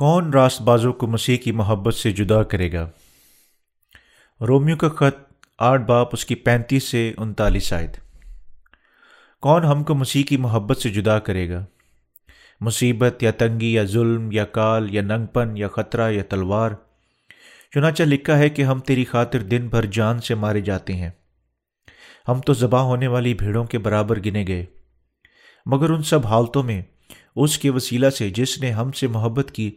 کون 0.00 0.32
راست 0.32 0.62
بازوں 0.62 0.92
کو 0.92 1.06
مسیح 1.06 1.36
کی 1.36 1.52
محبت 1.52 1.94
سے 1.94 2.12
جدا 2.12 2.42
کرے 2.42 2.72
گا؟ 2.72 2.90
رومیو 4.40 4.76
کا 4.76 4.88
خط 4.88 5.32
آٹھ 5.58 5.82
باپ 5.82 6.08
اس 6.12 6.24
کی 6.24 6.34
پینتیس 6.34 6.84
سے 6.84 7.12
انتالیس 7.16 7.72
آئے 7.72 7.88
کون 9.40 9.64
ہم 9.64 9.84
کو 9.84 9.94
مسیح 9.94 10.22
کی 10.22 10.36
محبت 10.36 10.76
سے 10.76 10.88
جدا 10.88 11.18
کرے 11.18 11.50
گا؟ 11.50 11.64
مصیبت 12.60 13.22
یا 13.22 13.30
تنگی 13.30 13.72
یا 13.72 13.84
ظلم 13.84 14.32
یا 14.32 14.44
کال 14.44 14.94
یا 14.94 15.02
ننگ 15.02 15.26
پن 15.26 15.56
یا 15.56 15.68
خطرہ 15.68 16.10
یا 16.10 16.22
تلوار۔ 16.28 16.70
چنانچہ 17.74 18.02
لکھا 18.02 18.38
ہے 18.38 18.50
کہ 18.50 18.62
ہم 18.62 18.80
تیری 18.80 19.04
خاطر 19.04 19.38
دن 19.38 19.68
بھر 19.68 19.86
جان 19.86 20.20
سے 20.20 20.34
مارے 20.34 20.60
جاتے 20.60 20.92
ہیں۔ 20.92 21.10
ہم 22.28 22.40
تو 22.40 22.52
ذبح 22.52 22.80
ہونے 22.80 23.06
والی 23.06 23.34
بھیڑوں 23.34 23.64
کے 23.64 23.78
برابر 23.78 24.20
گنے 24.20 24.44
گئے۔ 24.48 24.64
مگر 25.66 25.90
ان 25.90 26.02
سب 26.02 26.26
حالتوں 26.26 26.62
میں 26.62 26.82
اس 27.36 27.58
کے 27.58 27.70
وسیلہ 27.70 28.10
سے 28.10 28.30
جس 28.30 28.58
نے 28.58 28.70
ہم 28.70 28.92
سے 28.92 29.06
محبت 29.06 29.50
کی 29.50 29.70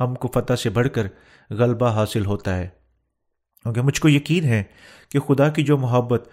ہم 0.00 0.14
کو 0.14 0.28
فتح 0.28 0.54
سے 0.54 0.70
بڑھ 0.70 0.88
کر 0.88 1.06
غلبہ 1.50 1.90
حاصل 1.90 2.26
ہوتا 2.26 2.56
ہے۔ 2.56 2.68
کیونکہ 3.62 3.80
مجھ 3.80 4.00
کو 4.00 4.08
یقین 4.08 4.44
ہے 4.44 4.62
کہ 5.08 5.18
خدا 5.18 5.48
کی 5.48 5.62
جو 5.62 5.78
محبت 5.78 6.28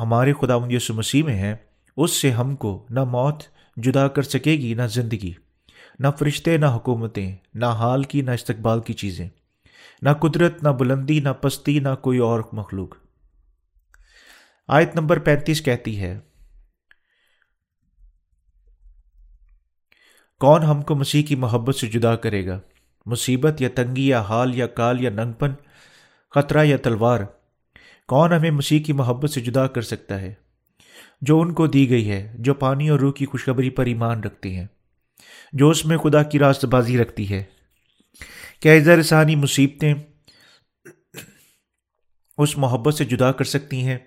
ہمارے 0.00 0.32
خدا 0.32 0.54
یسو 0.70 0.94
مسیح 0.94 1.24
میں 1.24 1.38
ہے، 1.38 1.56
اس 1.96 2.10
سے 2.10 2.30
ہم 2.30 2.56
کو 2.56 2.86
نہ 2.90 3.04
موت 3.04 3.42
جدا 3.76 4.08
کر 4.08 4.22
سکے 4.22 4.52
گی، 4.52 4.74
نہ 4.74 4.82
زندگی، 4.82 5.32
نہ 5.98 6.06
فرشتے، 6.18 6.56
نہ 6.56 6.66
حکومتیں، 6.66 7.36
نہ 7.54 7.64
حال 7.64 8.02
کی، 8.02 8.20
نہ 8.20 8.30
استقبال 8.30 8.80
کی 8.80 8.92
چیزیں، 8.92 9.28
نہ 10.02 10.10
قدرت، 10.10 10.62
نہ 10.62 10.68
بلندی، 10.68 11.20
نہ 11.20 11.28
پستی، 11.28 11.78
نہ 11.78 11.88
کوئی 12.02 12.18
اور 12.18 12.40
مخلوق۔ 12.52 12.94
آیت 14.68 14.94
نمبر 14.94 15.18
پینتیس 15.18 15.62
کہتی 15.62 16.00
ہے 16.00 16.18
کون 20.40 20.62
ہم 20.62 20.82
کو 20.82 20.94
مسیح 20.94 21.22
کی 21.22 21.34
محبت 21.34 21.76
سے 21.76 21.86
جدا 21.86 22.16
کرے 22.16 22.46
گا؟ 22.46 22.60
مصیبت 23.06 23.60
یا 23.60 23.68
تنگی 23.74 24.08
یا 24.08 24.20
حال 24.20 24.54
یا 24.54 24.66
کال 24.66 25.00
یا 25.00 25.10
ننگپن، 25.10 25.50
خطرہ 26.34 26.64
یا 26.64 26.76
تلوار، 26.76 27.20
کون 28.08 28.32
ہمیں 28.32 28.50
مسیح 28.50 28.80
کی 28.80 28.92
محبت 28.92 29.30
سے 29.30 29.40
جدا 29.40 29.66
کر 29.66 29.82
سکتا 29.82 30.20
ہے؟ 30.20 30.34
جو 31.20 31.40
ان 31.40 31.52
کو 31.52 31.66
دی 31.66 31.90
گئی 31.90 32.10
ہے، 32.10 32.32
جو 32.38 32.54
پانی 32.54 32.88
اور 32.88 33.00
روح 33.00 33.12
کی 33.12 33.26
خوشخبری 33.26 33.70
پر 33.70 33.86
ایمان 33.86 34.20
رکھتی 34.20 34.56
ہیں، 34.56 34.66
جو 35.52 35.70
اس 35.70 35.86
میں 35.86 35.98
خدا 35.98 36.22
کی 36.22 36.38
راست 36.38 36.64
بازی 36.64 36.98
رکھتی 36.98 37.30
ہے۔ 37.30 37.42
کیا 38.60 38.72
اظہار 38.72 39.02
ثانی 39.02 39.36
مصیبتیں 39.36 39.94
اس 42.38 42.58
محبت 42.58 42.94
سے 42.94 43.04
جدا 43.04 43.32
کر 43.32 43.44
سکتی 43.44 43.82
ہیں؟ 43.82 43.98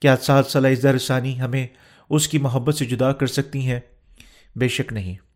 کیا 0.00 0.16
سات 0.16 0.46
سالہ 0.46 0.68
اظہار 0.68 0.98
ثانی 0.98 1.40
ہمیں 1.40 1.66
اس 2.10 2.28
کی 2.28 2.38
محبت 2.38 2.74
سے 2.74 2.84
جدا 2.84 3.12
کر 3.12 3.26
سکتی 3.26 3.66
ہیں؟ 3.70 3.80
بے 4.56 4.68
شک 4.68 4.92
نہیں۔ 4.92 5.33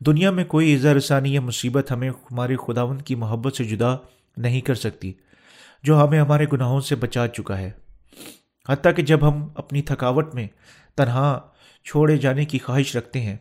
دنیا 0.00 0.30
میں 0.30 0.44
کوئی 0.44 0.74
اظہار 0.74 0.98
ثانی 0.98 1.34
یا 1.34 1.40
مصیبت 1.40 1.92
ہمیں 1.92 2.10
ہمارے 2.10 2.56
خداون 2.56 3.00
کی 3.00 3.14
محبت 3.14 3.56
سے 3.56 3.64
جدا 3.64 3.96
نہیں 4.36 4.60
کر 4.60 4.74
سکتی، 4.74 5.12
جو 5.82 6.04
ہمیں 6.04 6.20
ہمارے 6.20 6.46
گناہوں 6.52 6.80
سے 6.80 6.94
بچا 6.94 7.28
چکا 7.28 7.58
ہے۔ 7.58 7.70
حتیٰ 8.68 8.92
کہ 8.96 9.02
جب 9.02 9.28
ہم 9.28 9.48
اپنی 9.54 9.82
تھکاوٹ 9.82 10.34
میں 10.34 10.48
تنہا 10.94 11.40
چھوڑے 11.84 12.16
جانے 12.16 12.44
کی 12.44 12.58
خواہش 12.58 12.96
رکھتے 12.96 13.20
ہیں، 13.20 13.36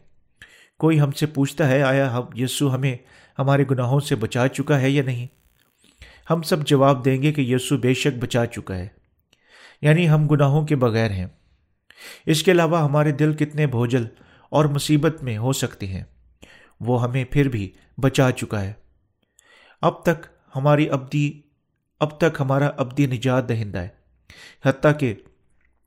کوئی 0.80 1.02
ہم 1.02 1.12
سے 1.12 1.26
پوچھتا 1.26 1.68
ہے، 1.68 1.82
آیا 1.82 2.18
ہم 2.18 2.24
یسو 2.36 2.76
ہمیں 2.76 2.98
ہمارے 3.40 3.66
گناہوں 3.72 4.00
سے 4.00 4.16
بچا 4.16 4.48
چکا 4.48 4.82
ہے 4.82 4.90
یا 4.90 5.04
نہیں؟ 5.04 5.28
ہم 6.30 6.42
سب 6.42 6.68
جواب 6.68 7.06
دیں 7.06 7.22
گے 7.22 7.34
کہ 7.34 7.42
یسو 7.42 7.78
بے 7.78 7.94
شک 7.94 8.18
بچا 8.20 8.46
چکا 8.46 8.78
ہے۔ 8.78 8.88
یعنی 9.82 10.10
ہم 10.10 10.28
گناہوں 10.28 10.68
کے 10.68 10.76
بغیر 10.76 11.12
ہیں۔ 11.12 11.26
اس 12.26 12.44
کے 12.44 12.52
علاوہ 12.52 12.82
ہمارے 12.82 13.12
دل 13.12 13.34
کتنے 13.34 13.68
بھوجل 13.68 14.06
اور 14.50 14.66
مصیبت 14.66 15.24
میں 15.24 15.38
ہو 15.38 15.54
سکتے 15.54 15.88
ہیں۔ 15.88 16.04
وہ 16.86 17.04
ہمیں 17.04 17.24
پھر 17.26 17.50
بھی 17.50 17.72
بچا 17.98 18.32
چکا 18.32 18.62
ہے۔ 18.62 18.74
اب 19.82 20.04
تک 20.04 20.26
ہماری 20.56 20.90
ابدی، 20.90 21.42
اب 22.00 22.18
تک 22.20 22.42
ہمارا 22.42 22.70
ابدی 22.78 23.06
نجات 23.06 23.50
دہندہ 23.50 23.80
ہے۔ 23.80 23.88
حتیٰ 24.66 24.92
کہ 25.00 25.14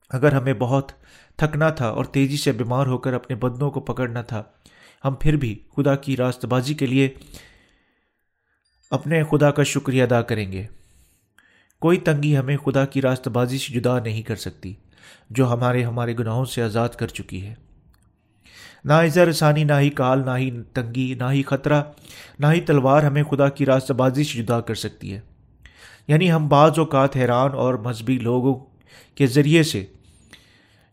اگر 0.09 0.31
ہمیں 0.31 0.53
بہت 0.53 0.91
تھکنا 1.35 1.69
تھا 1.69 1.87
اور 1.87 2.05
تیزی 2.05 2.37
سے 2.37 2.51
بیمار 2.51 2.85
ہو 2.85 2.97
کر 2.97 3.13
اپنے 3.13 3.35
بدنوں 3.35 3.71
کو 3.71 3.79
پکڑنا 3.79 4.21
تھا، 4.21 4.43
ہم 5.05 5.15
پھر 5.15 5.35
بھی 5.35 5.59
خدا 5.77 5.95
کی 5.95 6.17
راست 6.17 6.45
بازی 6.45 6.73
کے 6.73 6.85
لیے 6.85 7.09
اپنے 8.91 9.23
خدا 9.23 9.51
کا 9.51 9.63
شکریہ 9.63 10.03
ادا 10.03 10.21
کریں 10.21 10.51
گے۔ 10.51 10.65
کوئی 11.79 11.97
تنگی 11.97 12.37
ہمیں 12.37 12.57
خدا 12.57 12.85
کی 12.85 13.01
راست 13.01 13.27
بازی 13.27 13.57
سے 13.57 13.73
جدا 13.73 13.99
نہیں 13.99 14.21
کر 14.21 14.35
سکتی، 14.35 14.73
جو 15.29 15.53
ہمارے 15.53 15.83
ہمارے 15.83 16.15
گناہوں 16.19 16.45
سے 16.45 16.63
آزاد 16.63 16.89
کر 16.89 17.07
چکی 17.07 17.45
ہے۔ 17.45 17.55
نہ 18.85 18.93
اظہر 18.93 19.31
ثانی، 19.31 19.63
نہ 19.63 19.73
ہی 19.79 19.89
کال، 19.89 20.25
نہ 20.25 20.37
ہی 20.37 20.61
تنگی، 20.73 21.13
نہ 21.13 21.23
ہی 21.31 21.43
خطرہ، 21.43 21.83
نہ 22.39 22.47
ہی 22.53 22.61
تلوار 22.61 23.03
ہمیں 23.03 23.23
خدا 23.23 23.49
کی 23.49 23.65
راست 23.65 23.91
بازی 23.91 24.23
سے 24.23 24.43
جدا 24.43 24.61
کر 24.61 24.75
سکتی 24.75 25.13
ہے۔ 25.13 25.19
یعنی 26.07 26.31
ہم 26.31 26.47
بعض 26.47 26.71
اوقات 26.77 27.15
حیران 27.15 27.51
اور 27.53 27.73
مذہبی 27.73 28.17
لوگوں 28.17 28.55
کے 29.15 29.27
ذریعے 29.27 29.63
سے 29.63 29.85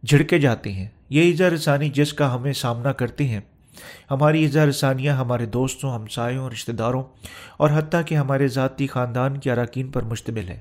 جھڑکے 0.03 0.39
جاتے 0.39 0.73
ہیں۔ 0.73 0.89
یہ 1.11 1.33
اظہار 1.33 1.57
ثانی 1.57 1.89
جس 1.89 2.13
کا 2.13 2.35
ہمیں 2.35 2.53
سامنا 2.53 2.93
کرتے 2.93 3.25
ہیں۔ 3.25 3.41
ہماری 4.11 4.45
اظہار 4.45 4.71
ثانیہ 4.71 5.11
ہمارے 5.11 5.47
دوستوں، 5.47 5.95
ہمسایوں 5.95 6.51
رشتہ 6.51 6.73
داروں 6.73 7.03
اور 7.57 7.71
حتیٰ 7.75 8.01
کہ 8.07 8.15
ہمارے 8.15 8.49
ذاتی 8.49 8.87
خاندان 8.87 9.39
کے 9.39 9.53
اراکین 9.53 9.91
پر 9.91 10.03
مشتمل 10.03 10.49
ہے 10.49 10.61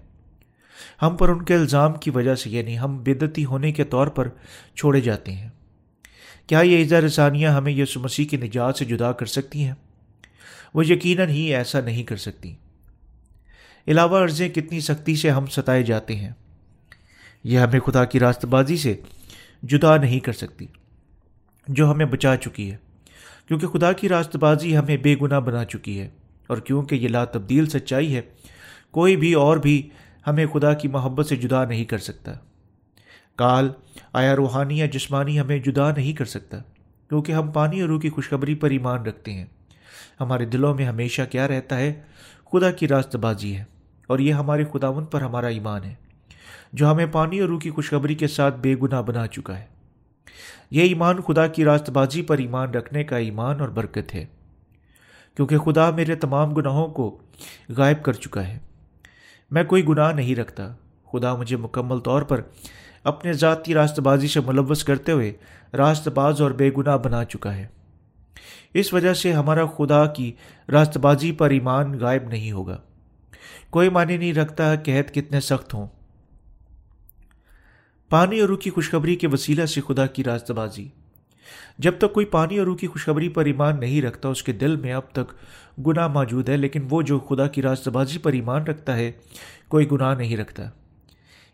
ہم 1.02 1.16
پر 1.16 1.30
ان 1.30 1.42
کے 1.42 1.56
الزام 1.56 1.94
کی 1.94 2.10
وجہ 2.10 2.36
سے 2.36 2.50
یعنی 2.50 2.80
ہم 2.80 2.98
بدتی 2.98 3.46
ہونے 3.46 3.72
کے 3.72 3.84
طور 3.84 4.08
پر 4.08 4.28
چھوڑے 4.76 5.02
جاتے 5.02 5.32
ہیں۔ 5.32 5.50
کیا 6.50 6.60
یہ 6.60 6.84
اظہار 6.84 7.08
ثانیہ 7.08 7.48
ہمیں 7.48 7.72
یسو 7.72 8.00
مسیح 8.00 8.26
کی 8.26 8.38
نجات 8.38 8.78
سے 8.78 8.86
جدا 8.86 9.12
کر 9.12 9.26
سکتی 9.26 9.64
ہیں؟ 9.64 9.74
وہ 10.74 10.86
یقیناً 10.86 11.30
ہی 11.30 11.54
ایسا 11.56 11.80
نہیں 11.82 12.04
کر 12.04 12.18
سکتی۔ 12.18 12.54
علاوہ 13.88 14.24
عرضیں 14.24 14.50
کتنی 14.50 14.80
سختی 14.80 15.16
سے 15.16 15.30
ہم 15.30 15.46
ستائے 15.46 15.84
جاتے 15.84 16.16
ہیں۔ 16.16 16.32
یہ 17.44 17.60
ہمیں 17.60 17.80
خدا 17.80 18.04
کی 18.06 18.20
راست 18.20 18.46
بازی 18.46 18.78
سے 18.78 18.96
جدا 19.64 19.96
نہیں 19.98 20.20
کر 20.20 20.34
سکتی، 20.34 20.66
جو 21.68 21.92
ہمیں 21.92 22.06
بچا 22.06 22.36
چکی 22.36 22.72
ہے۔ 22.72 22.78
کیونکہ 23.48 23.68
خدا 23.68 23.92
کی 23.94 24.10
راست 24.10 24.36
بازی 24.36 24.78
ہمیں 24.78 24.98
بے 24.98 25.16
گناہ 25.22 25.40
بنا 25.40 25.64
چکی 25.66 26.00
ہے، 26.00 26.10
اور 26.48 26.58
کیونکہ 26.58 26.96
یہ 26.96 27.08
لا 27.08 27.24
تبدیل 27.26 27.66
سچائی 27.70 28.16
ہے، 28.16 28.22
کوئی 28.92 29.16
بھی 29.18 29.34
اور 29.34 29.58
بھی 29.58 29.90
ہمیں 30.28 30.46
خدا 30.46 30.74
کی 30.74 30.88
محبت 30.88 31.28
سے 31.28 31.36
جدا 31.36 31.64
نہیں 31.66 31.86
کر 31.86 31.98
سکتا۔ 31.98 32.34
کال 33.36 33.70
آیا 34.16 34.36
روحانی 34.36 34.78
یا 34.80 34.86
جسمانی 34.86 35.40
ہمیں 35.40 35.58
جدا 35.60 35.90
نہیں 35.92 36.14
کر 36.14 36.26
سکتا، 36.26 36.58
کیونکہ 37.10 37.32
ہم 37.32 37.52
پانی 37.52 37.82
اور 37.82 37.90
روح 37.90 38.00
کی 38.00 38.10
خوشخبری 38.10 38.56
پر 38.56 38.70
ایمان 38.70 39.06
رکھتے 39.06 39.34
ہیں۔ 39.34 39.46
ہمارے 40.20 40.46
دلوں 40.46 40.76
میں 40.76 40.86
ہمیشہ 40.86 41.22
کیا 41.32 41.48
رہتا 41.48 41.78
ہے؟ 41.78 41.94
خدا 42.52 42.72
کی 42.72 42.88
راست 42.88 43.16
بازی 43.16 43.56
ہے، 43.56 43.64
اور 44.10 44.20
یہ 44.20 44.34
ہمارے 44.34 44.64
خداون 44.74 45.06
پر 45.06 45.22
ہمارا 45.22 45.48
ایمان 45.48 45.84
ہے، 45.84 45.94
جو 46.74 46.92
ہمیں 46.92 47.06
پانی 47.06 47.40
اور 47.40 47.50
روح 47.50 47.60
کی 47.60 47.70
خوشخبری 47.70 48.16
کے 48.16 48.28
ساتھ 48.28 48.60
بے 48.60 48.76
گناہ 48.82 49.02
بنا 49.02 49.26
چکا 49.28 49.58
ہے۔ 49.60 49.66
یہ 50.72 50.82
ایمان 50.82 51.22
خدا 51.22 51.48
کی 51.48 51.66
راست 51.66 51.90
بازی 51.90 52.22
پر 52.22 52.38
ایمان 52.38 52.70
رکھنے 52.70 53.04
کا 53.04 53.18
ایمان 53.18 53.60
اور 53.62 53.70
برکت 53.70 54.16
ہے، 54.16 54.26
کیونکہ 55.38 55.58
خدا 55.58 55.90
میرے 55.92 56.16
تمام 56.16 56.54
گناہوں 56.54 56.88
کو 56.88 57.18
غائب 57.70 58.04
کر 58.04 58.14
چکا 58.14 58.48
ہے۔ 58.48 58.58
میں 59.52 59.64
کوئی 59.64 59.86
گناہ 59.88 60.12
نہیں 60.12 60.36
رکھتا، 60.36 60.74
خدا 61.12 61.36
مجھے 61.36 61.58
مکمل 61.58 62.00
طور 62.00 62.22
پر 62.22 62.42
اپنے 63.06 63.34
ذاتی 63.34 63.74
راست 63.74 64.00
بازی 64.00 64.28
سے 64.28 64.40
ملوث 64.40 64.84
کرتے 64.84 65.12
ہوئے 65.12 65.34
راست 65.74 66.08
باز 66.08 66.42
اور 66.42 66.52
بے 66.52 66.72
گناہ 66.78 66.98
بنا 66.98 67.26
چکا 67.26 67.56
ہے۔ 67.56 67.68
اس 68.74 68.94
وجہ 68.94 69.14
سے 69.14 69.34
ہمارا 69.34 69.66
خدا 69.66 70.06
کی 70.06 70.32
راست 70.72 70.98
بازی 70.98 71.32
پر 71.32 71.50
ایمان 71.50 72.00
غائب 72.00 72.28
نہیں 72.28 72.52
ہوگا۔ 72.52 72.78
کوئی 73.70 73.90
معنی 73.90 74.18
نہیں 74.18 74.34
رکھتا 74.34 74.76
کہ 74.76 74.98
عہد 74.98 75.14
کتنے 75.14 75.40
سخت 75.40 75.74
ہوں۔ 75.74 75.88
پانی 78.10 78.40
اور 78.40 78.50
روح 78.50 78.58
کی 78.58 78.70
خوشخبری 78.70 79.16
کے 79.16 79.28
وسیلہ 79.28 79.66
سے 79.66 79.82
خدا 79.88 80.06
کی 80.06 80.24
راست 80.24 80.52
بازی 80.52 80.88
جب 81.78 81.94
تک 81.98 82.14
کوئی 82.14 82.26
پانی 82.26 82.58
اور 82.58 82.66
روح 82.66 82.78
کی 82.78 82.88
خوشخبری 82.88 83.30
پر 83.30 83.46
ایمان 83.46 83.80
نہیں 83.80 84.02
رکھتا، 84.02 84.30
اس 84.30 84.44
کے 84.44 84.52
دل 84.52 84.76
میں 84.76 84.94
اب 84.94 85.12
تک 85.12 85.34
گناہ 85.88 86.08
موجود 86.08 86.50
ہے، 86.50 86.58
لیکن 86.58 86.88
وہ 86.90 87.02
جو 87.02 87.20
خدا 87.20 87.48
کی 87.48 87.62
راست 87.62 87.88
بازی 87.88 88.20
پر 88.20 88.34
ایمان 88.34 88.64
رکھتا 88.64 88.96
ہے، 88.96 89.12
کوئی 89.68 89.92
گناہ 89.92 90.16
نہیں 90.16 90.38
رکھتا۔ 90.38 90.64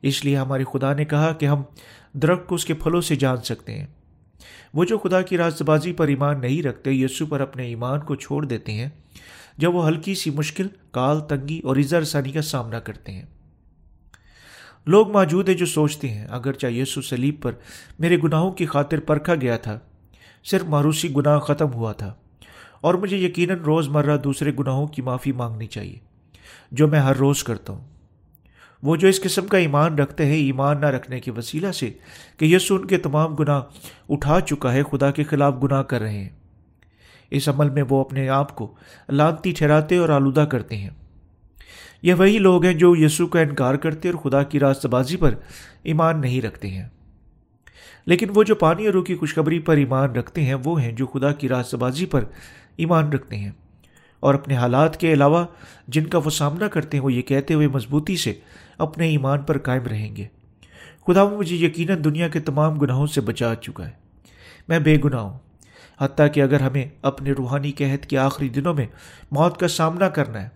اس 0.01 0.25
لیے 0.25 0.37
ہمارے 0.37 0.63
خدا 0.73 0.93
نے 0.93 1.05
کہا 1.05 1.33
کہ 1.33 1.45
ہم 1.45 1.63
درخت 2.13 2.47
کو 2.47 2.55
اس 2.55 2.65
کے 2.65 2.73
پھلوں 2.73 3.01
سے 3.01 3.15
جان 3.15 3.37
سکتے 3.37 3.79
ہیں۔ 3.79 3.87
وہ 4.73 4.85
جو 4.85 4.97
خدا 4.97 5.21
کی 5.21 5.37
راست 5.37 5.61
بازی 5.61 5.93
پر 5.93 6.07
ایمان 6.07 6.41
نہیں 6.41 6.63
رکھتے 6.63 6.91
یسو 6.91 7.25
پر 7.25 7.41
اپنے 7.41 7.63
ایمان 7.63 7.99
کو 7.99 8.15
چھوڑ 8.15 8.45
دیتے 8.45 8.71
ہیں، 8.71 8.89
جب 9.57 9.75
وہ 9.75 9.87
ہلکی 9.87 10.15
سی 10.15 10.29
مشکل، 10.29 10.67
کال، 10.91 11.21
تنگی 11.21 11.59
اور 11.59 11.75
اظہار 11.75 12.01
ثانی 12.01 12.31
کا 12.31 12.41
سامنا 12.41 12.79
کرتے 12.79 13.11
ہیں۔ 13.11 13.25
لوگ 14.85 15.11
موجود 15.11 15.49
ہیں 15.49 15.55
جو 15.55 15.65
سوچتے 15.65 16.09
ہیں 16.09 16.27
اگر 16.29 16.53
چاہے 16.53 16.73
یسو 16.73 17.01
سلیب 17.01 17.35
پر 17.41 17.51
میرے 17.99 18.17
گناہوں 18.23 18.51
کی 18.51 18.65
خاطر 18.65 18.99
پرکھا 18.99 19.35
گیا 19.35 19.57
تھا، 19.57 19.79
صرف 20.43 20.63
ماروسی 20.63 21.15
گناہ 21.15 21.39
ختم 21.39 21.73
ہوا 21.73 21.91
تھا۔ 21.91 22.13
اور 22.81 22.93
مجھے 22.93 23.17
یقیناً 23.17 23.57
روز 23.57 23.87
مرہ 23.87 24.17
دوسرے 24.17 24.51
گناہوں 24.59 24.87
کی 24.87 25.01
معافی 25.01 25.31
مانگنی 25.31 25.67
چاہیے، 25.67 25.99
جو 26.71 26.87
میں 26.87 26.99
ہر 26.99 27.15
روز 27.15 27.43
کرتا 27.43 27.73
ہوں۔ 27.73 27.90
وہ 28.83 28.95
جو 28.95 29.07
اس 29.07 29.21
قسم 29.21 29.47
کا 29.47 29.57
ایمان 29.57 29.95
رکھتے 29.95 30.25
ہیں، 30.25 30.35
ایمان 30.35 30.81
نہ 30.81 30.85
رکھنے 30.85 31.19
کے 31.19 31.31
وسیلہ 31.31 31.71
سے 31.71 31.89
کہ 32.37 32.45
یسو 32.45 32.75
ان 32.75 32.85
کے 32.85 32.97
تمام 32.97 33.35
گناہ 33.35 33.61
اٹھا 34.09 34.39
چکا 34.41 34.73
ہے، 34.73 34.83
خدا 34.83 35.11
کے 35.11 35.23
خلاف 35.23 35.53
گناہ 35.63 35.83
کر 35.83 36.01
رہے 36.01 36.17
ہیں۔ 36.17 36.29
اس 37.31 37.49
عمل 37.49 37.69
میں 37.69 37.83
وہ 37.89 38.01
اپنے 38.01 38.29
آپ 38.29 38.55
کو 38.55 38.73
لانتی 39.09 39.51
ٹھہراتے 39.51 39.97
اور 39.97 40.09
آلودہ 40.09 40.39
کرتے 40.39 40.77
ہیں۔ 40.77 40.89
یہ 42.01 42.13
وہی 42.13 42.37
لوگ 42.37 42.65
ہیں 42.65 42.73
جو 42.73 42.95
یسوع 42.95 43.27
کا 43.27 43.39
انکار 43.39 43.75
کرتے 43.75 44.09
اور 44.09 44.17
خدا 44.17 44.43
کی 44.43 44.59
راست 44.59 44.85
بازی 44.85 45.17
پر 45.17 45.33
ایمان 45.83 46.21
نہیں 46.21 46.41
رکھتے 46.41 46.67
ہیں۔ 46.67 46.87
لیکن 48.05 48.27
وہ 48.35 48.43
جو 48.43 48.55
پانی 48.55 48.85
اور 48.85 48.93
روح 48.93 49.03
کی 49.03 49.15
خوشخبری 49.15 49.59
پر 49.59 49.77
ایمان 49.77 50.11
رکھتے 50.11 50.41
ہیں، 50.41 50.55
وہ 50.63 50.81
ہیں 50.81 50.91
جو 50.91 51.07
خدا 51.07 51.31
کی 51.31 51.49
راست 51.49 51.75
بازی 51.75 52.05
پر 52.05 52.23
ایمان 52.77 53.09
رکھتے 53.09 53.37
ہیں۔ 53.37 53.51
اور 54.21 54.33
اپنے 54.33 54.55
حالات 54.55 54.99
کے 54.99 55.13
علاوہ 55.13 55.45
جن 55.87 56.05
کا 56.07 56.17
وہ 56.17 56.29
سامنا 56.29 56.67
کرتے 56.67 56.97
ہیں، 56.97 57.03
وہ 57.03 57.13
یہ 57.13 57.21
کہتے 57.21 57.53
ہوئے 57.53 57.67
مضبوطی 57.67 58.17
سے 58.17 58.33
اپنے 58.77 59.07
ایمان 59.07 59.41
پر 59.41 59.57
قائم 59.57 59.83
رہیں 59.83 60.15
گے۔ 60.15 60.25
خدا 61.07 61.23
مجھے 61.23 61.55
یقیناً 61.55 62.03
دنیا 62.03 62.27
کے 62.27 62.39
تمام 62.39 62.79
گناہوں 62.79 63.07
سے 63.07 63.21
بچا 63.21 63.55
چکا 63.55 63.85
ہے۔ 63.85 63.91
میں 64.67 64.79
بے 64.79 64.97
گناہ 65.03 65.19
ہوں، 65.19 65.39
حتیٰ 65.99 66.27
کہ 66.33 66.41
اگر 66.41 66.61
ہمیں 66.61 66.85
اپنے 67.01 67.31
روحانی 67.31 67.71
قحط 67.71 68.05
کے 68.05 68.17
آخری 68.17 68.49
دنوں 68.49 68.73
میں 68.73 68.85
موت 69.31 69.59
کا 69.59 69.67
سامنا 69.67 70.09
کرنا 70.09 70.41
ہے، 70.41 70.49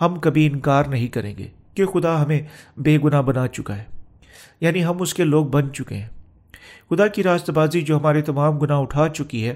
ہم 0.00 0.18
کبھی 0.18 0.46
انکار 0.46 0.84
نہیں 0.84 1.08
کریں 1.08 1.34
گے 1.38 1.48
کہ 1.74 1.86
خدا 1.86 2.22
ہمیں 2.22 2.42
بے 2.76 2.98
گناہ 3.04 3.22
بنا 3.22 3.48
چکا 3.48 3.76
ہے۔ 3.76 3.84
یعنی 4.60 4.84
ہم 4.84 5.02
اس 5.02 5.14
کے 5.14 5.24
لوگ 5.24 5.46
بن 5.46 5.72
چکے 5.72 5.94
ہیں۔ 5.94 6.08
خدا 6.90 7.06
کی 7.06 7.22
راست 7.22 7.50
بازی 7.50 7.80
جو 7.80 7.98
ہمارے 7.98 8.22
تمام 8.22 8.58
گناہ 8.58 8.78
اٹھا 8.78 9.08
چکی 9.08 9.48
ہے، 9.48 9.54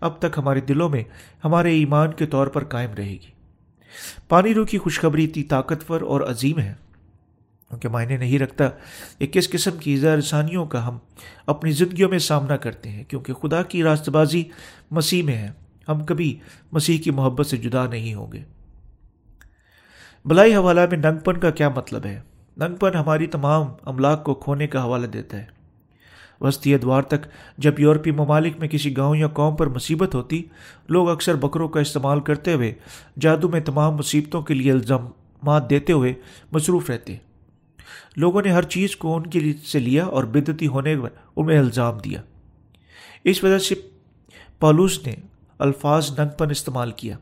اب 0.00 0.18
تک 0.18 0.38
ہمارے 0.38 0.60
دلوں 0.60 0.88
میں 0.88 1.04
ہمارے 1.44 1.72
ایمان 1.72 2.12
کے 2.12 2.26
طور 2.26 2.46
پر 2.46 2.64
قائم 2.64 2.90
رہے 2.94 3.10
گی۔ 3.10 3.30
پانی 4.28 4.54
رو 4.54 4.64
کی 4.64 4.78
خوشخبری 4.78 5.24
اتنی 5.24 5.42
طاقتور 5.42 6.00
اور 6.00 6.20
عظیم 6.20 6.58
ہے 6.58 6.74
کیونکہ 7.68 7.88
معنی 7.88 8.16
نہیں 8.16 8.38
رکھتا 8.38 8.68
کہ 9.18 9.26
کس 9.26 9.50
قسم 9.50 9.70
کی 9.80 10.00
رسانیوں 10.00 10.66
کا 10.66 10.88
ہم 10.88 10.98
اپنی 11.46 11.70
زندگیوں 11.70 12.08
میں 12.08 12.18
سامنا 12.18 12.56
کرتے 12.56 12.88
ہیں، 12.88 13.04
کیونکہ 13.04 13.32
خدا 13.32 13.62
کی 13.62 13.82
راست 13.82 14.08
بازی 14.08 14.44
مسیح 14.90 15.22
میں 15.22 15.34
ہے۔ 15.34 15.50
ہم 15.88 16.04
کبھی 16.04 16.38
مسیح 16.72 16.98
کی 16.98 17.10
محبت 17.10 17.46
سے 17.46 17.56
جدا 17.56 17.86
نہیں 17.86 18.14
ہوں 18.14 18.32
گے۔ 18.32 18.42
بلائی 20.24 20.54
حوالہ 20.54 20.80
میں 20.90 20.98
ننگ 20.98 21.18
پن 21.18 21.40
کا 21.40 21.50
کیا 21.50 21.68
مطلب 21.68 22.06
ہے؟ 22.06 22.20
ننگ 22.56 22.76
پن 22.76 22.94
ہماری 22.94 23.26
تمام 23.26 23.66
املاک 23.82 24.24
کو 24.24 24.34
کھونے 24.34 24.66
کا 24.66 24.82
حوالہ 24.82 25.06
دیتا 25.06 25.36
ہے۔ 25.36 25.57
وسطی 26.40 26.74
ادوار 26.74 27.02
تک 27.02 27.26
جب 27.58 27.80
یورپی 27.80 28.10
ممالک 28.10 28.52
میں 28.58 28.68
کسی 28.68 28.96
گاؤں 28.96 29.16
یا 29.16 29.28
قوم 29.28 29.56
پر 29.56 29.66
مصیبت 29.66 30.14
ہوتی، 30.14 30.42
لوگ 30.88 31.10
اکثر 31.10 31.34
بکروں 31.34 31.68
کا 31.68 31.80
استعمال 31.80 32.20
کرتے 32.20 32.54
ہوئے 32.54 32.72
جادو 33.20 33.48
میں 33.48 33.60
تمام 33.60 33.94
مصیبتوں 33.94 34.42
کے 34.42 34.54
لیے 34.54 34.72
الزامات 34.72 35.70
دیتے 35.70 35.92
ہوئے 35.92 36.14
مصروف 36.52 36.90
رہتے۔ 36.90 37.16
لوگوں 38.16 38.42
نے 38.42 38.50
ہر 38.50 38.62
چیز 38.62 38.96
کو 38.96 39.16
ان 39.16 39.26
کے 39.26 39.52
سے 39.66 39.78
لیا 39.78 40.04
اور 40.04 40.24
بدتی 40.24 40.66
ہونے 40.66 40.96
پر 40.96 41.08
ان 41.36 41.46
میں 41.46 41.58
الزام 41.58 41.98
دیا۔ 41.98 42.22
اس 43.24 43.44
وجہ 43.44 43.58
سے 43.58 43.74
پالوس 44.60 45.06
نے 45.06 45.14
الفاظ 45.58 46.18
ننگ 46.18 46.28
پن 46.38 46.50
استعمال 46.50 46.90
کیا۔ 46.90 47.16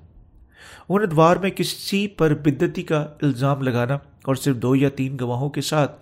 ان 0.89 1.03
ادوار 1.03 1.37
میں 1.37 1.51
کسی 1.51 2.09
پر 2.09 2.35
بدتی 2.35 2.83
کا 2.83 3.07
الزام 3.23 3.63
لگانا 3.63 3.95
اور 3.95 4.35
صرف 4.35 4.57
دو 4.57 4.77
یا 4.77 4.89
تین 4.89 5.17
گواہوں 5.21 5.51
کے 5.51 5.61
ساتھ 5.61 6.01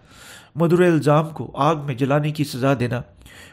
مدر 0.55 0.81
الزام 0.81 1.29
کو 1.29 1.51
آگ 1.55 1.77
میں 1.85 1.95
جلانے 1.95 2.31
کی 2.31 2.45
سزا 2.45 2.75
دینا، 2.81 3.03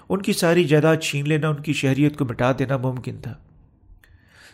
ان 0.10 0.22
کی 0.22 0.34
ساری 0.34 0.64
جائیداد 0.64 0.96
چھین 0.96 1.30
لینا، 1.30 1.50
ان 1.50 1.56
کی 1.56 1.74
شہریت 1.74 2.18
کو 2.18 2.26
مٹا 2.26 2.52
دینا 2.60 2.78
ممکن 2.78 3.18
تھا۔ 3.22 3.34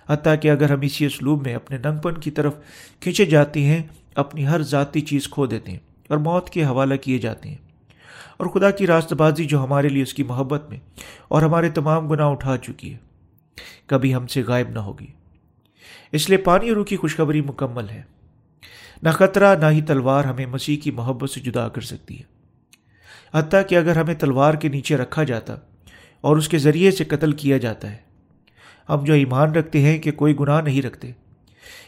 حتیٰ 0.10 0.36
کہ 0.42 0.52
اگر 0.52 0.72
ہم 0.72 0.82
اسی 0.82 1.06
اسلوب 1.06 1.46
میں 1.46 1.56
اپنے 1.56 1.78
ننگ 1.78 1.98
پن 1.98 2.14
کی 2.14 2.32
طرف 2.32 2.54
کھینچے 3.00 3.26
جاتے 3.26 3.62
ہیں، 3.62 3.84
اپنی 4.16 4.48
ہر 4.48 4.62
ذاتی 4.62 5.02
چیز 5.02 5.28
کھو 5.28 5.46
دیتے 5.46 5.72
ہیں 5.72 5.80
اور 6.10 6.18
موت 6.18 6.50
کے 6.50 6.66
حوالہ 6.66 6.96
کیے 6.96 7.18
جاتے 7.18 7.50
ہیں۔ 7.50 7.58
اور 8.38 8.48
خدا 8.48 8.72
کی 8.72 8.88
راست 8.88 9.14
بازی 9.14 9.46
جو 9.46 9.64
ہمارے 9.64 9.90
لیے 9.90 10.04
اس 10.04 10.14
کی 10.14 10.24
محبت 10.24 10.70
میں 10.70 10.80
اور 11.28 11.42
ہمارے 11.42 11.70
تمام 11.70 12.08
گناہ 12.08 12.28
اٹھا 12.28 12.58
چکی 12.58 12.94
ہے، 12.94 12.98
کبھی 13.86 14.16
ہم 14.16 14.28
سے 14.28 14.42
غائب 14.42 14.70
نہ 14.70 14.80
ہوگی۔ 14.80 15.08
اس 16.12 16.30
لیے 16.30 16.38
پانی 16.38 16.68
اور 16.68 16.78
روح 16.78 16.86
کی 16.86 16.96
خوشخبری 16.96 17.42
مکمل 17.42 17.90
ہے۔ 17.90 18.02
نہ 19.04 19.10
خطرہ، 19.10 19.56
نہ 19.56 19.66
ہی 19.72 19.82
تلوار 19.82 20.24
ہمیں 20.24 20.46
مسیح 20.46 20.78
کی 20.78 20.92
محبت 20.92 21.30
سے 21.30 21.40
جدا 21.40 21.70
کر 21.70 21.82
سکتی 21.82 22.20
ہے۔ 22.20 22.37
حتیٰ 23.34 23.62
کہ 23.70 23.76
اگر 23.76 23.96
ہمیں 23.96 24.16
تلوار 24.16 24.54
کے 24.54 24.70
نیچے 24.70 24.98
رکھا 24.98 25.24
جاتا 25.24 25.56
اور 26.22 26.38
اس 26.38 26.50
کے 26.50 26.58
ذریعے 26.58 26.92
سے 26.92 27.04
قتل 27.04 27.32
کیا 27.32 27.58
جاتا 27.58 27.92
ہے۔ 27.92 27.98
ہم 28.90 29.04
جو 29.04 29.14
ایمان 29.14 29.52
رکھتے 29.52 29.82
ہیں 29.82 30.00
کہ 30.00 30.12
کوئی 30.12 30.36
گناہ 30.40 30.62
نہیں 30.62 30.82
رکھتے۔ 30.82 31.12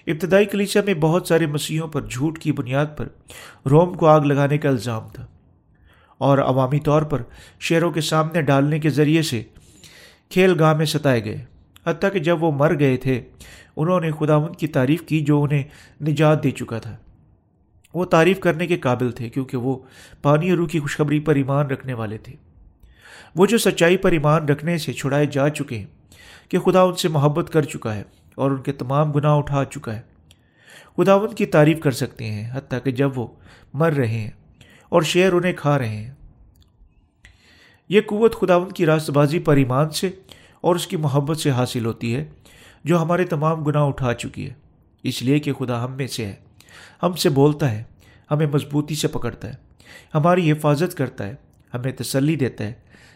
ابتدائی 0.08 0.46
کلیچا 0.46 0.80
میں 0.86 0.94
بہت 0.94 1.28
سارے 1.28 1.46
مسیحوں 1.46 1.88
پر 1.88 2.02
جھوٹ 2.02 2.40
کی 2.40 2.52
بنیاد 2.52 2.86
پر 2.98 3.08
روم 3.70 3.94
کو 3.94 4.08
آگ 4.08 4.22
لگانے 4.22 4.58
کا 4.58 4.70
الزام 4.70 5.08
تھا 5.14 5.26
اور 6.18 6.38
عوامی 6.38 6.80
طور 6.80 7.02
پر 7.02 7.22
شہروں 7.60 7.92
کے 7.92 8.02
سامنے 8.02 8.42
ڈالنے 8.42 8.80
کے 8.80 8.90
ذریعے 8.90 9.22
سے 9.22 9.44
کھیل 10.30 10.60
گاہ 10.60 10.74
میں 10.74 10.86
ستائے 10.86 11.26
گئے۔ 11.26 11.46
حتیٰ 11.88 12.12
کہ 12.14 12.20
جب 12.20 12.44
وہ 12.44 12.52
مر 12.52 12.80
گئے 12.80 12.98
تھے، 12.98 13.22
انہوں 13.76 14.02
نے 14.02 14.12
خداون 14.20 14.54
کی 14.54 14.68
تعریف 14.68 15.02
کی 15.02 15.20
جو 15.20 15.44
انہیں 15.44 15.64
نجات 16.02 16.44
دے 16.44 16.52
چکا 16.52 16.80
تھا۔ 16.80 16.98
وہ 17.94 18.06
تعریف 18.06 18.40
کرنے 18.40 18.68
کے 18.68 18.78
قابل 18.78 19.12
تھے 19.12 19.30
کیونکہ 19.30 19.58
وہ 19.58 19.80
پانی 20.22 20.50
اور 20.50 20.58
روح 20.58 20.68
کی 20.68 20.80
خوشخبری 20.80 21.20
پر 21.20 21.36
ایمان 21.36 21.68
رکھنے 21.68 21.94
والے 21.94 22.18
تھے۔ 22.18 22.34
وہ 23.36 23.46
جو 23.46 23.58
سچائی 23.58 23.98
پر 23.98 24.12
ایمان 24.12 24.46
رکھنے 24.46 24.78
سے 24.78 24.94
چھڑائے 24.94 25.26
جا 25.26 25.50
چکے 25.50 25.78
ہیں 25.78 25.86
کہ 26.50 26.60
خدا 26.60 26.82
ان 26.82 26.96
سے 26.96 27.08
محبت 27.08 27.50
کر 27.50 27.62
چکا 27.62 27.96
ہے 27.96 28.04
اور 28.36 28.52
ان 28.52 28.58
کے 28.58 28.72
تمام 28.72 29.12
گناہ 29.12 29.36
اٹھا 29.36 29.66
چکا 29.66 29.96
ہے۔ 29.96 30.02
خداون 30.98 31.36
کی 31.36 31.46
تعریف 31.46 31.80
کر 31.80 31.92
سکتے 31.92 32.26
ہیں 32.26 32.50
حتیٰ 32.54 32.80
کہ 32.84 32.92
جب 32.92 33.20
وہ 33.20 33.28
مر 33.74 33.94
رہے 33.94 34.08
ہیں 34.08 34.32
اور 34.90 35.02
شعر 35.02 35.32
انہیں 35.32 35.54
کھا 35.54 35.78
رہے 35.78 35.90
ہیں۔ 35.90 36.12
یہ 37.90 38.02
قوت 38.02 38.40
خداون 38.40 38.72
کی 38.72 38.86
راست 38.86 39.10
بازی 39.10 39.40
پر 39.40 39.56
ایمان 39.56 39.90
سے 39.90 40.10
اور 40.62 40.76
اس 40.76 40.88
کی 40.88 40.98
محبت 40.98 41.38
سے 41.38 41.52
حاصل 41.52 41.86
ہوتی 41.86 42.16
ہے 42.16 42.26
جو 42.84 43.02
ہمارے 43.02 43.26
تمام 43.26 43.64
گناہ 43.64 43.84
اٹھا 43.84 44.14
چکی 44.14 44.50
ہے۔ 44.50 44.54
اس 45.04 45.22
لیے 45.22 45.40
کہ 45.40 45.54
خدا 45.54 45.84
ہم 45.84 45.92
میں 45.92 46.08
سے 46.08 46.26
ہے۔ 46.26 46.36
ہم 47.04 47.14
سے 47.14 47.30
بولتا 47.30 47.72
ہے، 47.72 47.84
ہمیں 48.32 48.48
مضبوطی 48.48 48.96
سے 48.96 49.08
پکڑتا 49.08 49.48
ہے۔ 49.48 49.54
ہماری 50.14 50.52
حفاظت 50.52 50.98
کرتا 50.98 51.28
ہے، 51.28 51.36
ہمیں 51.74 51.92
تسلی 51.92 52.36
دیتا 52.36 52.64
ہے۔ 52.64 52.74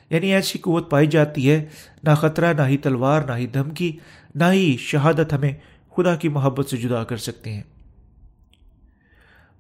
یعنی 0.09 0.33
ایسی 0.33 0.59
قوت 0.59 0.89
پائی 0.89 1.07
جاتی 1.07 1.51
ہے، 1.51 1.65
نہ 2.03 2.15
خطرہ، 2.15 2.53
نہ 2.53 2.61
ہی 2.67 2.77
تلوار، 2.77 3.21
نہ 3.21 3.31
ہی 3.31 3.47
دھمکی، 3.47 3.97
نہ 4.35 4.43
ہی 4.51 4.77
شہادت 4.79 5.33
ہمیں 5.33 5.53
خدا 5.95 6.15
کی 6.15 6.29
محبت 6.29 6.69
سے 6.69 6.77
جدا 6.77 7.03
کر 7.03 7.17
سکتے 7.17 7.53
ہیں۔ 7.53 7.63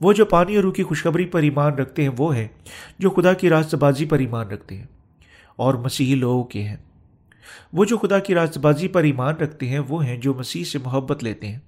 وہ 0.01 0.13
جو 0.13 0.25
پانی 0.25 0.55
اور 0.55 0.63
روح 0.63 0.73
کی 0.73 0.83
خوشخبری 0.83 1.25
پر 1.25 1.41
ایمان 1.41 1.73
رکھتے 1.73 2.01
ہیں، 2.01 2.09
وہ 2.17 2.35
ہیں 2.35 2.47
جو 2.99 3.09
خدا 3.09 3.33
کی 3.33 3.49
راست 3.49 3.75
بازی 3.75 4.05
پر 4.05 4.19
ایمان 4.19 4.47
رکھتے 4.47 4.77
ہیں۔ 4.77 4.87
اور 5.55 5.73
مسیحی 5.73 6.15
لوگوں 6.15 6.43
کے 6.43 6.63
ہیں۔ 6.63 6.77
وہ 7.73 7.85
جو 7.85 7.97
خدا 7.97 8.19
کی 8.19 8.35
راست 8.35 8.57
بازی 8.57 8.87
پر 8.87 9.03
ایمان 9.03 9.35
رکھتے 9.35 9.67
ہیں، 9.67 9.79
وہ 9.79 10.05
ہیں 10.05 10.17
جو 10.17 10.33
مسیح 10.33 10.63
سے 10.63 10.79
محبت 10.79 11.23
لیتے 11.23 11.47
ہیں۔ 11.47 11.59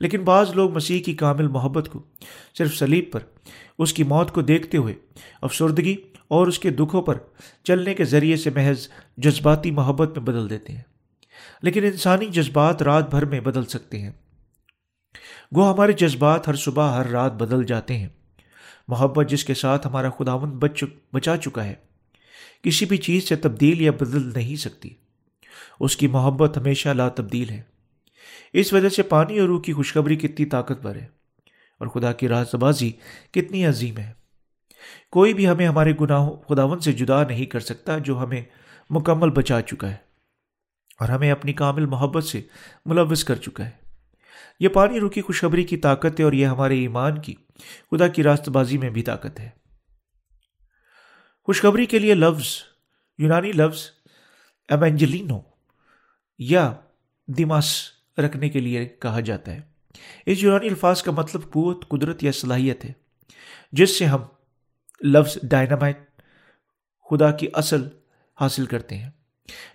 لیکن 0.00 0.24
بعض 0.24 0.50
لوگ 0.50 0.74
مسیح 0.74 1.02
کی 1.02 1.14
کامل 1.14 1.48
محبت 1.48 1.88
کو 1.92 2.02
صرف 2.58 2.74
سلیب 2.74 3.04
پر، 3.12 3.20
اس 3.78 3.92
کی 3.92 4.02
موت 4.02 4.30
کو 4.32 4.42
دیکھتے 4.42 4.78
ہوئے 4.78 4.94
افسردگی 5.42 5.96
اور 6.28 6.46
اس 6.46 6.58
کے 6.58 6.70
دکھوں 6.70 7.02
پر 7.02 7.18
چلنے 7.64 7.94
کے 7.94 8.04
ذریعے 8.04 8.36
سے 8.36 8.50
محض 8.50 8.88
جذباتی 9.16 9.70
محبت 9.70 10.18
میں 10.18 10.26
بدل 10.26 10.50
دیتے 10.50 10.72
ہیں۔ 10.72 10.82
لیکن 11.62 11.84
انسانی 11.84 12.26
جذبات 12.26 12.82
رات 12.82 13.10
بھر 13.10 13.24
میں 13.24 13.40
بدل 13.40 13.64
سکتے 13.64 13.98
ہیں۔ 14.00 14.10
گو 15.56 15.72
ہمارے 15.72 15.92
جذبات 15.92 16.48
ہر 16.48 16.54
صبح، 16.54 16.96
ہر 16.96 17.06
رات 17.06 17.32
بدل 17.32 17.64
جاتے 17.64 17.98
ہیں۔ 17.98 18.08
محبت 18.88 19.30
جس 19.30 19.44
کے 19.44 19.54
ساتھ 19.54 19.86
ہمارا 19.86 20.10
خداون 20.10 20.50
بچ 20.50 20.84
بچا 21.12 21.36
چکا 21.36 21.64
ہے، 21.64 21.74
کسی 22.62 22.84
بھی 22.84 22.96
چیز 22.96 23.28
سے 23.28 23.36
تبدیل 23.36 23.80
یا 23.80 23.90
بدل 23.90 24.32
نہیں 24.34 24.56
سکتی۔ 24.56 24.90
اس 25.80 25.96
کی 25.96 26.06
محبت 26.06 26.58
ہمیشہ 26.58 26.88
لا 26.88 27.08
تبدیل 27.08 27.50
ہے۔ 27.50 27.69
اس 28.52 28.72
وجہ 28.72 28.88
سے 28.88 29.02
پانی 29.02 29.38
اور 29.38 29.48
روح 29.48 29.60
کی 29.60 29.72
خوشخبری 29.72 30.16
کتنی 30.16 30.46
طاقتور 30.46 30.96
ہے 30.96 31.06
اور 31.78 31.86
خدا 31.86 32.12
کی 32.12 32.28
راز 32.28 32.54
بازی 32.54 32.92
کتنی 33.30 33.66
عظیم 33.66 33.98
ہے۔ 33.98 34.12
کوئی 35.10 35.34
بھی 35.34 35.48
ہمیں 35.48 35.68
ہمارے 35.68 35.92
گناہوں 36.00 36.36
خداون 36.36 36.80
سے 36.80 36.92
جدا 36.92 37.22
نہیں 37.22 37.46
کر 37.46 37.60
سکتا 37.60 37.98
جو 37.98 38.22
ہمیں 38.22 38.42
مکمل 38.90 39.30
بچا 39.30 39.62
چکا 39.62 39.90
ہے 39.90 39.96
اور 40.98 41.08
ہمیں 41.08 41.30
اپنی 41.30 41.52
کامل 41.52 41.86
محبت 41.86 42.24
سے 42.24 42.42
ملوث 42.84 43.24
کر 43.24 43.34
چکا 43.34 43.64
ہے۔ 43.64 43.70
یہ 44.60 44.68
پانی 44.68 45.00
روح 45.00 45.10
کی 45.10 45.20
خوشخبری 45.20 45.64
کی 45.64 45.76
طاقت 45.76 46.20
ہے 46.20 46.24
اور 46.24 46.32
یہ 46.32 46.46
ہمارے 46.46 46.78
ایمان 46.78 47.20
کی، 47.20 47.34
خدا 47.90 48.08
کی 48.08 48.22
راست 48.22 48.48
بازی 48.48 48.78
میں 48.78 48.90
بھی 48.90 49.02
طاقت 49.02 49.40
ہے۔ 49.40 49.50
خوشخبری 51.44 51.86
کے 51.86 51.98
لیے 51.98 52.14
لفظ، 52.14 52.46
یونانی 53.18 53.52
لفظ 53.52 53.90
ایونجلینو 54.68 55.40
یا 56.38 56.72
دماس 57.28 57.80
رکھنے 58.18 58.48
کے 58.48 58.60
لیے 58.60 58.84
کہا 58.84 59.20
جاتا 59.20 59.52
ہے۔ 59.52 59.60
اس 60.26 60.42
یونانی 60.42 60.68
الفاظ 60.68 61.02
کا 61.02 61.12
مطلب 61.12 61.42
قوت، 61.50 61.88
قدرت 61.88 62.24
یا 62.24 62.32
صلاحیت 62.32 62.84
ہے، 62.84 62.92
جس 63.72 63.98
سے 63.98 64.04
ہم 64.04 64.22
لفظ 65.00 65.38
ڈائنامائٹ 65.42 65.98
خدا 67.10 67.30
کی 67.30 67.48
اصل 67.52 67.88
حاصل 68.40 68.66
کرتے 68.66 68.98
ہیں۔ 68.98 69.10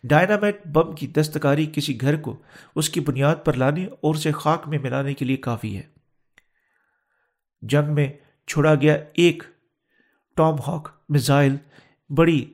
ڈائنامائٹ 0.04 0.68
بم 0.68 0.96
کی 0.96 1.08
دستکاری 1.08 1.65
کسی 1.74 2.01
گھر 2.01 2.15
کو 2.15 2.42
اس 2.75 2.89
کی 2.89 3.00
بنیاد 3.00 3.36
پر 3.46 3.54
لانے 3.54 3.86
اور 3.86 4.15
اسے 4.15 4.32
خاک 4.32 4.68
میں 4.68 4.80
ملانے 4.80 5.13
کے 5.13 5.25
لیے 5.25 5.38
کافی 5.38 5.77
ہے۔ 5.77 5.84
جنگ 7.62 7.94
میں 7.94 8.13
چھوڑا 8.48 8.75
گیا 8.75 8.98
ایک 9.13 9.44
ٹام 10.36 10.56
ہاک 10.68 10.89
میزائل 11.10 11.56
بڑی 12.10 12.54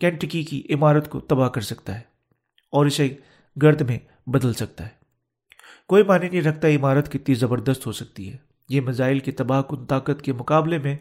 کینٹکی 0.00 0.42
کی 0.42 0.62
عمارت 0.70 1.10
کو 1.10 1.20
تباہ 1.20 1.48
کر 1.48 1.60
سکتا 1.60 1.94
ہے 1.94 2.02
اور 2.72 2.86
اسے 2.86 3.16
گرد 3.62 3.80
میں 3.80 3.98
بدل 4.32 4.52
سکتا 4.52 4.84
ہے۔ 4.84 4.90
کوئی 5.88 6.02
معنی 6.02 6.28
نہیں 6.28 6.40
رکھتا، 6.40 6.68
عمارت 6.68 7.12
کتنی 7.12 7.34
زبردست 7.34 7.86
ہو 7.86 7.92
سکتی 7.92 8.32
ہے۔ 8.32 8.36
یہ 8.68 8.80
میزائل 8.80 9.18
کی 9.18 9.32
تباہ 9.32 9.62
کن 9.62 9.86
طاقت 9.86 10.22
کے 10.22 10.32
مقابلے 10.32 10.78
میں 10.78 10.96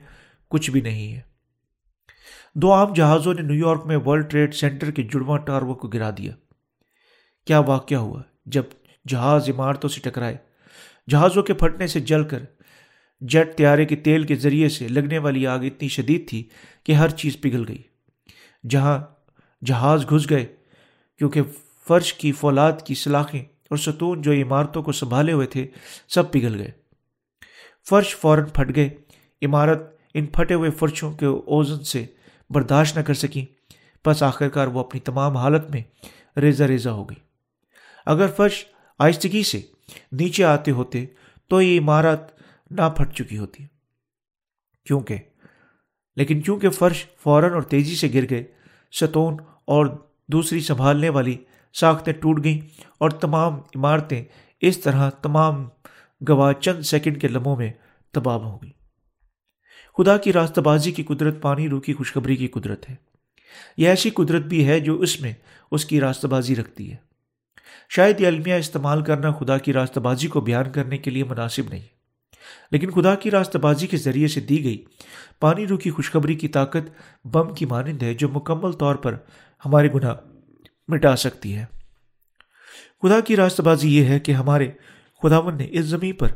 کچھ 0.49 0.71
بھی 0.71 0.81
نہیں 0.81 1.13
ہے۔ 1.13 1.21
دو 2.55 2.73
عام 2.73 2.93
جہازوں 2.93 3.33
نے 3.33 3.41
نیو 3.41 3.67
یارک 3.67 3.85
میں 3.85 3.97
ورلڈ 3.97 4.29
ٹریڈ 4.29 4.53
سینٹر 4.53 4.91
کے 4.91 5.03
جڑواں 5.03 5.37
ٹارو 5.37 5.73
کو 5.73 5.87
گرا 5.87 6.09
دیا۔ 6.17 6.31
کیا 7.45 7.59
واقعہ 7.59 7.97
ہوا؟ 7.97 8.21
جب 8.45 8.63
جہاز 9.07 9.49
عمارتوں 9.49 9.89
سے 9.89 10.01
ٹکرائے، 10.01 10.37
جہازوں 11.09 11.43
کے 11.43 11.53
پھٹنے 11.53 11.87
سے 11.87 11.99
جل 11.99 12.23
کر 12.23 12.39
جیٹ 13.21 13.57
طیارے 13.57 13.85
کے 13.85 13.95
تیل 13.95 14.23
کے 14.23 14.35
ذریعے 14.35 14.69
سے 14.69 14.87
لگنے 14.87 15.17
والی 15.17 15.47
آگ 15.47 15.59
اتنی 15.59 15.87
شدید 15.87 16.29
تھی 16.29 16.49
کہ 16.83 16.91
ہر 16.91 17.09
چیز 17.09 17.41
پگھل 17.41 17.65
گئی۔ 17.67 17.81
جہاں 18.69 18.99
جہاز 19.65 20.09
گھس 20.09 20.29
گئے، 20.29 20.45
کیونکہ 21.17 21.41
فرش 21.87 22.13
کی 22.13 22.31
فولاد 22.31 22.71
کی 22.85 22.95
سلاخیں 22.95 23.41
اور 23.41 23.77
ستون 23.77 24.21
جو 24.21 24.31
عمارتوں 24.31 24.83
کو 24.83 24.91
سنبھالے 24.91 25.31
ہوئے 25.31 25.47
تھے، 25.47 25.67
سب 26.07 26.31
پگھل 26.31 26.55
گئے۔ 26.55 26.71
فرش 27.89 28.15
فوراً 28.15 28.45
پھٹ 28.45 28.75
گئے۔ 28.75 28.89
عمارت 29.41 29.97
ان 30.13 30.25
پھٹے 30.25 30.53
ہوئے 30.53 30.71
فرشوں 30.71 31.13
کے 31.13 31.25
اوزن 31.25 31.83
سے 31.83 32.05
برداشت 32.49 32.97
نہ 32.97 33.03
کر 33.03 33.13
سکیں۔ 33.13 33.45
بس 34.05 34.23
آخرکار 34.23 34.67
وہ 34.67 34.79
اپنی 34.79 34.99
تمام 34.99 35.37
حالت 35.37 35.69
میں 35.69 35.81
ریزہ 36.39 36.63
ریزہ 36.63 36.89
ہو 36.89 37.09
گئی۔ 37.09 37.19
اگر 38.05 38.27
فرش 38.37 38.65
آہستگی 38.99 39.43
سے 39.43 39.61
نیچے 40.11 40.43
آتے 40.43 40.71
ہوتے 40.71 41.05
تو 41.49 41.61
یہ 41.61 41.79
عمارت 41.79 42.21
نہ 42.71 42.89
پھٹ 42.97 43.13
چکی 43.13 43.37
ہوتی۔ 43.37 43.63
کیونکہ، 44.85 45.17
لیکن 46.15 46.41
کیونکہ 46.41 46.69
فرش 46.69 47.05
فوراً 47.23 47.53
اور 47.53 47.61
تیزی 47.61 47.95
سے 47.95 48.07
گر 48.13 48.25
گئے، 48.29 48.43
ستون 48.91 49.37
اور 49.65 49.85
دوسری 50.27 50.59
سنبھالنے 50.59 51.09
والی 51.09 51.37
ساختیں 51.79 52.13
ٹوٹ 52.13 52.43
گئیں 52.43 52.61
اور 52.97 53.09
تمام 53.09 53.53
عمارتیں 53.53 54.23
اس 54.61 54.77
طرح 54.77 55.09
تمام 55.09 55.69
گواہ 56.29 56.53
چند 56.53 56.81
سیکنڈ 56.81 57.21
کے 57.21 57.27
لمحوں 57.27 57.55
میں 57.55 57.71
تباہ 58.11 58.35
ہو 58.35 58.57
گئی 58.63 58.71
خدا 59.97 60.17
کی 60.17 60.33
راستہ 60.33 60.61
بازی 60.61 60.91
کی 60.91 61.03
قدرت 61.03 61.41
پانی 61.41 61.69
رو 61.69 61.79
کی 61.79 61.93
خوشخبری 61.93 62.35
کی 62.35 62.47
قدرت 62.47 62.89
ہے۔ 62.89 62.95
یہ 63.77 63.87
ایسی 63.87 64.09
قدرت 64.09 64.43
بھی 64.43 64.67
ہے 64.67 64.79
جو 64.79 65.01
اس 65.01 65.21
میں 65.21 65.33
اس 65.71 65.85
کی 65.85 65.99
راستہ 65.99 66.27
بازی 66.27 66.55
رکھتی 66.55 66.91
ہے۔ 66.91 66.95
شاید 67.89 68.21
یہ 68.21 68.27
المیہ 68.27 68.53
استعمال 68.53 69.03
کرنا 69.03 69.31
خدا 69.31 69.57
کی 69.57 69.73
راستہ 69.73 69.99
بازی 69.99 70.27
کو 70.27 70.41
بیان 70.41 70.71
کرنے 70.71 70.97
کے 70.97 71.11
لیے 71.11 71.23
مناسب 71.23 71.63
نہیں 71.69 71.81
لیکن 72.71 72.91
خدا 72.91 73.15
کی 73.15 73.31
راستہ 73.31 73.57
بازی 73.57 73.87
کے 73.87 73.97
ذریعے 73.97 74.27
سے 74.27 74.39
دی 74.39 74.63
گئی 74.63 74.85
پانی 75.39 75.67
رو 75.67 75.77
کی 75.77 75.91
خوشخبری 75.91 76.35
کی 76.35 76.47
طاقت 76.47 77.01
بم 77.25 77.53
کی 77.53 77.65
مانند 77.65 78.03
ہے 78.03 78.13
جو 78.13 78.29
مکمل 78.29 78.71
طور 78.71 78.95
پر 78.95 79.15
ہمارے 79.65 79.87
گناہ 79.93 80.15
مٹا 80.87 81.15
سکتی 81.15 81.55
ہے۔ 81.55 81.65
خدا 83.01 83.19
کی 83.19 83.35
راستہ 83.35 83.61
بازی 83.61 83.97
یہ 83.97 84.05
ہے 84.05 84.19
کہ 84.19 84.31
ہمارے 84.31 84.71
خداون 85.23 85.57
نے 85.57 85.67
اس 85.69 85.85
زمین 85.85 86.13
پر 86.13 86.27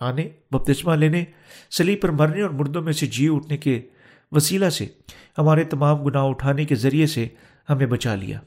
آنے، 0.00 0.28
بپتسمہ 0.50 0.94
لینے 0.94 1.24
سلی 1.70 1.96
پر 1.96 2.08
مرنے 2.08 2.42
اور 2.42 2.50
مردوں 2.50 2.82
میں 2.82 2.92
سے 2.92 3.06
جی 3.06 3.28
اٹھنے 3.32 3.56
کے 3.56 3.82
وسیلہ 4.32 4.68
سے 4.68 4.86
ہمارے 5.38 5.64
تمام 5.64 6.02
گناہ 6.02 6.22
اٹھانے 6.22 6.64
کے 6.64 6.74
ذریعے 6.74 7.06
سے 7.06 7.28
ہمیں 7.70 7.86
بچا 7.86 8.14
لیا۔ 8.14 8.40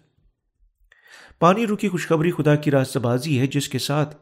پانی 1.40 1.68
روکی 1.68 1.90
خوشخبری 1.90 2.32
خدا 2.32 2.56
کی 2.56 2.72
راستہ 2.72 3.00
بازی 3.00 3.40
ہے، 3.40 3.48
جس 3.48 3.70
کے 3.70 3.80
ساتھ 3.80 4.16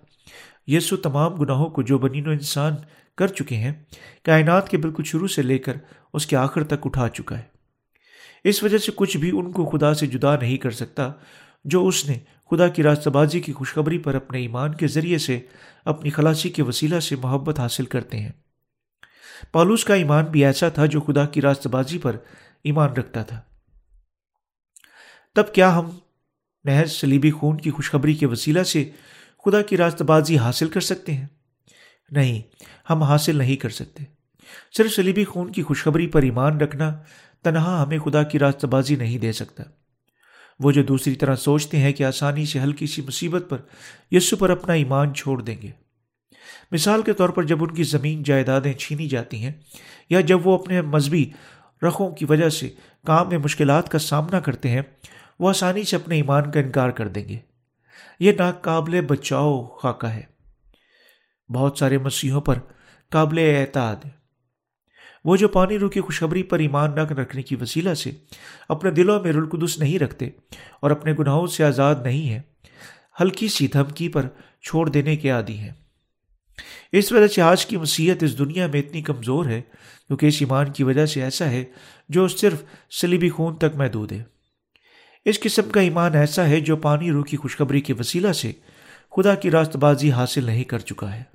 یسو 0.67 0.97
تمام 0.97 1.35
گناہوں 1.35 1.69
کو 1.69 1.81
جو 1.81 1.97
بنین 1.97 2.27
و 2.27 2.31
انسان 2.31 2.75
کر 3.17 3.27
چکے 3.27 3.55
ہیں، 3.55 3.71
کائنات 4.23 4.69
کے 4.69 4.77
بالکل 4.77 5.03
شروع 5.03 5.27
سے 5.27 5.41
لے 5.41 5.57
کر 5.57 5.73
اس 6.13 6.25
کے 6.25 6.35
آخر 6.35 6.63
تک 6.63 6.85
اٹھا 6.85 7.09
چکا 7.09 7.37
ہے۔ 7.37 7.52
اس 8.43 8.63
وجہ 8.63 8.77
سے 8.77 8.91
کچھ 8.95 9.17
بھی 9.17 9.29
ان 9.29 9.51
کو 9.51 9.65
خدا 9.65 9.93
سے 9.93 10.07
جدا 10.07 10.35
نہیں 10.35 10.57
کر 10.57 10.71
سکتا 10.71 11.11
جو 11.65 11.87
اس 11.87 12.09
نے 12.09 12.17
خدا 12.51 12.67
کی 12.67 12.83
راستہ 12.83 13.09
بازی 13.09 13.39
کی 13.39 13.53
خوشخبری 13.53 13.97
پر 13.97 14.15
اپنے 14.15 14.39
ایمان 14.39 14.73
کے 14.73 14.87
ذریعے 14.87 15.17
سے 15.17 15.39
اپنی 15.85 16.09
خلاصی 16.09 16.49
کے 16.49 16.63
وسیلہ 16.63 16.99
سے 16.99 17.15
محبت 17.15 17.59
حاصل 17.59 17.85
کرتے 17.85 18.19
ہیں۔ 18.19 18.31
پالوس 19.51 19.85
کا 19.85 19.93
ایمان 19.93 20.25
بھی 20.25 20.45
ایسا 20.45 20.69
تھا 20.69 20.85
جو 20.85 21.01
خدا 21.01 21.25
کی 21.25 21.41
راستہ 21.41 21.69
بازی 21.69 21.97
پر 21.97 22.15
ایمان 22.63 22.89
رکھتا 22.89 23.23
تھا۔ 23.23 23.41
تب 25.35 25.53
کیا 25.53 25.79
ہم 25.79 25.89
محض 26.63 26.91
سلیبی 26.91 27.31
خون 27.31 27.57
کی 27.57 27.71
خوشخبری 27.71 28.13
کے 28.13 28.25
وسیلہ 28.25 28.63
سے 28.63 28.89
خدا 29.45 29.61
کی 29.61 29.77
راستہ 29.77 30.03
بازی 30.03 30.37
حاصل 30.37 30.69
کر 30.69 30.81
سکتے 30.81 31.13
ہیں؟ 31.13 31.27
نہیں، 32.11 32.41
ہم 32.89 33.03
حاصل 33.03 33.35
نہیں 33.35 33.55
کر 33.55 33.69
سکتے۔ 33.69 34.03
صرف 34.77 34.91
سلیبی 34.91 35.25
خون 35.25 35.51
کی 35.51 35.63
خوشخبری 35.63 36.07
پر 36.07 36.21
ایمان 36.21 36.61
رکھنا 36.61 36.99
تنہا 37.43 37.83
ہمیں 37.83 37.99
خدا 37.99 38.23
کی 38.23 38.39
راستہ 38.39 38.67
بازی 38.67 38.95
نہیں 38.95 39.17
دے 39.17 39.31
سکتا۔ 39.31 39.63
وہ 40.59 40.71
جو 40.71 40.83
دوسری 40.83 41.15
طرح 41.15 41.35
سوچتے 41.35 41.77
ہیں 41.77 41.93
کہ 41.93 42.03
آسانی 42.03 42.45
سے 42.45 42.59
ہلکی 42.59 42.87
سی 42.87 43.01
مصیبت 43.01 43.45
پر 43.49 43.57
یسو 44.11 44.35
پر 44.35 44.49
اپنا 44.49 44.73
ایمان 44.73 45.13
چھوڑ 45.13 45.41
دیں 45.41 45.55
گے۔ 45.61 45.71
مثال 46.71 47.01
کے 47.01 47.13
طور 47.13 47.29
پر 47.29 47.43
جب 47.43 47.63
ان 47.63 47.73
کی 47.73 47.83
زمین 47.83 48.23
جائیدادیں 48.23 48.73
چھینی 48.73 49.07
جاتی 49.07 49.43
ہیں 49.43 49.51
یا 50.09 50.21
جب 50.21 50.47
وہ 50.47 50.59
اپنے 50.59 50.81
مذہبی 50.81 51.29
رخوں 51.87 52.11
کی 52.11 52.25
وجہ 52.25 52.49
سے 52.49 52.69
کام 53.05 53.29
میں 53.29 53.37
مشکلات 53.37 53.89
کا 53.89 53.99
سامنا 53.99 54.39
کرتے 54.39 54.69
ہیں، 54.69 54.81
وہ 55.39 55.49
آسانی 55.49 55.83
سے 55.83 55.95
اپنے 55.95 56.15
ایمان 56.15 56.51
کا 56.51 56.59
انکار 56.59 56.89
کر 56.89 57.07
دیں 57.07 57.29
گے۔ 57.29 57.37
یہ 58.19 58.31
ناقابل 58.39 59.01
بچاؤ 59.01 59.65
خاکہ 59.65 60.07
ہے۔ 60.07 60.21
بہت 61.49 61.77
سارے 61.77 61.97
مسیحوں 61.97 62.41
پر 62.41 62.55
قابل 63.09 63.55
اعتاد 63.59 63.95
وہ 65.25 65.35
جو 65.35 65.47
پانی 65.47 65.79
رو 65.79 65.89
کی 65.89 66.01
خوشخبری 66.01 66.43
پر 66.43 66.59
ایمان 66.59 66.95
نہ 66.95 67.01
رکھنے 67.01 67.41
کی 67.41 67.55
وسیلہ 67.55 67.93
سے 67.93 68.11
اپنے 68.69 68.91
دلوں 68.91 69.19
میں 69.19 69.31
رلقدس 69.31 69.79
نہیں 69.79 69.99
رکھتے 69.99 70.29
اور 70.79 70.91
اپنے 70.91 71.13
گناہوں 71.19 71.47
سے 71.47 71.63
آزاد 71.63 71.95
نہیں 72.03 72.29
ہیں، 72.29 72.41
ہلکی 73.21 73.47
سی 73.47 73.67
دھمکی 73.67 74.09
پر 74.09 74.27
چھوڑ 74.61 74.89
دینے 74.89 75.15
کے 75.15 75.29
عادی 75.29 75.57
ہیں۔ 75.57 75.71
اس 76.91 77.11
وجہ 77.11 77.27
سے 77.27 77.41
آج 77.41 77.65
کی 77.65 77.77
مسیحت 77.77 78.23
اس 78.23 78.39
دنیا 78.39 78.67
میں 78.67 78.79
اتنی 78.79 79.01
کمزور 79.01 79.45
ہے 79.45 79.61
کیونکہ 80.07 80.25
اس 80.25 80.37
ایمان 80.39 80.71
کی 80.71 80.83
وجہ 80.83 81.05
سے 81.05 81.23
ایسا 81.23 81.49
ہے 81.49 81.63
جو 82.09 82.27
صرف 82.27 82.63
سلیبی 82.91 83.29
خون 83.29 83.55
تک 83.55 83.75
محدود 83.75 84.11
ہے۔ 84.11 84.23
اس 85.25 85.39
قسم 85.39 85.69
کا 85.69 85.81
ایمان 85.81 86.15
ایسا 86.15 86.47
ہے 86.47 86.59
جو 86.59 86.75
پانی 86.77 87.11
روح 87.11 87.23
کی 87.23 87.37
خوشخبری 87.37 87.81
کے 87.81 87.93
وسیلہ 87.99 88.31
سے 88.31 88.51
خدا 89.15 89.35
کی 89.35 89.51
راست 89.51 89.75
بازی 89.75 90.11
حاصل 90.11 90.43
نہیں 90.43 90.63
کر 90.63 90.79
چکا 90.79 91.15
ہے۔ 91.15 91.32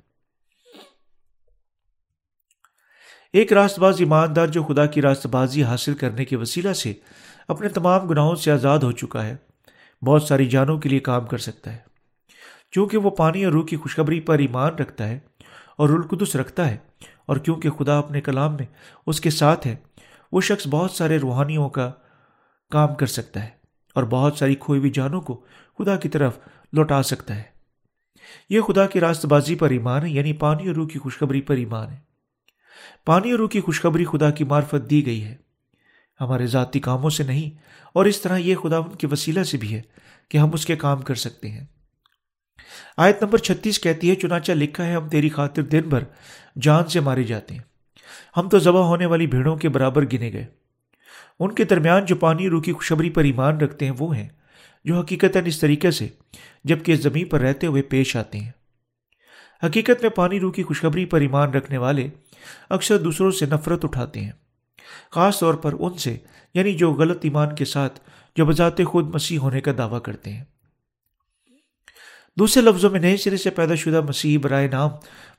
ایک 3.33 3.51
راست 3.53 3.79
باز 3.79 3.95
ایماندار 3.99 4.47
جو 4.47 4.63
خدا 4.63 4.85
کی 4.85 5.01
راست 5.01 5.25
بازی 5.27 5.63
حاصل 5.63 5.93
کرنے 5.93 6.25
کے 6.25 6.35
وسیلہ 6.35 6.71
سے 6.73 6.93
اپنے 7.47 7.69
تمام 7.69 8.07
گناہوں 8.07 8.35
سے 8.35 8.51
آزاد 8.51 8.79
ہو 8.79 8.91
چکا 8.91 9.25
ہے، 9.25 9.35
بہت 10.01 10.23
ساری 10.23 10.45
جانوں 10.45 10.77
کے 10.77 10.89
لیے 10.89 10.99
کام 10.99 11.25
کر 11.25 11.37
سکتا 11.37 11.73
ہے۔ 11.73 11.77
کیونکہ 12.71 12.97
وہ 12.97 13.09
پانی 13.09 13.43
اور 13.45 13.53
روح 13.53 13.65
کی 13.65 13.75
خوشخبری 13.75 14.19
پر 14.19 14.39
ایمان 14.39 14.75
رکھتا 14.75 15.07
ہے 15.07 15.19
اور 15.77 15.89
رلقدس 15.89 16.35
رکھتا 16.35 16.69
ہے، 16.69 16.77
اور 17.25 17.37
کیونکہ 17.37 17.69
خدا 17.69 17.97
اپنے 17.99 18.21
کلام 18.21 18.55
میں 18.55 18.65
اس 19.07 19.21
کے 19.21 19.29
ساتھ 19.29 19.67
ہے، 19.67 19.75
وہ 20.31 20.41
شخص 20.41 20.67
بہت 20.67 20.91
سارے 20.91 21.17
روحانیوں 21.17 21.69
کا 21.69 21.91
کام 22.71 22.95
کر 22.95 23.07
سکتا 23.07 23.43
ہے 23.43 23.49
اور 23.95 24.03
بہت 24.03 24.37
ساری 24.37 24.55
کھوئی 24.55 24.79
ہوئی 24.79 24.91
جانوں 24.91 25.21
کو 25.21 25.41
خدا 25.79 25.95
کی 25.95 26.09
طرف 26.09 26.39
لوٹا 26.73 27.03
سکتا 27.03 27.35
ہے۔ 27.35 27.43
یہ 28.49 28.61
خدا 28.61 28.85
کی 28.85 28.99
راست 28.99 29.25
بازی 29.25 29.55
پر 29.55 29.69
ایمان 29.69 30.05
ہے 30.05 30.09
یعنی 30.09 30.33
پانی 30.33 30.67
اور 30.67 30.75
روح 30.75 30.87
کی 30.87 30.99
خوشخبری 30.99 31.41
پر 31.41 31.55
ایمان 31.55 31.89
ہے۔ 31.89 32.08
پانی 33.05 33.31
اور 33.31 33.39
روح 33.39 33.49
کی 33.49 33.61
خوشخبری 33.61 34.05
خدا 34.05 34.29
کی 34.31 34.43
معرفت 34.43 34.89
دی 34.89 35.05
گئی 35.05 35.23
ہے۔ 35.23 35.35
ہمارے 36.21 36.45
ذاتی 36.47 36.79
کاموں 36.79 37.09
سے 37.09 37.23
نہیں، 37.23 37.57
اور 37.93 38.05
اس 38.05 38.21
طرح 38.21 38.37
یہ 38.37 38.55
خدا 38.55 38.77
ان 38.77 38.95
کے 38.95 39.07
وسیلہ 39.07 39.43
سے 39.43 39.57
بھی 39.57 39.73
ہے 39.75 39.81
کہ 40.29 40.37
ہم 40.37 40.53
اس 40.53 40.65
کے 40.65 40.75
کام 40.75 41.01
کر 41.01 41.15
سکتے 41.15 41.49
ہیں۔ 41.49 41.65
آیت 42.97 43.23
نمبر 43.23 43.37
چھتیس 43.37 43.79
کہتی 43.79 44.09
ہے، 44.09 44.15
چنانچہ 44.15 44.51
لکھا 44.51 44.85
ہے، 44.85 44.93
ہم 44.93 45.09
تیری 45.09 45.29
خاطر 45.29 45.61
دن 45.61 45.89
بھر 45.89 46.03
جان 46.61 46.87
سے 46.87 46.99
مارے 46.99 47.23
جاتے 47.23 47.53
ہیں۔ 47.53 47.61
ہم 48.37 48.49
تو 48.49 48.59
ذبح 48.59 48.81
ہونے 48.81 49.05
والی 49.05 49.27
بھیڑوں 49.27 49.55
کے 49.55 49.69
برابر 49.69 50.05
گنے 50.13 50.31
گئے۔ 50.33 50.45
ان 51.39 51.55
کے 51.55 51.63
درمیان 51.63 52.05
جو 52.05 52.15
پانی 52.15 52.49
روح 52.49 52.61
کی 52.61 52.73
خوشبری 52.73 53.09
پر 53.09 53.23
ایمان 53.23 53.57
رکھتے 53.57 53.85
ہیں، 53.85 53.93
وہ 53.99 54.15
ہیں 54.15 54.27
جو 54.85 54.99
حقیقت 54.99 55.37
اس 55.45 55.59
طریقے 55.59 55.91
سے 55.91 56.07
جبکہ 56.63 56.95
زمین 56.95 57.25
پر 57.25 57.39
رہتے 57.39 57.67
ہوئے 57.67 57.81
پیش 57.81 58.15
آتے 58.15 58.37
ہیں۔ 58.39 58.51
حقیقت 59.63 60.01
میں 60.01 60.09
پانی 60.09 60.39
روح 60.39 60.51
کی 60.51 60.63
خوشخبری 60.63 61.05
پر 61.05 61.21
ایمان 61.21 61.51
رکھنے 61.51 61.77
والے 61.77 62.09
اکثر 62.69 62.97
دوسروں 62.97 63.31
سے 63.31 63.45
نفرت 63.45 63.85
اٹھاتے 63.85 64.21
ہیں۔ 64.21 64.31
خاص 65.11 65.39
طور 65.39 65.53
پر 65.53 65.73
ان 65.79 65.97
سے 65.97 66.17
یعنی 66.53 66.73
جو 66.73 66.93
غلط 66.93 67.17
ایمان 67.21 67.55
کے 67.55 67.65
ساتھ، 67.65 67.99
جو 68.35 68.45
بذات 68.45 68.83
خود 68.87 69.15
مسیح 69.15 69.39
ہونے 69.39 69.61
کا 69.61 69.71
دعویٰ 69.77 70.01
کرتے 70.01 70.33
ہیں۔ 70.33 70.43
دوسرے 72.37 72.63
لفظوں 72.63 72.89
میں 72.89 72.99
نئے 72.99 73.17
سرے 73.17 73.37
سے 73.37 73.49
پیدا 73.49 73.75
شدہ 73.75 74.01
مسیحی 74.01 74.37
برائے 74.37 74.67
نام 74.67 74.89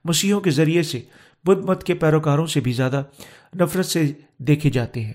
مسیحوں 0.05 0.41
کے 0.41 0.51
ذریعے 0.51 0.83
سے 0.83 1.01
بدھ 1.45 1.61
مت 1.61 1.85
کے 1.85 1.95
پیروکاروں 1.95 2.47
سے 2.47 2.61
بھی 2.61 2.73
زیادہ 2.73 3.03
نفرت 3.61 3.87
سے 3.87 4.13
دیکھے 4.39 4.71
جاتے 4.71 5.05
ہیں۔ 5.05 5.15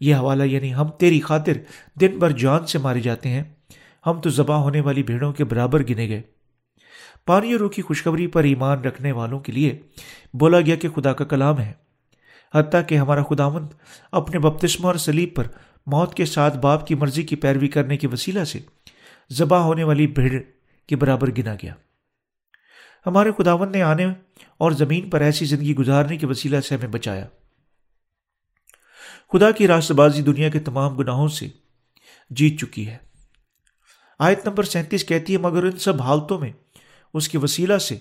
یہ 0.00 0.14
حوالہ 0.14 0.42
یعنی 0.42 0.74
ہم 0.74 0.88
تیری 0.88 1.20
خاطر 1.20 1.52
دن 2.00 2.18
بھر 2.18 2.30
جان 2.30 2.66
سے 2.66 2.78
مارے 2.78 3.00
جاتے 3.00 3.28
ہیں، 3.28 3.42
ہم 4.06 4.20
تو 4.20 4.30
ذبح 4.30 4.54
ہونے 4.54 4.80
والی 4.80 5.02
بھیڑوں 5.02 5.32
کے 5.32 5.44
برابر 5.44 5.82
گنے 5.82 6.08
گئے۔ 6.08 6.22
پانی 7.26 7.52
اور 7.52 7.70
کی 7.70 7.82
خوشخبری 7.82 8.26
پر 8.26 8.44
ایمان 8.44 8.80
رکھنے 8.80 9.12
والوں 9.12 9.40
کے 9.40 9.52
لیے 9.52 9.82
بولا 10.34 10.60
گیا 10.60 10.76
کہ 10.76 10.88
خدا 10.88 11.12
کا 11.12 11.24
کلام 11.24 11.60
ہے۔ 11.60 11.72
حتیٰ 12.54 12.80
کہ 12.86 12.94
ہمارا 12.94 13.22
خداوند 13.22 13.66
اپنے 14.12 14.38
بپتسمہ 14.38 14.86
اور 14.86 14.94
سلیب 14.94 15.34
پر 15.34 15.46
موت 15.86 16.14
کے 16.14 16.24
ساتھ 16.24 16.58
باپ 16.58 16.86
کی 16.86 16.94
مرضی 16.94 17.22
کی 17.22 17.36
پیروی 17.36 17.68
کرنے 17.68 17.96
کے 17.96 18.06
وسیلہ 18.06 18.44
سے 18.44 18.58
ذبح 19.32 19.58
ہونے 19.58 19.84
والی 19.84 20.06
بھیڑ 20.06 20.42
کے 20.86 20.96
برابر 20.96 21.30
گنا 21.30 21.54
گیا۔ 21.54 21.74
ہمارے 23.06 23.30
خداون 23.38 23.72
نے 23.72 23.82
آنے 23.82 24.06
اور 24.58 24.70
زمین 24.70 25.10
پر 25.10 25.20
ایسی 25.20 25.44
زندگی 25.44 25.74
گزارنے 25.74 26.16
کے 26.16 26.26
وسیلہ 26.26 26.60
سے 26.60 26.74
ہمیں 26.74 26.88
بچایا۔ 26.88 27.26
خدا 29.32 29.50
کی 29.50 29.66
راست 29.66 29.92
بازی 29.92 30.22
دنیا 30.22 30.48
کے 30.48 30.60
تمام 30.60 30.94
گناہوں 30.94 31.28
سے 31.28 31.48
جیت 32.30 32.60
چکی 32.60 32.88
ہے۔ 32.88 32.96
آیت 34.18 34.48
نمبر 34.48 34.62
سینتیس 34.62 35.04
کہتی 35.04 35.32
ہے، 35.32 35.38
مگر 35.38 35.64
ان 35.64 35.78
سب 35.78 36.02
حالتوں 36.02 36.38
میں 36.38 36.52
اس 37.14 37.28
کے 37.28 37.38
وسیلہ 37.38 37.78
سے۔ 37.78 37.98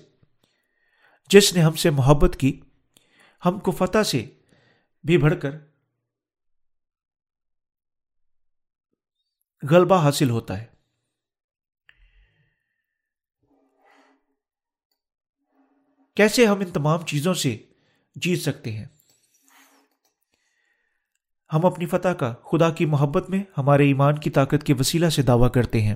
جس 1.29 1.53
نے 1.53 1.61
ہم 1.61 1.73
سے 1.73 1.89
محبت 1.89 2.37
کی، 2.39 2.61
ہم 3.45 3.59
کو 3.59 3.71
فتح 3.71 4.03
سے 4.03 4.29
بھی 5.03 5.17
بڑھ 5.17 5.41
کر 5.41 5.51
غلبہ 9.71 10.01
حاصل 10.01 10.29
ہوتا 10.29 10.61
ہے۔ 10.61 10.65
کیسے 16.15 16.45
ہم 16.45 16.59
ان 16.59 16.71
تمام 16.71 17.05
چیزوں 17.05 17.33
سے 17.33 17.57
جیت 18.15 18.41
سکتے 18.41 18.71
ہیں؟ 18.71 18.85
ہم 21.53 21.65
اپنی 21.65 21.85
فتح 21.85 22.07
کا 22.07 22.33
خدا 22.33 22.69
کی 22.69 22.85
محبت 22.85 23.29
میں 23.29 23.43
ہمارے 23.57 23.83
ایمان 23.83 24.19
کی 24.19 24.29
طاقت 24.29 24.65
کے 24.65 24.73
وسیلہ 24.73 25.09
سے 25.09 25.21
دعویٰ 25.21 25.51
کرتے 25.51 25.81
ہیں۔ 25.81 25.95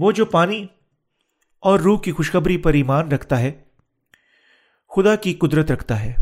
وہ 0.00 0.12
جو 0.12 0.24
پانی 0.24 0.66
اور 1.60 1.78
روح 1.78 2.00
کی 2.00 2.12
خوشخبری 2.12 2.56
پر 2.56 2.72
ایمان 2.72 3.08
رکھتا 3.08 3.38
ہے، 3.38 3.62
خدا 4.96 5.16
کی 5.16 5.34
قدرت 5.34 5.70
رکھتا 5.70 6.04
ہے۔ 6.04 6.12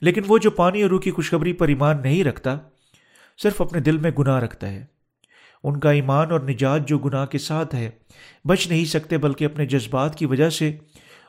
لیکن 0.00 0.22
وہ 0.26 0.38
جو 0.38 0.50
پانی 0.50 0.82
اور 0.82 0.90
روح 0.90 1.00
کی 1.00 1.10
خوشخبری 1.10 1.52
پر 1.52 1.68
ایمان 1.68 2.02
نہیں 2.02 2.24
رکھتا، 2.24 2.58
صرف 3.42 3.60
اپنے 3.60 3.80
دل 3.80 3.98
میں 3.98 4.10
گناہ 4.18 4.38
رکھتا 4.38 4.68
ہے۔ 4.68 4.86
ان 5.64 5.80
کا 5.80 5.90
ایمان 5.90 6.30
اور 6.30 6.40
نجات 6.40 6.88
جو 6.88 6.98
گناہ 6.98 7.26
کے 7.26 7.38
ساتھ 7.38 7.74
ہے، 7.74 7.90
بچ 8.44 8.68
نہیں 8.68 8.84
سکتے 8.84 9.18
بلکہ 9.18 9.44
اپنے 9.44 9.66
جذبات 9.66 10.14
کی 10.14 10.26
وجہ 10.26 10.50
سے 10.50 10.68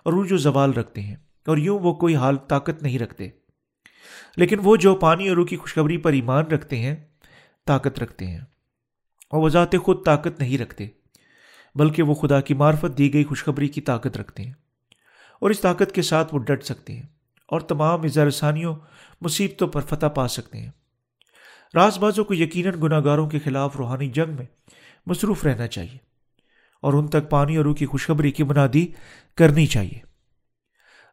اور 0.04 0.14
وہ 0.14 0.26
جو 0.26 0.38
زوال 0.38 0.74
رکھتے 0.74 1.02
ہیں۔ 1.02 1.16
اور 1.48 1.58
یوں 1.58 1.80
وہ 1.80 1.94
کوئی 1.94 2.16
حال 2.16 2.38
طاقت 2.38 2.84
نہیں 2.84 3.00
رکھتے۔ 3.00 3.30
لیکن 4.38 4.58
وہ 4.64 4.76
جو 4.76 4.96
پانی 4.96 5.30
اور 5.30 5.38
روح 5.38 5.46
کی 5.46 5.58
خوشخبری 5.58 5.98
پر 5.98 6.14
ایمان 6.14 6.46
رکھتے 6.46 6.78
ہیں، 6.78 6.96
طاقت 7.68 8.00
رکھتے 8.00 8.28
ہیں۔ 8.28 8.40
اور 9.30 9.42
وہ 9.42 9.50
ذات 9.50 9.76
خود 9.84 10.06
طاقت 10.06 10.40
نہیں 10.40 10.58
رکھتے۔ 10.58 10.88
بلکہ 11.76 12.04
وہ 12.04 12.14
خدا 12.14 12.42
کی 12.42 12.54
معرفت 12.54 12.98
دی 12.98 13.14
گئی 13.14 13.24
خوشخبری 13.24 13.68
کی 13.68 13.82
طاقت 13.82 14.18
رکھتے 14.18 14.44
ہیں 14.44 14.54
اور 15.40 15.50
اس 15.50 15.60
طاقت 15.60 15.92
کے 15.92 16.02
ساتھ 16.02 16.34
وہ 16.34 16.40
ڈٹ 16.40 16.64
سکتے 16.64 16.94
ہیں 16.94 17.06
اور 17.48 17.62
تمام 17.62 18.02
اظہار 18.02 18.30
ثانیوں 18.30 18.76
مصیبتوں 19.22 19.68
پر 19.68 19.82
فتح 19.82 20.06
پا 20.06 20.28
سکتے 20.28 20.58
ہیں۔ 20.58 20.70
راز 21.76 21.98
بازوں 21.98 22.26
کو 22.26 22.34
یقیناً 22.34 22.74
گناہ 22.84 23.02
گاروں 23.06 23.30
کے 23.30 23.40
خلاف 23.40 23.76
روحانی 23.76 24.10
جنگ 24.10 24.34
میں 24.34 24.46
مصروف 25.06 25.44
رہنا 25.44 25.68
چاہیے 25.68 25.98
اور 26.82 26.94
ان 26.94 27.08
تک 27.08 27.30
پانی 27.30 27.58
اور 27.58 27.66
روح 27.66 27.76
کی 27.76 27.86
خوشخبری 27.86 28.32
کی 28.32 28.44
منادی 28.44 28.88
کرنی 29.36 29.66
چاہیے۔ 29.66 30.00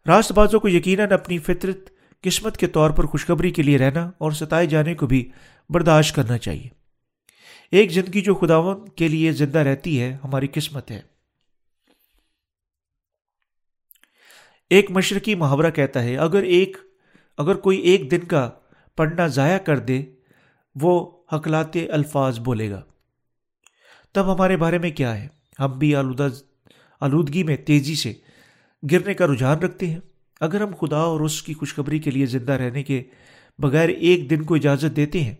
راست 0.06 0.32
بازوں 0.32 0.60
کو 0.60 0.68
یقیناً 0.68 1.12
اپنی 1.12 1.38
فطرت، 1.38 1.78
قسمت 2.22 2.56
کے 2.56 2.66
طور 2.66 2.90
پر 2.90 3.04
خوشخبری 3.04 3.50
کے 3.50 3.62
لیے 3.62 3.78
رہنا 3.78 4.10
اور 4.18 4.32
ستائے 4.32 4.66
جانے 4.66 4.94
کو 4.94 5.06
بھی 5.06 5.30
برداشت 5.68 6.16
کرنا 6.16 6.38
چاہیے۔ 6.38 6.77
ایک 7.70 7.90
زندگی 7.90 8.20
جو 8.20 8.34
خداون 8.34 8.88
کے 8.88 9.08
لیے 9.08 9.32
زندہ 9.32 9.58
رہتی 9.58 10.00
ہے، 10.00 10.16
ہماری 10.24 10.46
قسمت 10.52 10.90
ہے۔ 10.90 11.00
ایک 14.70 14.90
مشرقی 14.90 15.34
محاورہ 15.34 15.70
کہتا 15.70 16.02
ہے، 16.02 16.16
اگر 16.16 16.42
ایک، 16.42 16.76
اگر 17.38 17.54
کوئی 17.54 17.78
ایک 17.78 18.10
دن 18.10 18.18
کا 18.18 18.50
پڑھنا 18.96 19.26
ضائع 19.26 19.58
کر 19.58 19.78
دے، 19.78 20.02
وہ 20.74 21.10
حکلاتے 21.32 21.88
الفاظ 21.88 22.38
بولے 22.38 22.70
گا۔ 22.70 22.82
تب 24.12 24.34
ہمارے 24.34 24.56
بارے 24.56 24.78
میں 24.78 24.90
کیا 24.90 25.22
ہے؟ 25.22 25.28
ہم 25.58 25.78
بھی 25.78 25.96
آلودہ، 25.96 26.28
آلودگی 27.00 27.42
میں 27.42 27.56
تیزی 27.56 27.94
سے 27.94 28.12
گرنے 28.92 29.14
کا 29.14 29.26
رجحان 29.26 29.58
رکھتے 29.58 29.86
ہیں۔ 29.86 30.00
اگر 30.40 30.60
ہم 30.60 30.74
خدا 30.80 30.98
اور 30.98 31.20
اس 31.20 31.42
کی 31.42 31.54
خوشخبری 31.54 31.98
کے 31.98 32.10
لیے 32.10 32.26
زندہ 32.26 32.52
رہنے 32.52 32.82
کے 32.82 33.02
بغیر 33.58 33.88
ایک 33.88 34.30
دن 34.30 34.42
کو 34.42 34.54
اجازت 34.54 34.96
دیتے 34.96 35.20
ہیں، 35.20 35.34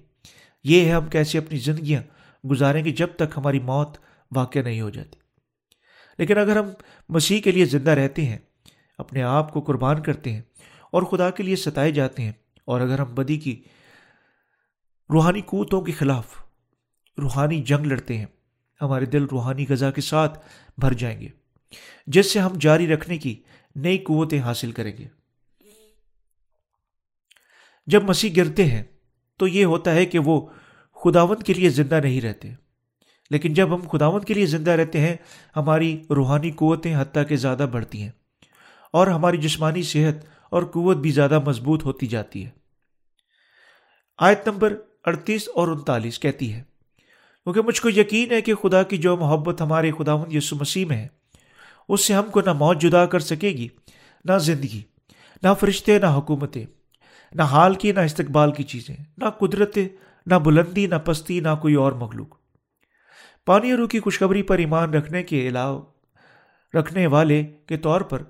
یہ 0.64 0.84
ہے 0.84 0.90
ہم 0.90 1.06
کیسے 1.08 1.38
اپنی 1.38 1.58
زندگیاں 1.58 2.02
گزاریں 2.44 2.84
گے 2.84 2.90
جب 2.90 3.08
تک 3.16 3.36
ہماری 3.36 3.60
موت 3.60 3.96
واقع 4.30 4.58
نہیں 4.58 4.80
ہو 4.80 4.90
جاتی۔ 4.90 5.18
لیکن 6.18 6.38
اگر 6.38 6.56
ہم 6.56 6.68
مسیح 7.08 7.40
کے 7.40 7.52
لیے 7.52 7.64
زندہ 7.64 7.90
رہتے 7.90 8.24
ہیں، 8.24 8.38
اپنے 8.98 9.22
آپ 9.22 9.52
کو 9.52 9.60
قربان 9.60 10.02
کرتے 10.02 10.32
ہیں 10.32 10.42
اور 10.92 11.02
خدا 11.02 11.30
کے 11.30 11.42
لیے 11.42 11.56
ستائے 11.56 11.92
جاتے 11.92 12.22
ہیں، 12.22 12.32
اور 12.64 12.80
اگر 12.80 12.98
ہم 12.98 13.14
بدی 13.14 13.36
کی 13.36 13.62
روحانی 15.10 15.40
قوتوں 15.40 15.80
کے 15.80 15.92
خلاف 15.92 16.36
روحانی 17.18 17.62
جنگ 17.62 17.86
لڑتے 17.86 18.18
ہیں، 18.18 18.26
ہمارے 18.80 19.04
دل 19.04 19.24
روحانی 19.24 19.66
غذا 19.68 19.90
کے 19.90 20.00
ساتھ 20.00 20.38
بھر 20.78 20.92
جائیں 20.92 21.20
گے، 21.20 21.28
جس 22.06 22.32
سے 22.32 22.38
ہم 22.38 22.58
جاری 22.60 22.86
رکھنے 22.86 23.18
کی 23.18 23.34
نئی 23.76 23.98
قوتیں 23.98 24.40
حاصل 24.40 24.72
کریں 24.72 24.96
گے۔ 24.98 25.06
جب 27.86 28.04
مسیح 28.04 28.30
گرتے 28.36 28.64
ہیں، 28.64 28.82
تو 29.40 29.46
یہ 29.46 29.64
ہوتا 29.64 29.94
ہے 29.94 30.06
کہ 30.06 30.18
وہ 30.18 30.40
خداون 31.04 31.42
کے 31.42 31.54
لیے 31.54 31.68
زندہ 31.68 32.00
نہیں 32.02 32.20
رہتے۔ 32.20 32.48
لیکن 33.30 33.54
جب 33.54 33.74
ہم 33.74 33.88
خداون 33.88 34.20
کے 34.20 34.34
لیے 34.34 34.46
زندہ 34.46 34.70
رہتے 34.70 35.00
ہیں، 35.00 35.16
ہماری 35.56 36.02
روحانی 36.10 36.50
قوتیں 36.50 36.96
حتیٰ 37.00 37.22
کہ 37.28 37.36
زیادہ 37.36 37.66
بڑھتی 37.72 38.02
ہیں 38.02 38.10
اور 38.92 39.06
ہماری 39.06 39.36
جسمانی 39.36 39.82
صحت 39.82 40.24
اور 40.50 40.62
قوت 40.62 40.96
بھی 40.96 41.10
زیادہ 41.10 41.38
مضبوط 41.46 41.84
ہوتی 41.84 42.06
جاتی 42.06 42.44
ہے۔ 42.44 42.50
آیت 44.18 44.48
نمبر 44.48 44.76
اڑتیس 45.04 45.48
اور 45.54 45.68
انتالیس 45.68 46.18
کہتی 46.18 46.52
ہے، 46.52 46.62
کیونکہ 47.44 47.60
مجھ 47.60 47.82
کو 47.82 47.88
یقین 47.88 48.32
ہے 48.32 48.42
کہ 48.42 48.54
خدا 48.54 48.82
کی 48.82 48.96
جو 48.96 49.16
محبت 49.16 49.60
ہمارے 49.60 49.90
خداون 49.98 50.32
یسو 50.32 50.56
مسیح 50.56 50.86
میں 50.86 50.96
ہے، 50.96 51.08
اس 51.88 52.00
سے 52.00 52.14
ہم 52.14 52.30
کو 52.30 52.40
نہ 52.40 52.52
موت 52.52 52.80
جدا 52.80 53.06
کر 53.06 53.18
سکے 53.18 53.48
گی، 53.48 53.68
نہ 54.24 54.38
زندگی، 54.38 54.82
نہ 55.42 55.48
فرشتے، 55.60 55.98
نہ 55.98 56.06
حکومتیں، 56.06 56.66
نہ 57.34 57.42
حال 57.42 57.74
کی، 57.74 57.92
نہ 57.92 58.00
استقبال 58.00 58.52
کی 58.52 58.62
چیزیں، 58.62 58.96
نہ 59.18 59.24
قدرت 59.24 59.78
نہ 60.28 60.34
بلندی، 60.34 60.86
نہ 60.86 60.94
پستی، 60.94 61.40
نہ 61.40 61.48
کوئی 61.62 61.74
اور 61.74 61.92
مخلوق۔ 61.92 62.36
پانی 63.46 63.70
اور 63.70 63.78
روح 63.78 63.88
کی 63.88 64.00
خوشخبری 64.00 64.42
پر 64.42 64.58
ایمان 64.58 64.94
رکھنے 64.94 65.22
کے 65.22 65.48
علاوہ، 65.48 65.82
رکھنے 66.74 67.06
والے 67.06 67.42
کے 67.66 67.76
طور 67.76 68.00
پر 68.00 68.22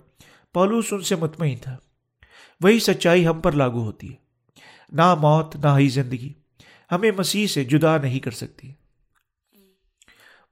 پالوس 0.54 0.92
ان 0.92 1.02
سے 1.02 1.16
مطمئن 1.16 1.56
تھا۔ 1.56 1.76
وہی 2.60 2.78
سچائی 2.78 3.26
ہم 3.26 3.40
پر 3.40 3.52
لاگو 3.52 3.82
ہوتی 3.82 4.10
ہے۔ 4.10 4.16
نہ 4.92 5.14
موت، 5.14 5.56
نہ 5.56 5.68
ہی 5.78 5.88
زندگی۔ 5.88 6.32
ہمیں 6.92 7.10
مسیح 7.18 7.46
سے 7.46 7.64
جدا 7.64 7.96
نہیں 7.96 8.18
کر 8.18 8.30
سکتی۔ 8.30 8.72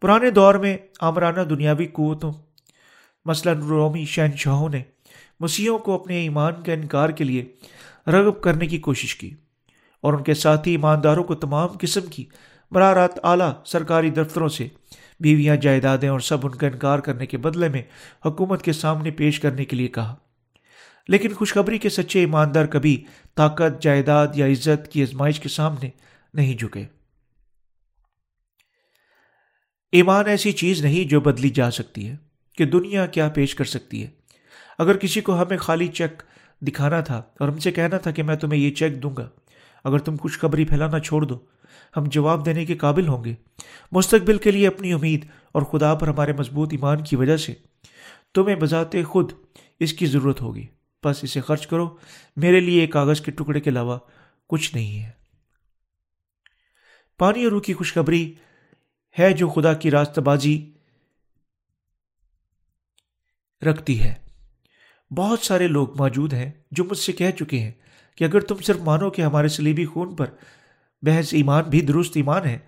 پرانے 0.01 0.31
دور 0.31 0.55
میں 0.55 0.77
آمرانہ 1.01 1.41
دنیاوی 1.41 1.87
قوتوں، 1.87 2.33
مثلاً 3.25 3.61
رومی 3.61 4.05
شہنشاہوں 4.05 4.69
نے 4.69 4.83
مسیحوں 5.41 5.79
کو 5.79 5.95
اپنے 5.95 6.17
ایمان 6.17 6.63
کے 6.63 6.75
انکار 6.75 7.09
کے 7.09 7.25
لیے 7.25 7.55
رغب 8.07 8.41
کرنے 8.41 8.67
کی 8.67 8.79
کوشش 8.79 9.17
کی۔ 9.17 9.35
اور 10.07 10.15
ان 10.15 10.23
کے 10.23 10.35
ساتھی 10.35 10.71
ایمانداروں 10.71 11.25
کو 11.25 11.35
تمام 11.35 11.69
قسم 11.81 12.01
کی 12.01 12.25
برارات 12.71 13.11
اعلیٰ 13.23 13.53
سرکاری 13.65 14.11
دفتروں 14.11 14.49
سے 14.49 14.69
بیویاں 15.21 15.57
جائیدادیں 15.57 16.09
اور 16.09 16.21
سب 16.21 16.39
ان 16.43 16.55
کا 16.55 16.67
انکار 16.67 16.99
کرنے 16.99 17.27
کے 17.27 17.37
بدلے 17.37 17.69
میں 17.69 17.83
حکومت 18.27 18.63
کے 18.63 18.73
سامنے 18.73 19.11
پیش 19.11 19.41
کرنے 19.41 19.65
کے 19.65 19.77
لیے 19.77 19.89
کہا۔ 19.89 20.15
لیکن 21.09 21.33
خوشخبری 21.35 21.79
کے 21.79 21.89
سچے 21.89 22.21
ایماندار 22.21 22.65
کبھی 22.65 23.05
طاقت، 23.35 23.83
جائیداد 23.83 24.27
یا 24.35 24.47
عزت 24.47 24.89
کی 24.89 25.03
آزمائش 25.03 25.41
کے 25.41 25.49
سامنے 25.49 25.91
نہیں 26.35 26.57
جھکے۔ 26.57 26.85
ایمان 29.93 30.27
ایسی 30.27 30.53
چیز 30.53 30.85
نہیں 30.85 31.09
جو 31.09 31.21
بدلی 31.21 31.51
جا 31.51 31.71
سکتی 31.71 32.09
ہے 32.09 32.17
کہ 32.57 32.65
دنیا 32.65 33.07
کیا 33.07 33.29
پیش 33.29 33.55
کر 33.55 33.65
سکتی 33.65 34.03
ہے۔ 34.03 34.11
اگر 34.79 34.97
کسی 34.97 35.21
کو 35.21 35.43
ہمیں 35.43 35.57
خالی 35.57 35.87
چیک 35.87 36.23
دکھانا 36.61 37.01
تھا 37.01 37.23
اور 37.41 37.49
ہم 37.49 37.59
سے 37.59 37.73
کہنا 37.73 37.99
تھا 37.99 38.11
کہ 38.11 38.23
میں 38.23 38.37
تمہیں 38.37 38.61
یہ 38.61 38.71
چیک 38.71 39.03
دوں 39.03 39.17
گا 39.17 39.29
اگر 39.87 39.99
تم 39.99 40.17
خوشخبری 40.17 40.65
پھیلانا 40.65 41.01
چھوڑ 41.01 41.23
دو، 41.23 41.39
ہم 41.97 42.05
جواب 42.05 42.47
دینے 42.47 42.65
کے 42.65 42.77
قابل 42.77 43.09
ہوں 43.09 43.25
گے۔ 43.25 43.35
مستقبل 43.93 44.39
کے 44.39 44.51
لیے 44.51 44.67
اپنی 44.67 44.93
امید 44.93 45.27
اور 45.53 45.63
خدا 45.63 45.95
پر 45.95 46.09
ہمارے 46.09 46.33
مضبوط 46.33 46.69
ایمان 46.73 47.05
کی 47.05 47.17
وجہ 47.17 47.37
سے 47.37 47.55
تمہیں 48.35 48.57
بذات 48.57 48.97
خود 49.07 49.33
اس 49.81 49.93
کی 49.93 50.07
ضرورت 50.07 50.41
ہوگی۔ 50.41 50.67
بس 51.05 51.25
اسے 51.25 51.41
خرچ 51.41 51.67
کرو۔ 51.67 51.97
میرے 52.37 52.61
لیے 52.61 52.81
ایک 52.81 52.93
کاغذ 52.93 53.21
کے 53.21 53.31
ٹکڑے 53.31 53.61
کے 53.61 53.71
علاوہ 53.71 53.99
کچھ 54.49 54.75
نہیں 54.75 55.03
ہے۔ 55.03 55.11
پانی 57.19 57.45
اور 57.45 57.53
روح 57.53 57.61
کی 57.61 57.75
خوشخبری 57.75 58.35
ہے 59.19 59.33
جو 59.33 59.49
خدا 59.49 59.75
کی 59.75 59.91
راست 59.91 60.19
بازی 60.19 60.73
رکھتی 63.63 64.03
ہے۔ 64.03 64.26
بہت 65.11 65.41
سارے 65.41 65.69
لوگ 65.69 65.99
موجود 65.99 66.33
ہیں 66.33 66.51
جو 66.71 66.85
مجھ 66.85 66.99
سے 66.99 67.13
کہہ 67.13 67.31
چکے 67.31 67.59
ہیں 67.59 67.73
کہ 68.17 68.25
اگر 68.25 68.41
تم 68.41 68.57
صرف 68.57 68.77
مانو 68.77 69.11
کہ 69.11 69.23
ہمارے 69.23 69.49
سلیبی 69.49 69.87
خون 69.87 70.17
پر 70.17 70.27
بحث 71.03 71.35
ایمان 71.35 71.65
بھی 71.65 71.81
درست 71.81 72.13
ایمان 72.15 72.45
ہے، 72.45 72.59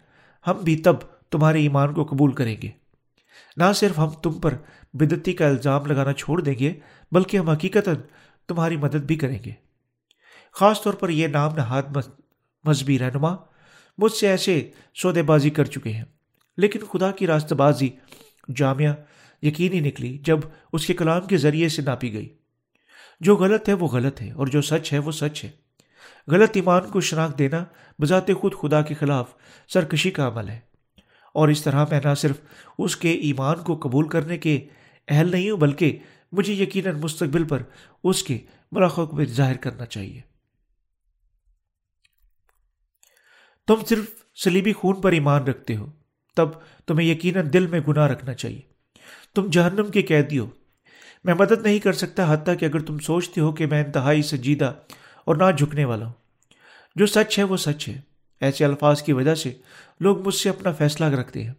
ہم 0.46 0.52
بھی 0.52 0.76
تب 0.76 0.96
تمہارے 1.30 1.58
ایمان 1.60 1.94
کو 1.94 2.04
قبول 2.04 2.32
کریں 2.32 2.56
گے۔ 2.62 2.70
نہ 3.56 3.72
صرف 3.74 3.98
ہم 3.98 4.10
تم 4.10 4.32
پر 4.32 4.54
بدتی 4.92 5.32
کا 5.32 5.48
الزام 5.48 5.86
لگانا 5.86 6.12
چھوڑ 6.12 6.42
دیں 6.42 6.54
گے، 6.58 6.72
بلکہ 7.12 7.36
ہم 7.36 7.50
حقیقت 7.50 7.88
تمہاری 8.48 8.76
مدد 8.76 9.04
بھی 9.06 9.16
کریں 9.16 9.38
گے۔ 9.46 9.52
خاص 10.52 10.82
طور 10.82 10.94
پر 10.94 11.08
یہ 11.08 11.26
نام 11.26 11.54
نہاد 11.54 11.82
مذہبی 12.64 12.98
رہنما 12.98 13.36
مجھ 13.98 14.12
سے 14.12 14.28
ایسے 14.28 14.70
سودے 14.94 15.22
بازی 15.22 15.50
کر 15.50 15.64
چکے 15.64 15.92
ہیں۔ 15.92 16.04
لیکن 16.56 16.78
خدا 16.92 17.10
کی 17.10 17.26
راست 17.26 17.52
بازی 17.52 17.88
جامعہ 18.56 18.92
یقینی 19.42 19.80
نکلی 19.80 20.18
جب 20.18 20.38
اس 20.72 20.86
کے 20.86 20.94
کلام 20.94 21.26
کے 21.26 21.36
ذریعے 21.36 21.68
سے 21.68 21.82
ناپی 21.82 22.12
گئی۔ 22.12 22.38
جو 23.20 23.36
غلط 23.36 23.68
ہے 23.68 23.74
وہ 23.74 23.88
غلط 23.88 24.22
ہے 24.22 24.30
اور 24.30 24.46
جو 24.46 24.62
سچ 24.62 24.92
ہے 24.92 24.98
وہ 24.98 25.12
سچ 25.12 25.44
ہے۔ 25.44 25.50
غلط 26.26 26.50
ایمان 26.54 26.90
کو 26.90 27.00
شناخت 27.00 27.38
دینا 27.38 27.64
بذات 28.02 28.26
خود 28.40 28.54
خدا 28.54 28.82
کے 28.82 28.94
خلاف 28.94 29.34
سرکشی 29.68 30.10
کا 30.10 30.28
عمل 30.28 30.48
ہے۔ 30.48 30.60
اور 31.34 31.48
اس 31.48 31.62
طرح 31.62 31.84
میں 31.90 32.00
نہ 32.04 32.14
صرف 32.14 32.36
اس 32.78 32.96
کے 32.96 33.12
ایمان 33.12 33.62
کو 33.62 33.76
قبول 33.76 34.08
کرنے 34.08 34.38
کے 34.38 34.66
اہل 35.08 35.30
نہیں 35.30 35.50
ہوں، 35.50 35.58
بلکہ 35.58 35.98
مجھے 36.32 36.52
یقیناً 36.52 37.00
مستقبل 37.00 37.44
پر 37.44 37.62
اس 38.04 38.22
کے 38.22 38.38
مراقب 38.72 39.12
میں 39.12 39.24
ظاہر 39.24 39.56
کرنا 39.56 39.86
چاہیے۔ 39.86 40.20
تم 43.66 43.74
صرف 43.88 44.04
سلیبی 44.44 44.72
خون 44.72 45.00
پر 45.00 45.12
ایمان 45.12 45.44
رکھتے 45.44 45.76
ہو، 45.76 45.90
تب 46.36 46.48
تمہیں 46.86 47.08
یقیناً 47.08 47.52
دل 47.52 47.66
میں 47.66 47.80
گناہ 47.88 48.06
رکھنا 48.06 48.34
چاہیے۔ 48.34 48.77
تم 49.34 49.50
جہنم 49.50 49.90
کے 49.90 50.02
قیدی 50.02 50.38
ہو 50.38 50.46
میں 51.24 51.34
مدد 51.34 51.62
نہیں 51.62 51.78
کر 51.78 51.92
سکتا 51.92 52.34
حتیٰ 52.34 52.54
کہ 52.58 52.64
اگر 52.64 52.80
تم 52.80 52.98
سوچتے 52.98 53.40
ہو 53.40 53.52
کہ 53.52 53.66
میں 53.66 53.84
انتہائی 53.84 54.22
سنجیدہ 54.22 54.74
اور 55.24 55.36
نہ 55.36 55.44
جھکنے 55.58 55.84
والا 55.84 56.06
ہوں۔ 56.06 56.12
جو 56.96 57.06
سچ 57.06 57.38
ہے 57.38 57.44
وہ 57.44 57.56
سچ 57.56 57.88
ہے۔ 57.88 58.00
ایسے 58.40 58.64
الفاظ 58.64 59.02
کی 59.02 59.12
وجہ 59.12 59.34
سے 59.34 59.52
لوگ 60.00 60.26
مجھ 60.26 60.34
سے 60.34 60.48
اپنا 60.48 60.72
فیصلہ 60.72 61.06
رکھتے 61.06 61.44
ہیں۔ 61.44 61.54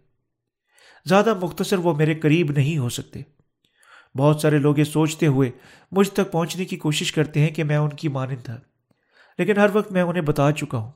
زیادہ 1.05 1.33
مختصر 1.41 1.77
وہ 1.77 1.95
میرے 1.95 2.13
قریب 2.13 2.51
نہیں 2.51 2.77
ہو 2.77 2.89
سکتے۔ 2.89 3.21
بہت 4.17 4.41
سارے 4.41 4.57
لوگ 4.57 4.77
یہ 4.77 4.83
سوچتے 4.83 5.27
ہوئے 5.27 5.51
مجھ 5.91 6.11
تک 6.11 6.31
پہنچنے 6.31 6.65
کی 6.65 6.77
کوشش 6.77 7.11
کرتے 7.11 7.39
ہیں 7.39 7.49
کہ 7.49 7.63
میں 7.63 7.77
ان 7.77 7.89
کی 7.89 8.07
مانند 8.07 8.45
تھا۔ 8.45 8.59
لیکن 9.37 9.57
ہر 9.57 9.69
وقت 9.73 9.91
میں 9.91 10.01
انہیں 10.01 10.23
بتا 10.23 10.51
چکا 10.51 10.77
ہوں 10.77 10.91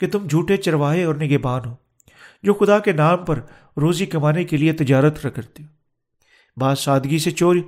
کہ 0.00 0.08
تم 0.08 0.26
جھوٹے، 0.26 0.56
چرواہے 0.56 1.04
اور 1.04 1.14
نگہبان 1.14 1.62
ہو، 1.66 1.74
جو 2.42 2.54
خدا 2.54 2.78
کے 2.78 2.92
نام 2.92 3.24
پر 3.24 3.40
روزی 3.76 4.06
کمانے 4.06 4.44
کے 4.44 4.56
لیے 4.56 4.72
تجارت 4.72 5.22
کرتے 5.22 5.62
ہو۔ 5.62 5.79
بعض 6.56 6.78
سادگی 6.78 7.18
سے 7.18 7.30
چوری 7.30 7.62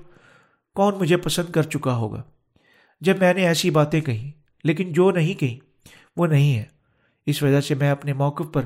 کون 0.74 0.94
مجھے 0.94 1.16
پسند 1.16 1.52
کر 1.52 1.62
چکا 1.62 1.94
ہوگا؟ 1.94 2.22
جب 3.00 3.18
میں 3.18 3.34
نے 3.34 3.46
ایسی 3.46 3.70
باتیں 3.70 4.00
کہیں، 4.00 4.30
لیکن 4.64 4.92
جو 4.92 5.10
نہیں 5.10 5.34
کہیں، 5.34 5.88
وہ 6.16 6.26
نہیں 6.26 6.56
ہے 6.56 6.64
اس 7.26 7.42
وجہ 7.42 7.60
سے 7.60 7.74
میں 7.74 7.90
اپنے 7.90 8.12
موقف 8.12 8.52
پر 8.52 8.62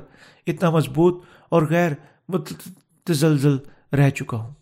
اتنا 0.46 0.70
مضبوط 0.70 1.24
اور 1.48 1.62
غیر 1.70 1.92
متزلزل 2.28 3.56
رہ 3.92 4.10
چکا 4.10 4.36
ہوں۔ 4.36 4.54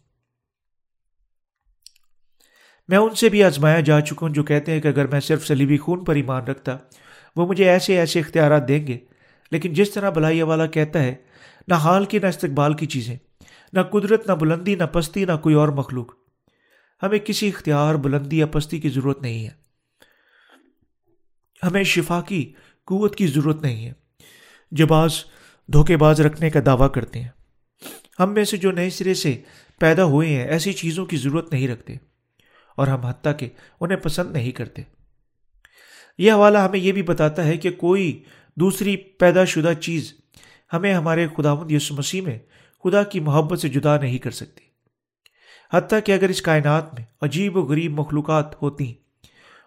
میں 2.89 2.99
ان 2.99 3.15
سے 3.15 3.29
بھی 3.29 3.45
آزمایا 3.45 3.81
جا 3.81 4.01
چکا 4.01 4.27
ہوں 4.27 4.35
جو 4.35 4.43
کہتے 4.43 4.73
ہیں 4.73 4.81
کہ 4.81 4.89
اگر 4.89 5.07
میں 5.07 5.21
صرف 5.21 5.47
سلیبی 5.47 5.77
خون 5.77 6.05
پر 6.05 6.15
ایمان 6.15 6.45
رکھتا، 6.45 6.77
وہ 7.37 7.47
مجھے 7.47 7.71
ایسے 7.71 7.99
ایسے 7.99 8.21
اختیارات 8.21 8.69
دیں 8.69 8.87
گے۔ 8.87 8.99
لیکن 9.51 9.73
جس 9.73 9.91
طرح 9.91 10.11
بلائی 10.11 10.43
والا 10.43 10.67
کہتا 10.67 11.03
ہے، 11.03 11.15
نہ 11.69 11.75
حال 11.75 12.05
کی 12.05 12.19
نہ 12.19 12.27
استقبال 12.27 12.75
کی 12.75 12.87
چیزیں۔ 12.87 13.17
نہ 13.75 13.81
قدرت، 13.81 14.27
نہ 14.27 14.33
بلندی، 14.33 14.75
نہ 14.75 14.85
پستی، 14.85 15.25
نہ 15.25 15.33
کوئی 15.43 15.55
اور 15.55 15.69
مخلوق۔ 15.69 16.15
ہمیں 17.03 17.19
کسی 17.19 17.49
اختیار، 17.49 17.95
بلندی 17.95 18.39
یا 18.39 18.47
پستی 18.47 18.81
کی 18.81 18.89
ضرورت 18.89 19.23
نہیں 19.23 19.45
ہے۔ 19.45 19.51
ہمیں 21.63 21.83
شفا 21.83 22.21
کی 22.21 22.53
قوت 22.85 23.17
کی 23.17 23.27
ضرورت 23.27 23.63
نہیں 23.63 23.87
ہے۔ 23.87 23.93
جو 24.71 24.87
بعض 24.87 25.25
دھوکے 25.73 25.97
باز 25.97 26.21
رکھنے 26.21 26.51
کا 26.51 26.61
دعویٰ 26.67 26.93
کرتے 26.93 27.21
ہیں۔ 27.21 27.29
ہم 28.21 28.35
میں 28.35 28.45
سے 28.45 28.57
جو 28.57 28.71
نئے 28.71 28.91
سرے 28.91 29.15
سے 29.15 29.43
پیدا 29.81 30.05
ہوئے 30.05 30.29
ہیں، 30.29 30.45
ایسی 30.45 30.73
چیزوں 30.73 31.07
کی 31.07 31.17
ضرورت 31.17 31.53
نہیں 31.53 31.69
رکھتے۔ 31.69 31.95
اور 32.77 32.87
ہم 32.87 33.01
حتیٰ 33.01 33.33
کہ 33.39 33.49
انہیں 33.81 33.99
پسند 33.99 34.33
نہیں 34.33 34.51
کرتے۔ 34.51 34.83
یہ 36.19 36.33
حوالہ 36.33 36.59
ہمیں 36.59 36.79
یہ 36.79 36.93
بھی 36.93 37.03
بتاتا 37.03 37.45
ہے 37.45 37.57
کہ 37.57 37.71
کوئی 37.71 38.23
دوسری 38.57 38.97
پیدا 38.97 39.45
شدہ 39.45 39.73
چیز 39.81 40.15
ہمیں 40.73 40.95
ہمارے 40.95 41.27
خدا 41.37 41.55
مند 41.55 41.71
یسو 41.71 41.95
مسیح 41.95 42.23
میں 42.23 42.39
خدا 42.85 43.03
کی 43.03 43.21
محبت 43.21 43.59
سے 43.59 43.69
جدا 43.69 43.97
نہیں 43.97 44.19
کر 44.19 44.31
سکتی۔ 44.31 44.65
حتیٰ 45.73 45.99
کہ 46.05 46.13
اگر 46.13 46.29
اس 46.29 46.43
کائنات 46.43 46.95
میں 46.95 47.05
عجیب 47.21 47.57
و 47.57 47.63
غریب 47.63 48.01
مخلوقات 48.01 48.63
ہوتی 48.63 48.95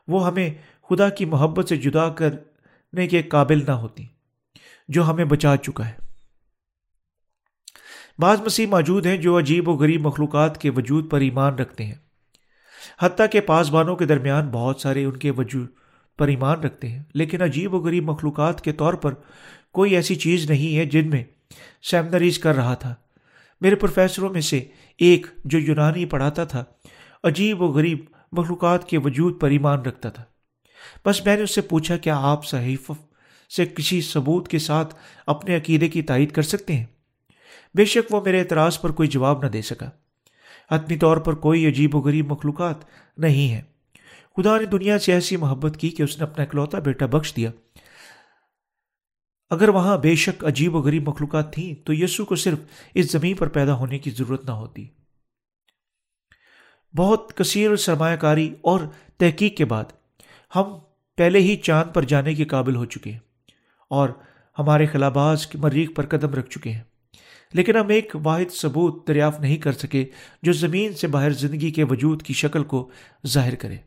وہ 0.07 0.27
ہمیں 0.27 0.49
خدا 0.89 1.09
کی 1.09 1.25
محبت 1.25 1.69
سے 1.69 1.77
جدا 1.77 2.09
کرنے 2.09 3.07
کے 3.07 3.21
قابل 3.21 3.65
نہ 3.65 3.71
ہوتی 3.71 4.05
جو 4.87 5.09
ہمیں 5.09 5.25
بچا 5.25 5.57
چکا 5.57 5.87
ہے۔ 5.87 5.93
بعض 8.19 8.41
مسیح 8.41 8.67
موجود 8.67 9.05
ہیں 9.05 9.17
جو 9.17 9.39
عجیب 9.39 9.69
و 9.69 9.73
غریب 9.73 10.07
مخلوقات 10.07 10.61
کے 10.61 10.69
وجود 10.69 11.11
پر 11.11 11.19
ایمان 11.19 11.55
رکھتے 11.55 11.85
ہیں۔ 11.85 11.95
حتیٰ 13.01 13.25
کہ 13.31 13.41
پاسبانوں 13.41 13.95
کے 13.95 14.05
درمیان 14.05 14.49
بہت 14.49 14.81
سارے 14.81 15.05
ان 15.05 15.17
کے 15.17 15.31
وجود 15.31 15.67
پر 16.17 16.27
ایمان 16.27 16.59
رکھتے 16.59 16.89
ہیں، 16.89 17.03
لیکن 17.13 17.41
عجیب 17.41 17.73
و 17.73 17.77
غریب 17.77 18.03
مخلوقات 18.03 18.61
کے 18.61 18.71
طور 18.71 18.93
پر 18.93 19.13
کوئی 19.71 19.95
ایسی 19.95 20.15
چیز 20.15 20.49
نہیں 20.49 20.77
ہے 20.77 20.85
جن 20.85 21.09
میں 21.09 21.23
سیمنریز 21.81 22.39
کر 22.39 22.55
رہا 22.55 22.73
تھا۔ 22.73 22.95
میرے 23.61 23.75
پروفیسروں 23.75 24.29
میں 24.29 24.41
سے 24.41 24.63
ایک 24.97 25.27
جو 25.45 25.59
یونانی 25.59 26.05
پڑھاتا 26.05 26.43
تھا، 26.43 26.63
عجیب 27.23 27.61
و 27.61 27.67
غریب 27.67 28.05
مخلوقات 28.31 28.89
کے 28.89 28.97
وجود 28.97 29.41
پر 29.41 29.49
ایمان 29.49 29.81
رکھتا 29.81 30.09
تھا۔ 30.09 30.23
بس 31.05 31.25
میں 31.25 31.35
نے 31.35 31.43
اس 31.43 31.55
سے 31.55 31.61
پوچھا، 31.61 31.97
کیا 31.97 32.17
آپ 32.19 32.45
صحیح 32.45 32.91
سے 33.55 33.65
کسی 33.65 34.01
ثبوت 34.01 34.47
کے 34.47 34.59
ساتھ 34.59 34.95
اپنے 35.27 35.57
عقیدے 35.57 35.87
کی 35.87 36.01
تائید 36.01 36.31
کر 36.31 36.41
سکتے 36.41 36.75
ہیں؟ 36.75 36.85
بے 37.75 37.85
شک 37.85 38.13
وہ 38.13 38.21
میرے 38.25 38.39
اعتراض 38.39 38.81
پر 38.81 38.91
کوئی 38.91 39.09
جواب 39.09 39.43
نہ 39.43 39.49
دے 39.49 39.61
سکا۔ 39.61 39.89
حتمی 40.71 40.97
طور 40.97 41.17
پر 41.17 41.35
کوئی 41.35 41.67
عجیب 41.67 41.95
و 41.95 41.99
غریب 41.99 42.31
مخلوقات 42.31 42.75
نہیں 43.17 43.53
ہے 43.53 43.61
خدا 44.37 44.59
نے 44.59 44.65
دنیا 44.65 44.99
سے 44.99 45.13
ایسی 45.13 45.37
محبت 45.37 45.77
کی 45.77 45.89
کہ 45.89 46.03
اس 46.03 46.17
نے 46.17 46.23
اپنا 46.23 46.43
اکلوتا 46.43 46.79
بیٹا 46.79 47.05
بخش 47.05 47.35
دیا۔ 47.35 47.51
اگر 49.49 49.69
وہاں 49.69 49.97
بے 49.97 50.15
شک 50.15 50.45
عجیب 50.45 50.75
و 50.75 50.79
غریب 50.79 51.09
مخلوقات 51.09 51.53
تھیں، 51.53 51.85
تو 51.85 51.93
یسو 51.93 52.25
کو 52.25 52.35
صرف 52.35 52.59
اس 52.93 53.11
زمین 53.11 53.35
پر 53.35 53.47
پیدا 53.47 53.73
ہونے 53.73 53.99
کی 53.99 54.09
ضرورت 54.09 54.45
نہ 54.45 54.51
ہوتی۔ 54.51 54.87
بہت 56.97 57.33
کثیر 57.35 57.75
سرمایہ 57.75 58.15
کاری 58.15 58.55
اور 58.61 58.79
تحقیق 59.17 59.57
کے 59.57 59.65
بعد 59.65 59.83
ہم 60.55 60.63
پہلے 61.17 61.39
ہی 61.39 61.55
چاند 61.55 61.93
پر 61.93 62.03
جانے 62.03 62.33
کے 62.33 62.45
قابل 62.45 62.75
ہو 62.75 62.85
چکے 62.85 63.11
ہیں 63.11 63.19
اور 63.89 64.09
ہمارے 64.59 64.85
خلاباز 64.85 65.47
کے 65.47 65.57
مریخ 65.57 65.89
پر 65.95 66.05
قدم 66.05 66.33
رکھ 66.33 66.49
چکے 66.49 66.71
ہیں۔ 66.71 66.83
لیکن 67.53 67.75
ہم 67.75 67.87
ایک 67.87 68.15
واحد 68.23 68.51
ثبوت 68.51 69.07
دریافت 69.07 69.39
نہیں 69.39 69.57
کر 69.57 69.71
سکے 69.71 70.05
جو 70.41 70.53
زمین 70.53 70.93
سے 70.93 71.07
باہر 71.07 71.29
زندگی 71.29 71.71
کے 71.71 71.83
وجود 71.83 72.21
کی 72.21 72.33
شکل 72.33 72.63
کو 72.63 72.89
ظاہر 73.27 73.55
کرے۔ 73.55 73.77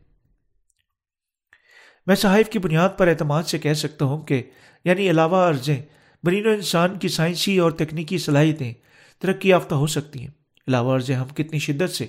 میں 2.07 2.15
صحائف 2.15 2.49
کی 2.49 2.59
بنیاد 2.59 2.89
پر 2.97 3.07
اعتماد 3.07 3.43
سے 3.43 3.59
کہہ 3.59 3.73
سکتا 3.73 4.05
ہوں 4.05 4.21
کہ 4.21 4.43
یعنی 4.85 5.09
علاوہ 5.09 5.49
عرضیں 5.49 5.81
برین 6.23 6.47
و 6.47 6.49
انسان 6.49 6.99
کی 6.99 7.07
سائنسی 7.07 7.57
اور 7.57 7.71
تکنیکی 7.71 8.17
صلاحیتیں 8.17 8.73
ترقی 9.19 9.49
یافتہ 9.49 9.75
ہو 9.75 9.87
سکتی 9.87 10.19
ہیں۔ 10.19 10.27
علاوہ 10.67 10.95
عرضیں، 10.95 11.15
ہم 11.15 11.27
کتنی 11.27 11.59
شدت 11.59 11.89
سے 11.89 12.07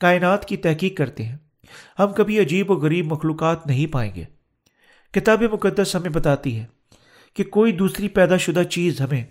کائنات 0.00 0.48
کی 0.48 0.56
تحقیق 0.56 0.96
کرتے 0.96 1.24
ہیں۔ 1.24 1.36
ہم 1.98 2.12
کبھی 2.12 2.40
عجیب 2.40 2.70
و 2.70 2.74
غریب 2.74 3.12
مخلوقات 3.12 3.66
نہیں 3.66 3.92
پائیں 3.92 4.14
گے۔ 4.14 4.24
کتاب 5.12 5.42
مقدس 5.42 5.96
ہمیں 5.96 6.10
بتاتی 6.10 6.58
ہے 6.58 6.64
کہ 7.34 7.44
کوئی 7.44 7.72
دوسری 7.72 8.08
پیدا 8.08 8.36
شدہ 8.36 8.62
چیز 8.62 9.00
ہمیں، 9.00 9.24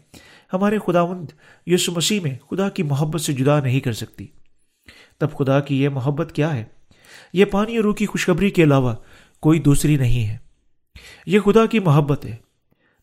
ہمارے 0.54 0.78
خداوند 0.86 1.32
یسو 1.67 1.91
مسیح 1.91 2.19
میں 2.19 2.38
خدا 2.52 2.69
کی 2.69 2.84
محبت 2.84 3.21
سے 3.21 3.34
جدا 3.34 3.60
نہیں 3.60 3.80
کر 3.80 3.93
سکتی۔ 3.93 4.28
تب 5.19 5.28
خدا 5.38 5.60
کی 5.60 5.84
یہ 5.84 5.89
محبت 5.89 6.32
کیا 6.32 6.56
ہے؟ 6.56 6.63
یہ 7.34 7.45
پانی 7.45 7.76
اور 7.76 7.86
روح 7.86 7.95
کی 7.95 8.06
خوشخبری 8.06 8.49
کے 8.49 8.63
علاوہ 8.63 8.95
کوئی 9.43 9.60
دوسری 9.60 9.95
نہیں 9.97 10.27
ہے۔ 10.27 10.38
یہ 11.25 11.39
خدا 11.39 11.65
کی 11.65 11.79
محبت 11.79 12.25
ہے، 12.25 12.36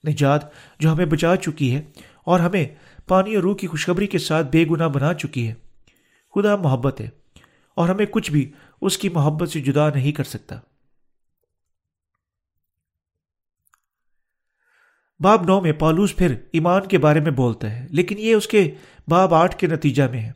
نجات 0.04 0.42
جو 0.80 0.92
ہمیں 0.92 1.06
بچا 1.06 1.36
چکی 1.36 1.74
ہے 1.74 1.82
اور 2.24 2.40
ہمیں 2.40 2.64
پانی 3.08 3.34
اور 3.34 3.42
روح 3.42 3.56
کی 3.56 3.66
خوشخبری 3.66 4.06
کے 4.06 4.18
ساتھ 4.18 4.46
بے 4.52 4.64
گناہ 4.70 4.88
بنا 4.88 5.12
چکی 5.14 5.46
ہے۔ 5.48 5.54
خدا 6.34 6.56
محبت 6.56 7.00
ہے 7.00 7.08
اور 7.76 7.88
ہمیں 7.88 8.06
کچھ 8.10 8.30
بھی 8.30 8.50
اس 8.82 8.98
کی 8.98 9.08
محبت 9.08 9.48
سے 9.48 9.60
جدا 9.60 9.88
نہیں 9.88 10.12
کر 10.12 10.24
سکتا۔ 10.24 10.58
باب 15.20 15.42
نو 15.42 15.60
میں 15.60 15.72
پالوس 15.72 16.16
پھر 16.16 16.34
ایمان 16.52 16.86
کے 16.86 16.98
بارے 16.98 17.20
میں 17.20 17.30
بولتا 17.30 17.70
ہے، 17.70 17.86
لیکن 17.90 18.18
یہ 18.18 18.34
اس 18.34 18.46
کے 18.46 18.70
باب 19.08 19.34
آٹھ 19.34 19.56
کے 19.56 19.66
نتیجہ 19.66 20.02
میں 20.02 20.20
ہے۔ 20.20 20.32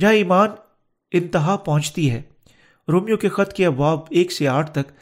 جہاں 0.00 0.12
ایمان 0.12 0.48
انتہا 1.12 1.56
پہنچتی 1.56 2.10
ہے 2.10 2.20
رومیو 2.88 3.16
کے 3.16 3.28
خط 3.28 3.52
کے 3.52 3.66
ابواب 3.66 3.98
ایک 4.10 4.32
سے 4.32 4.48
آٹھ 4.48 4.70
تک 4.70 4.92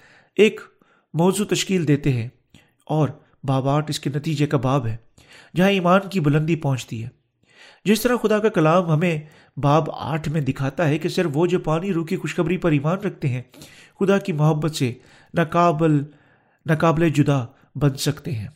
ایک 0.40 0.60
موضوع 1.14 1.44
تشکیل 1.44 1.88
دیتے 1.88 2.12
ہیں 2.12 2.28
اور 2.86 3.08
باب 3.44 3.68
آٹھ 3.68 3.90
اس 3.90 4.00
کے 4.00 4.10
نتیجے 4.10 4.46
کا 4.46 4.56
باب 4.56 4.86
ہے، 4.86 4.96
جہاں 5.56 5.70
ایمان 5.70 6.00
کی 6.10 6.20
بلندی 6.20 6.56
پہنچتی 6.56 7.02
ہے۔ 7.04 7.08
جس 7.84 8.02
طرح 8.02 8.16
خدا 8.22 8.38
کا 8.38 8.48
کلام 8.48 8.90
ہمیں 8.90 9.20
باب 9.56 9.90
آٹھ 9.94 10.28
میں 10.28 10.40
دکھاتا 10.40 10.88
ہے 10.88 10.98
کہ 10.98 11.08
صرف 11.08 11.30
وہ 11.34 11.46
جو 11.46 11.58
پانی 11.58 11.92
روح 11.92 12.06
کی 12.06 12.16
خوشخبری 12.16 12.56
پر 12.56 12.72
ایمان 12.72 12.98
رکھتے 12.98 13.28
ہیں، 13.28 13.42
خدا 14.00 14.18
کی 14.18 14.32
محبت 14.32 14.74
سے 14.74 14.92
ناقابل 15.34 16.02
ناقابل 16.66 17.08
جدا 17.08 17.44
بن 17.74 17.96
سکتے 17.96 18.32
ہیں۔ 18.32 18.48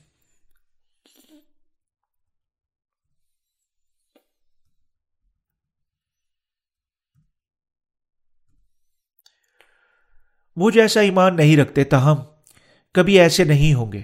وہ 10.57 10.71
جیسا 10.71 11.01
ایمان 11.01 11.37
نہیں 11.37 11.57
رکھتے 11.57 11.85
تاہم، 11.85 12.17
کبھی 12.95 13.19
ایسے 13.21 13.45
نہیں 13.45 13.75
ہوں 13.75 13.93
گے۔ 13.93 14.03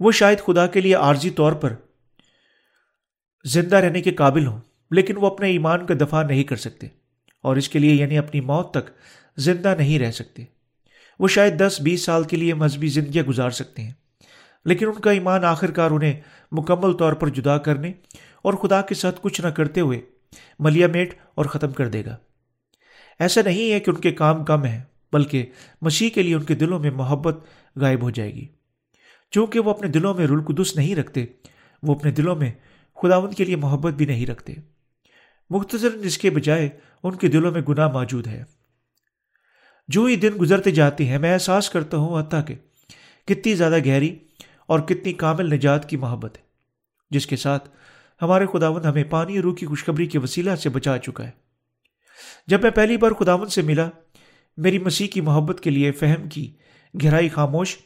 وہ 0.00 0.12
شاید 0.12 0.40
خدا 0.40 0.66
کے 0.66 0.80
لیے 0.80 0.94
عارضی 0.94 1.30
طور 1.30 1.52
پر 1.52 1.74
زندہ 3.44 3.76
رہنے 3.76 4.02
کے 4.02 4.10
قابل 4.10 4.46
ہوں، 4.46 4.60
لیکن 4.90 5.16
وہ 5.16 5.26
اپنے 5.26 5.48
ایمان 5.48 5.86
کا 5.86 5.94
دفاع 6.00 6.22
نہیں 6.22 6.44
کر 6.44 6.56
سکتے 6.56 6.86
اور 7.44 7.56
اس 7.56 7.68
کے 7.68 7.78
لیے 7.78 7.94
یعنی 7.94 8.18
اپنی 8.18 8.40
موت 8.40 8.72
تک 8.74 8.90
زندہ 9.36 9.74
نہیں 9.78 9.98
رہ 9.98 10.10
سکتے۔ 10.10 10.44
وہ 11.20 11.28
شاید 11.28 11.58
دس، 11.58 11.80
بیس 11.80 12.04
سال 12.04 12.24
کے 12.24 12.36
لیے 12.36 12.54
مذہبی 12.54 12.88
زندگیاں 12.88 13.24
گزار 13.24 13.50
سکتے 13.50 13.82
ہیں، 13.82 13.92
لیکن 14.64 14.86
ان 14.86 15.00
کا 15.00 15.10
ایمان 15.10 15.44
آخر 15.44 15.70
کار 15.70 15.90
انہیں 15.90 16.20
مکمل 16.52 16.92
طور 16.92 17.12
پر 17.12 17.28
جدا 17.28 17.56
کرنے 17.58 17.92
اور 18.42 18.54
خدا 18.54 18.82
کے 18.82 18.94
ساتھ 18.94 19.20
کچھ 19.22 19.40
نہ 19.40 19.48
کرتے 19.48 19.80
ہوئے 19.80 20.00
ملیا 20.58 20.86
میٹ 20.86 21.14
اور 21.34 21.44
ختم 21.44 21.72
کر 21.72 21.88
دے 21.88 22.04
گا۔ 22.04 22.16
ایسا 23.22 23.40
نہیں 23.44 23.72
ہے 23.72 23.80
کہ 23.80 23.90
ان 23.90 23.96
کے 23.96 24.12
کام 24.12 24.44
کم 24.44 24.64
ہیں، 24.64 24.82
بلکہ 25.12 25.46
مسیح 25.82 26.10
کے 26.10 26.22
لیے 26.22 26.34
ان 26.34 26.42
کے 26.42 26.54
دلوں 26.54 26.78
میں 26.78 26.90
محبت 26.90 27.44
غائب 27.76 28.02
ہو 28.02 28.10
جائے 28.10 28.34
گی۔ 28.34 28.46
چونکہ 29.30 29.60
وہ 29.60 29.70
اپنے 29.70 29.88
دلوں 29.88 30.14
میں 30.14 30.26
رول 30.26 30.44
قدس 30.44 30.76
نہیں 30.76 30.94
رکھتے، 30.94 31.26
وہ 31.82 31.94
اپنے 31.94 32.10
دلوں 32.10 32.36
میں 32.36 32.52
خداوند 33.02 33.34
کے 33.34 33.44
لیے 33.44 33.56
محبت 33.56 33.92
بھی 33.92 34.06
نہیں 34.06 34.26
رکھتے۔ 34.26 34.54
مختصر 35.50 35.88
اس 35.94 36.18
کے 36.18 36.30
بجائے 36.30 36.68
ان 37.02 37.16
کے 37.16 37.28
دلوں 37.28 37.52
میں 37.52 37.60
گناہ 37.60 37.88
موجود 37.88 38.26
ہے 38.26 38.42
جو 39.88 40.04
ہی 40.04 40.16
دن 40.16 40.30
گزرتے 40.40 40.70
جاتے 40.70 41.06
ہیں، 41.06 41.18
میں 41.18 41.34
احساس 41.34 41.70
کرتا 41.70 41.96
ہوں 41.96 42.20
حتیٰ 42.20 42.40
کہ 42.46 42.54
کتنی 43.24 43.54
زیادہ 43.54 43.78
گہری 43.86 44.18
اور 44.66 44.80
کتنی 44.80 45.12
کامل 45.12 45.54
نجات 45.54 45.88
کی 45.88 45.96
محبت 45.96 46.36
ہے، 46.36 46.42
جس 47.10 47.26
کے 47.26 47.36
ساتھ 47.36 47.68
ہمارے 48.22 48.46
خداون 48.52 48.84
ہمیں 48.84 49.04
پانی 49.04 49.36
اور 49.36 49.42
روح 49.42 49.54
کی 49.54 49.66
خوشخبری 49.66 50.06
کے 50.06 50.18
وسیلہ 50.18 50.54
سے 50.54 50.68
بچا 50.68 50.98
چکا 50.98 51.24
ہے۔ 51.24 51.41
جب 52.46 52.62
میں 52.62 52.70
پہلی 52.70 52.96
بار 52.96 53.10
خداون 53.10 53.48
سے 53.48 53.62
ملا، 53.62 53.90
میری 54.56 54.78
مسیح 54.78 55.08
کی 55.08 55.20
محبت 55.20 55.60
کے 55.60 55.70
لیے 55.70 55.92
فہم 55.92 56.28
کی، 56.28 56.56
گہرائی 57.04 57.28
خاموش 57.28 57.76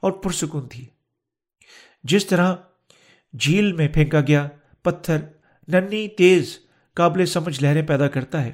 اور 0.00 0.12
پرسکون 0.12 0.68
تھی۔ 0.68 0.86
جس 2.02 2.26
طرح 2.26 2.54
جھیل 3.40 3.72
میں 3.72 3.88
پھینکا 3.88 4.20
گیا، 4.20 4.48
پتھر، 4.82 5.16
ننی، 5.68 6.08
تیز، 6.08 6.58
قابل 6.94 7.26
سمجھ 7.26 7.62
لہریں 7.62 7.82
پیدا 7.82 8.08
کرتا 8.08 8.44
ہے۔ 8.44 8.52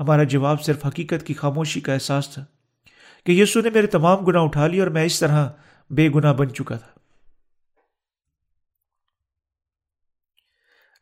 ہمارا 0.00 0.22
جواب 0.22 0.62
صرف 0.62 0.86
حقیقت 0.86 1.26
کی 1.26 1.34
خاموشی 1.34 1.80
کا 1.80 1.94
احساس 1.94 2.28
تھا 2.28 2.44
کہ 3.26 3.32
یسو 3.32 3.60
نے 3.60 3.70
میرے 3.70 3.86
تمام 3.86 4.24
گناہ 4.24 4.42
اٹھا 4.42 4.66
لی 4.66 4.80
اور 4.80 4.88
میں 4.88 5.04
اس 5.04 5.20
طرح 5.20 5.50
بے 5.90 6.08
گناہ 6.08 6.32
بن 6.32 6.54
چکا 6.54 6.76
تھا۔ 6.76 6.92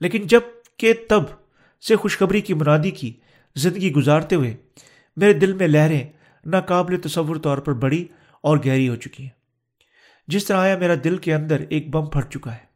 لیکن 0.01 0.27
جبکہ 0.27 0.93
تب 1.09 1.23
سے 1.89 1.97
خوشخبری 1.97 2.41
کی 2.41 2.55
منادی 2.55 2.91
کی 2.91 3.21
زندگی 3.57 3.93
گزارتے 3.93 4.37
ہوئے 4.37 4.57
میرے 5.17 5.33
دل 5.33 5.53
میں 5.53 5.69
لہریں 5.69 6.05
ناقابل 6.45 7.01
تصور 7.01 7.37
طور 7.37 7.59
پر 7.59 7.73
بڑی 7.73 8.07
اور 8.43 8.59
گہری 8.67 8.89
ہو 8.89 8.97
چکی 8.97 9.23
ہیں۔ 9.23 9.41
جس 10.29 10.45
طرح 10.45 10.57
آیا 10.57 10.79
میرا 10.79 10.95
دل 11.05 11.17
کے 11.17 11.35
اندر 11.35 11.65
ایک 11.69 11.91
بم 11.91 12.07
پھٹ 12.07 12.33
چکا 12.33 12.53
ہے۔ 12.53 12.71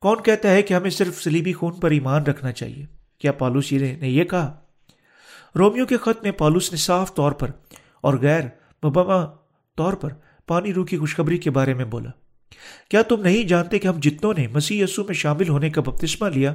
کون 0.00 0.22
کہتا 0.22 0.50
ہے 0.50 0.62
کہ 0.62 0.74
ہمیں 0.74 0.90
صرف 0.90 1.22
سلیبی 1.22 1.52
خون 1.52 1.80
پر 1.80 1.90
ایمان 1.90 2.22
رکھنا 2.22 2.52
چاہیے؟ 2.52 2.86
کیا 3.18 3.32
پالوس 3.32 3.72
نے 3.72 4.08
یہ 4.08 4.24
کہا؟ 4.24 4.60
رومیو 5.58 5.86
کے 5.86 5.96
خط 5.96 6.22
میں 6.22 6.32
پالوس 6.32 6.70
نے 6.70 6.76
صاف 6.76 7.14
طور 7.14 7.32
پر 7.32 7.50
اور 8.00 8.14
غیر 8.14 8.40
مبما 8.82 9.24
طور 9.76 9.92
پر 9.92 10.12
پانی 10.46 10.74
روح 10.74 10.86
کی 10.86 10.98
خوشخبری 10.98 11.38
کے 11.38 11.50
بارے 11.50 11.74
میں 11.74 11.84
بولا۔ 11.84 12.10
کیا 12.90 13.02
تم 13.02 13.20
نہیں 13.20 13.42
جانتے 13.42 13.78
کہ 13.78 13.88
ہم 13.88 14.00
جتنوں 14.02 14.34
نے 14.36 14.46
مسیح 14.46 14.84
یسو 14.84 15.04
میں 15.04 15.14
شامل 15.14 15.48
ہونے 15.48 15.70
کا 15.70 15.80
بپتسمہ 15.80 16.28
لیا، 16.28 16.54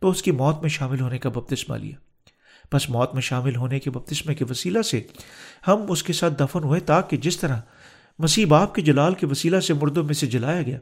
تو 0.00 0.10
اس 0.10 0.22
کی 0.22 0.30
موت 0.30 0.60
میں 0.60 0.68
شامل 0.68 1.00
ہونے 1.00 1.18
کا 1.18 1.28
بپتسمہ 1.28 1.76
لیا؟ 1.76 2.11
بس 2.72 2.90
موت 2.90 3.14
میں 3.14 3.22
شامل 3.22 3.56
ہونے 3.56 3.78
کے 3.80 3.90
بپتسمے 3.90 4.34
کے 4.34 4.44
وسیلہ 4.50 4.82
سے 4.82 5.02
ہم 5.66 5.84
اس 5.88 6.02
کے 6.02 6.12
ساتھ 6.12 6.34
دفن 6.40 6.64
ہوئے 6.64 6.80
تاکہ 6.80 7.16
جس 7.16 7.36
طرح 7.38 7.60
مسیح 8.18 8.46
باپ 8.46 8.74
کے 8.74 8.82
جلال 8.82 9.14
کے 9.14 9.26
وسیلہ 9.26 9.60
سے 9.60 9.74
مردوں 9.74 10.04
میں 10.04 10.14
سے 10.14 10.26
جلایا 10.26 10.62
گیا، 10.62 10.78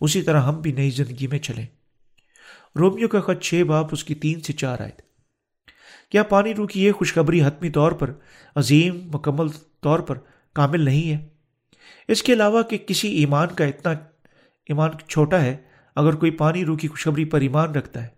اسی 0.00 0.22
طرح 0.22 0.40
ہم 0.42 0.60
بھی 0.60 0.72
نئی 0.72 0.90
زندگی 0.90 1.26
میں 1.26 1.38
چلیں۔ 1.38 1.66
رومیو 2.76 3.08
کا 3.08 3.20
خط 3.20 3.42
چھ 3.42 3.62
باپ 3.66 3.86
اس 3.92 4.04
کی 4.04 4.14
تین 4.14 4.40
سے 4.40 4.52
چار 4.52 4.80
آئے 4.80 4.90
تھے 4.90 5.06
کیا 6.10 6.22
پانی 6.22 6.54
رو 6.54 6.66
کی 6.66 6.84
یہ 6.84 6.92
خوشخبری 6.92 7.42
حتمی 7.42 7.70
طور 7.70 7.92
پر، 7.92 8.12
عظیم، 8.54 9.10
مکمل 9.14 9.48
طور 9.80 9.98
پر 9.98 10.18
کامل 10.52 10.80
نہیں 10.80 11.10
ہے؟ 11.10 11.26
اس 12.08 12.22
کے 12.22 12.32
علاوہ 12.32 12.62
کہ 12.62 12.78
کسی 12.78 13.08
ایمان 13.08 13.48
کا 13.48 13.64
اتنا، 13.64 13.90
ایمان 14.66 14.90
چھوٹا 15.08 15.40
ہے، 15.40 15.56
اگر 15.96 16.12
کوئی 16.12 16.30
پانی 16.30 16.64
رو 16.64 16.76
کی 16.76 16.88
خوشخبری 16.88 17.24
پر 17.24 17.40
ایمان 17.40 17.74
رکھتا 17.74 18.02
ہے، 18.02 18.08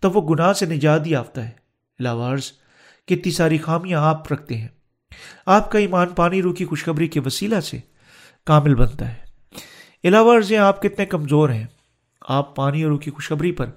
تو 0.00 0.10
وہ 0.10 0.28
گناہ 0.28 0.52
سے 0.52 0.66
نجات 0.66 1.12
آفتا 1.18 1.48
ہے۔ 1.48 1.65
علاوہ 2.00 2.36
کتنی 3.06 3.30
ساری 3.30 3.58
خامیاں 3.58 4.00
آپ 4.00 4.32
رکھتے 4.32 4.56
ہیں۔ 4.56 4.68
آپ 5.46 5.70
کا 5.70 5.78
ایمان 5.78 6.08
پانی 6.08 6.42
رو 6.42 6.52
کی 6.52 6.64
خوشخبری 6.64 7.08
کے 7.08 7.20
وسیلہ 7.20 7.60
سے 7.60 7.78
کامل 8.44 8.74
بنتا 8.74 9.14
ہے۔ 9.14 9.24
علاوہ 10.04 10.34
ورزیں 10.34 10.58
آپ 10.58 10.82
کتنے 10.82 11.06
کمزور 11.06 11.48
ہیں۔ 11.48 11.66
آپ 12.20 12.56
پانی 12.56 12.82
اور 12.82 12.90
روح 12.90 13.00
کی 13.00 13.10
خوشخبری 13.10 13.52
پر 13.52 13.70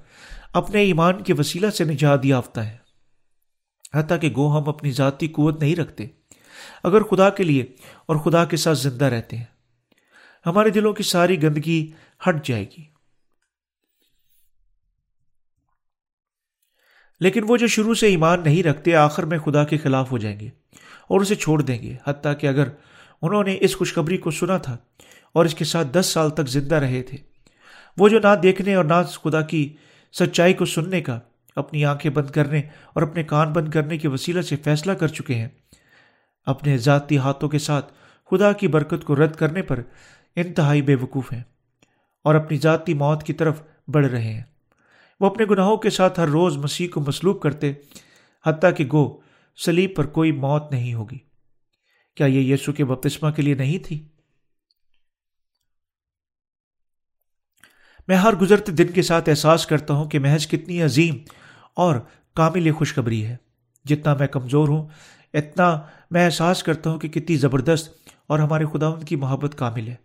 اپنے 0.53 0.81
ایمان 0.81 1.23
کے 1.23 1.33
وسیلہ 1.33 1.69
سے 1.69 1.83
نجات 1.83 2.25
یافتہ 2.25 2.59
ہے 2.59 2.77
حتیٰ 3.93 4.19
کہ 4.21 4.29
گو 4.35 4.57
ہم 4.57 4.69
اپنی 4.69 4.91
ذاتی 4.91 5.27
قوت 5.27 5.61
نہیں 5.61 5.75
رکھتے، 5.75 6.07
اگر 6.83 7.03
خدا 7.03 7.29
کے 7.29 7.43
لیے 7.43 7.63
اور 8.05 8.15
خدا 8.15 8.45
کے 8.45 8.57
ساتھ 8.57 8.77
زندہ 8.77 9.05
رہتے 9.05 9.37
ہیں۔ 9.37 9.45
ہمارے 10.45 10.69
دلوں 10.69 10.93
کی 10.93 11.03
ساری 11.03 11.43
گندگی 11.43 11.91
ہٹ 12.27 12.45
جائے 12.45 12.63
گی۔ 12.63 12.98
لیکن 17.19 17.43
وہ 17.47 17.57
جو 17.57 17.67
شروع 17.67 17.93
سے 17.93 18.07
ایمان 18.07 18.43
نہیں 18.43 18.63
رکھتے، 18.63 18.95
آخر 18.95 19.23
میں 19.23 19.37
خدا 19.37 19.63
کے 19.63 19.77
خلاف 19.77 20.11
ہو 20.11 20.17
جائیں 20.17 20.39
گے 20.39 20.49
اور 21.07 21.21
اسے 21.21 21.35
چھوڑ 21.35 21.61
دیں 21.61 21.81
گے۔ 21.81 21.95
حتیٰ 22.07 22.33
کہ 22.39 22.47
اگر 22.47 22.67
انہوں 23.21 23.43
نے 23.43 23.57
اس 23.61 23.75
خوشخبری 23.75 24.17
کو 24.17 24.31
سنا 24.31 24.57
تھا 24.57 24.77
اور 25.35 25.45
اس 25.45 25.55
کے 25.55 25.65
ساتھ 25.65 25.87
دس 25.87 26.05
سال 26.05 26.29
تک 26.29 26.47
زندہ 26.47 26.75
رہے 26.75 27.01
تھے، 27.03 27.17
وہ 27.97 28.09
جو 28.09 28.19
نہ 28.19 28.35
دیکھنے 28.43 28.75
اور 28.75 28.85
نہ 28.85 29.01
خدا 29.23 29.41
کی 29.41 29.67
سچائی 30.13 30.53
کو 30.53 30.65
سننے 30.65 31.01
کا، 31.01 31.19
اپنی 31.55 31.85
آنکھیں 31.85 32.11
بند 32.11 32.29
کرنے 32.29 32.61
اور 32.93 33.03
اپنے 33.03 33.23
کان 33.23 33.53
بند 33.53 33.69
کرنے 33.69 33.97
کے 33.97 34.07
وسیلہ 34.07 34.41
سے 34.41 34.55
فیصلہ 34.55 34.91
کر 34.91 35.07
چکے 35.07 35.35
ہیں، 35.35 35.47
اپنے 36.47 36.77
ذاتی 36.77 37.17
ہاتھوں 37.17 37.49
کے 37.49 37.59
ساتھ 37.59 37.93
خدا 38.31 38.51
کی 38.51 38.67
برکت 38.67 39.03
کو 39.03 39.15
رد 39.15 39.35
کرنے 39.35 39.61
پر 39.61 39.79
انتہائی 40.35 40.81
بے 40.81 40.95
وقوف 40.95 41.31
ہیں 41.33 41.43
اور 42.25 42.35
اپنی 42.35 42.57
ذاتی 42.57 42.93
موت 42.93 43.23
کی 43.23 43.33
طرف 43.33 43.61
بڑھ 43.87 44.05
رہے 44.05 44.33
ہیں۔ 44.33 44.43
وہ 45.19 45.25
اپنے 45.25 45.45
گناہوں 45.45 45.77
کے 45.77 45.89
ساتھ 45.89 46.19
ہر 46.19 46.27
روز 46.27 46.57
مسیح 46.57 46.87
کو 46.93 47.01
مسلوب 47.01 47.41
کرتے، 47.41 47.73
حتیٰ 48.45 48.71
کہ 48.77 48.85
گو 48.85 49.19
سلیب 49.57 49.95
پر 49.95 50.05
کوئی 50.05 50.31
موت 50.31 50.71
نہیں 50.71 50.93
ہوگی۔ 50.93 51.17
کیا 52.15 52.25
یہ 52.25 52.53
یسو 52.53 52.71
کے 52.71 52.85
بپتسمہ 52.85 53.29
کے 53.31 53.41
لیے 53.41 53.53
نہیں 53.53 53.77
تھی؟ 53.77 54.07
میں 58.07 58.15
ہر 58.15 58.35
گزرتے 58.35 58.71
دن 58.71 58.87
کے 58.87 59.01
ساتھ 59.01 59.29
احساس 59.29 59.65
کرتا 59.65 59.93
ہوں 59.93 60.09
کہ 60.09 60.19
محض 60.19 60.47
کتنی 60.47 60.81
عظیم 60.81 61.17
اور 61.75 61.95
کامل 62.35 62.71
خوشخبری 62.71 63.25
ہے۔ 63.25 63.37
جتنا 63.85 64.13
میں 64.13 64.27
کمزور 64.27 64.67
ہوں، 64.67 64.87
اتنا 65.33 65.81
میں 66.11 66.25
احساس 66.25 66.63
کرتا 66.63 66.89
ہوں 66.89 66.99
کہ 66.99 67.07
کتنی 67.07 67.35
زبردست 67.35 68.09
اور 68.27 68.39
ہمارے 68.39 68.65
خدا 68.73 68.89
کی 69.07 69.15
محبت 69.15 69.57
کامل 69.57 69.87
ہے۔ 69.87 69.95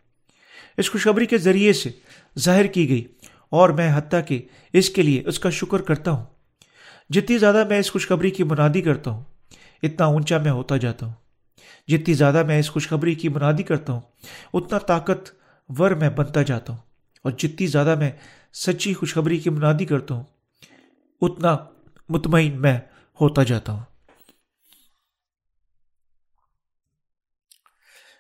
اس 0.77 0.91
خوشخبری 0.91 1.27
کے 1.27 1.39
ذریعے 1.39 1.73
سے 1.73 1.91
ظاہر 2.39 2.67
کی 2.67 2.89
گئی 2.89 3.09
اور 3.55 3.69
میں 3.69 3.97
حتیٰ 3.97 4.21
کہ 4.27 4.43
اس 4.73 4.91
کے 4.91 5.03
لیے 5.03 5.23
اس 5.27 5.39
کا 5.39 5.51
شکر 5.51 5.83
کرتا 5.83 6.11
ہوں۔ 6.11 6.25
جتنی 7.11 7.39
زیادہ 7.39 7.69
میں 7.69 7.79
اس 7.79 7.93
خوشخبری 7.93 8.31
کی 8.31 8.45
منادی 8.45 8.83
کرتا 8.83 9.11
ہوں، 9.11 9.25
اتنا 9.83 10.07
اونچا 10.07 10.39
میں 10.39 10.51
ہوتا 10.51 10.77
جاتا 10.77 11.07
ہوں۔ 11.07 11.13
جتنی 11.89 12.15
زیادہ 12.15 12.43
میں 12.43 12.59
اس 12.59 12.71
خوشخبری 12.71 13.15
کی 13.15 13.29
منادی 13.29 13.63
کرتا 13.63 13.93
ہوں، 13.93 14.01
اتنا 14.55 14.79
طاقت 14.79 15.31
ور 15.79 15.91
میں 15.91 16.11
بنتا 16.11 16.43
جاتا 16.43 16.73
ہوں۔ 16.73 16.81
اور 17.23 17.33
جتنی 17.33 17.67
زیادہ 17.67 17.95
میں 17.95 18.11
سچی 18.53 18.95
خوشخبری 18.95 19.39
کی 19.39 19.51
منادی 19.51 19.85
کرتا 19.85 20.15
ہوں، 20.15 20.23
اتنا 21.21 21.57
مطمئن 22.09 22.63
میں 22.63 22.79
ہوتا 23.21 23.43
جاتا 23.43 23.73
ہوں۔ 23.73 23.83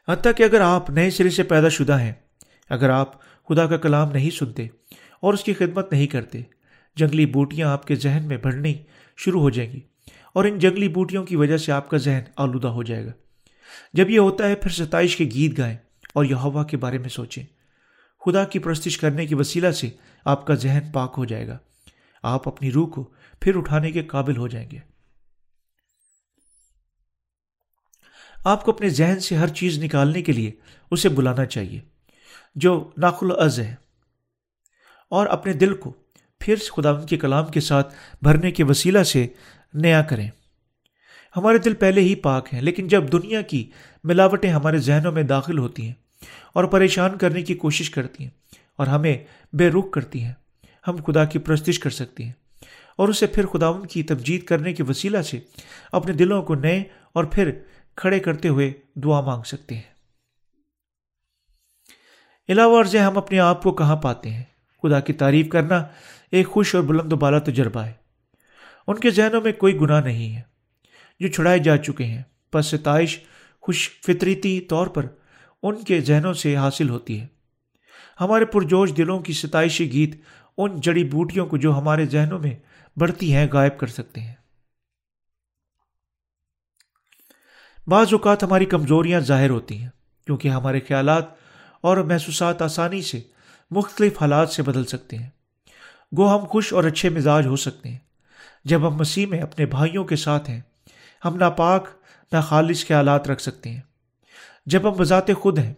حتیٰ 0.09 0.33
کہ 0.37 0.43
اگر 0.43 0.61
آپ 0.61 0.91
نئے 0.91 1.11
سرے 1.11 1.31
سے 1.31 1.43
پیدا 1.43 1.69
شدہ 1.69 2.01
ہیں، 2.01 2.13
اگر 2.69 2.91
آپ 2.91 3.13
خدا 3.49 3.67
کا 3.67 3.77
کلام 3.77 4.13
نہیں 4.13 4.31
سنتے 4.31 4.67
اور 5.25 5.35
اس 5.35 5.45
کی 5.45 5.55
خدمت 5.55 5.93
نہیں 5.93 6.07
کرتے۔ 6.07 6.43
جنگلی 6.97 7.27
بوٹیاں 7.27 7.69
آپ 7.69 7.87
کے 7.87 7.95
ذہن 7.95 8.23
میں 8.27 8.37
بڑھنی 8.37 8.75
شروع 9.17 9.41
ہو 9.41 9.51
جائیں 9.51 9.73
گی 9.73 9.81
اور 10.33 10.45
ان 10.45 10.59
جنگلی 10.59 10.89
بوٹیوں 10.89 11.25
کی 11.25 11.37
وجہ 11.37 11.57
سے 11.57 11.73
آپ 11.73 11.91
کا 11.91 11.97
ذہن 11.97 12.23
آلودہ 12.37 12.69
ہو 12.69 12.83
جائے 12.83 13.07
گا۔ 13.07 13.13
جب 13.93 14.11
یہ 14.11 14.19
ہوتا 14.19 14.49
ہے، 14.49 14.55
پھر 14.55 14.71
ستائش 14.71 15.17
کے 15.17 15.25
گیت 15.25 15.59
گائیں 15.59 15.77
اور 16.15 16.25
یہ 16.25 16.35
ہوا 16.35 16.65
کے 16.65 16.77
بارے 16.77 16.99
میں 16.99 17.09
سوچیں۔ 17.09 17.45
خدا 18.25 18.45
کی 18.45 18.59
پرستش 18.59 18.99
کرنے 18.99 19.27
کی 19.27 19.35
وسیلہ 19.35 19.71
سے 19.71 19.91
آپ 20.25 20.47
کا 20.47 20.55
ذہن 20.55 20.81
پاک 20.93 21.15
ہو 21.19 21.25
جائے 21.25 21.49
گا۔ 21.49 21.59
آپ 22.23 22.49
اپنی 22.49 22.73
روح 22.73 22.89
کو 22.89 23.13
پھر 23.41 23.57
اٹھانے 23.57 23.91
کے 23.91 24.03
قابل 24.03 24.37
ہو 24.37 24.49
جائیں 24.49 24.71
گے۔ 24.71 24.79
آپ 28.45 28.65
کو 28.65 28.71
اپنے 28.71 28.89
ذہن 28.89 29.21
سے 29.21 29.37
ہر 29.37 29.49
چیز 29.49 29.85
نکالنے 29.85 30.23
کے 30.23 30.33
لیے 30.33 30.53
اسے 30.91 31.09
بلانا 31.09 31.45
چاہیے، 31.45 31.81
جو 32.55 32.91
ناخل 32.97 33.27
از 33.39 33.61
ہے۔ 33.61 33.84
اور 35.09 35.27
اپنے 35.27 35.53
دل 35.53 35.75
کو 35.75 35.93
پھر 36.41 36.55
خدا 36.57 37.05
کے 37.05 37.17
کلام 37.17 37.47
کے 37.47 37.61
ساتھ 37.61 37.95
بھرنے 38.23 38.51
کے 38.51 38.65
وسیلہ 38.65 39.03
سے 39.03 39.27
نیا 39.75 40.03
کریں۔ 40.03 40.31
ہمارے 41.37 41.59
دل 41.59 41.75
پہلے 41.75 42.01
ہی 42.01 42.15
پاک 42.15 42.55
ہیں، 42.55 42.61
لیکن 42.61 42.89
جب 42.89 43.13
دنیا 43.13 43.43
کی 43.43 43.71
ملاوٹیں 44.05 44.51
ہمارے 44.51 44.79
ذہنوں 44.79 45.13
میں 45.13 45.23
داخل 45.23 45.59
ہوتی 45.59 45.87
ہیں 45.87 45.95
اور 46.53 46.65
پریشان 46.65 47.19
کرنے 47.19 47.43
کی 47.43 47.55
کوشش 47.55 47.91
کرتی 47.91 48.25
ہیں 48.25 48.31
اور 48.77 48.87
ہمیں 48.87 49.19
بے 49.53 49.71
رخ 49.71 49.91
کرتی 49.93 50.23
ہیں، 50.23 50.33
ہم 50.89 50.97
خدا 50.97 51.25
کی 51.25 51.39
پرستش 51.39 51.79
کر 51.79 51.91
سکتے 51.91 52.25
ہیں 52.25 52.33
اور 52.97 53.09
اسے 53.09 53.27
پھر 53.27 53.47
خداون 53.47 53.87
کی 53.87 54.03
تبجید 54.03 54.45
کرنے 54.45 54.73
کے 54.73 54.83
وسیلہ 54.83 55.23
سے 55.23 55.41
اپنے 55.93 56.13
دلوں 56.13 56.43
کو 56.43 56.55
نئے 56.55 56.85
اور 57.13 57.25
پھر 57.25 57.51
کھڑے 57.97 58.19
کرتے 58.21 58.49
ہوئے 58.49 58.73
دعا 58.95 59.21
مانگ 59.21 59.43
سکتے 59.43 59.75
ہیں۔ 59.75 59.95
علاوہ 62.49 62.79
ورژ 62.79 62.97
ہم 62.97 63.19
اپنے 63.19 63.39
آپ 63.39 63.63
کو 63.63 63.73
کہاں 63.73 63.97
پاتے 63.97 64.31
ہیں؟ 64.31 64.45
خدا 64.85 65.01
کی 65.01 65.13
تعریف 65.13 65.49
کرنا 65.49 65.85
ایک 66.31 66.47
خوش 66.47 66.75
اور 66.75 66.83
بلند 66.83 67.13
و 67.13 67.17
بالا 67.17 67.39
تجربہ 67.39 67.81
ہے۔ 67.81 67.93
ان 68.87 68.99
کے 68.99 69.11
ذہنوں 69.11 69.41
میں 69.41 69.53
کوئی 69.53 69.81
گناہ 69.81 70.01
نہیں 70.01 70.37
ہے 70.37 70.43
جو 71.21 71.29
چھڑائے 71.29 71.59
جا 71.59 71.77
چکے 71.77 72.05
ہیں 72.05 72.23
پس 72.53 72.67
ستائش، 72.67 73.21
خوش 73.61 73.91
فطریتی 74.07 74.61
طور 74.61 74.87
پر 74.87 75.07
ان 75.63 75.85
کے 75.85 76.01
ذہنوں 76.01 76.33
سے 76.33 76.57
حاصل 76.57 76.89
ہوتی 76.89 77.21
ہے۔ 77.21 77.27
ہمارے 78.21 78.45
پرجوش 78.45 78.93
دلوں 78.97 79.21
کی 79.21 79.33
ستائشی 79.33 79.93
گیت 79.93 80.21
ان 80.59 80.81
جڑی 80.81 81.05
بوٹیوں 81.05 81.47
کو 81.47 81.57
جو 81.57 81.79
ہمارے 81.79 82.07
ذہنوں 82.07 82.39
میں 82.39 82.57
بڑھتی 82.97 83.35
ہیں 83.35 83.47
غائب 83.53 83.79
کر 83.79 83.87
سکتے 83.87 84.21
ہیں۔ 84.21 84.35
بعض 87.87 88.07
اوقات 88.13 88.43
ہماری 88.43 88.65
کمزوریاں 88.65 89.21
ظاہر 89.21 89.51
ہوتی 89.51 89.83
ہیں 89.83 89.89
کیونکہ 90.27 90.49
ہمارے 90.49 90.81
خیالات 90.81 91.25
اور 91.81 91.97
محسوسات 91.97 92.63
آسانی 92.63 93.03
سے 93.03 93.23
مختلف 93.71 94.23
حالات 94.23 94.49
سے 94.51 94.63
بدل 94.63 94.85
سکتے 94.85 95.19
ہیں۔ 95.19 95.31
گو 96.17 96.39
ہم 96.39 96.47
خوش 96.47 96.73
اور 96.73 96.85
اچھے 96.85 97.09
مزاج 97.09 97.47
ہو 97.47 97.57
سکتے 97.57 97.89
ہیں۔ 97.89 97.99
جب 98.65 98.89
ہم 98.89 98.95
مسیح 98.95 99.27
میں 99.27 99.39
اپنے 99.39 99.67
بھائیوں 99.67 100.05
کے 100.05 100.17
ساتھ 100.17 100.51
ہیں، 100.51 100.61
ہم 101.25 101.37
ناپاک 101.37 101.89
نہ 102.33 102.41
خالص 102.41 102.87
خیالات 102.87 103.29
رکھ 103.29 103.43
سکتے 103.43 103.71
ہیں۔ 103.71 103.81
جب 104.67 104.89
ہم 104.89 104.97
بذات 104.99 105.25
خود 105.41 105.59
ہیں، 105.59 105.75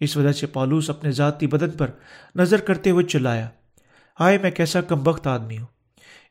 اس 0.00 0.16
وجہ 0.16 0.32
سے 0.32 0.46
پالوس 0.46 0.90
اپنے 0.90 1.10
ذاتی 1.10 1.46
بدن 1.46 1.70
پر 1.70 1.90
نظر 2.36 2.60
کرتے 2.60 2.90
ہوئے 2.90 3.04
چلایا۔ 3.04 3.48
آئے، 4.18 4.38
میں 4.38 4.50
کیسا 4.50 4.80
کم 4.80 5.08
وقت 5.08 5.26
آدمی 5.26 5.58
ہوں۔ 5.58 5.66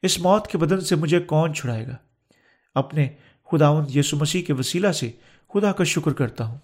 اس 0.01 0.19
موت 0.19 0.47
کے 0.47 0.57
بدن 0.57 0.81
سے 0.81 0.95
مجھے 0.95 1.19
کون 1.19 1.53
چھڑائے 1.53 1.88
گا؟ 1.88 1.95
اپنے 2.75 3.09
خداوند 3.51 3.95
یسو 3.95 4.17
مسیح 4.17 4.43
کے 4.43 4.53
وسیلہ 4.53 4.91
سے 4.91 5.12
خدا 5.53 5.71
کا 5.71 5.83
شکر 5.83 6.13
کرتا 6.13 6.43
ہوں۔ 6.43 6.57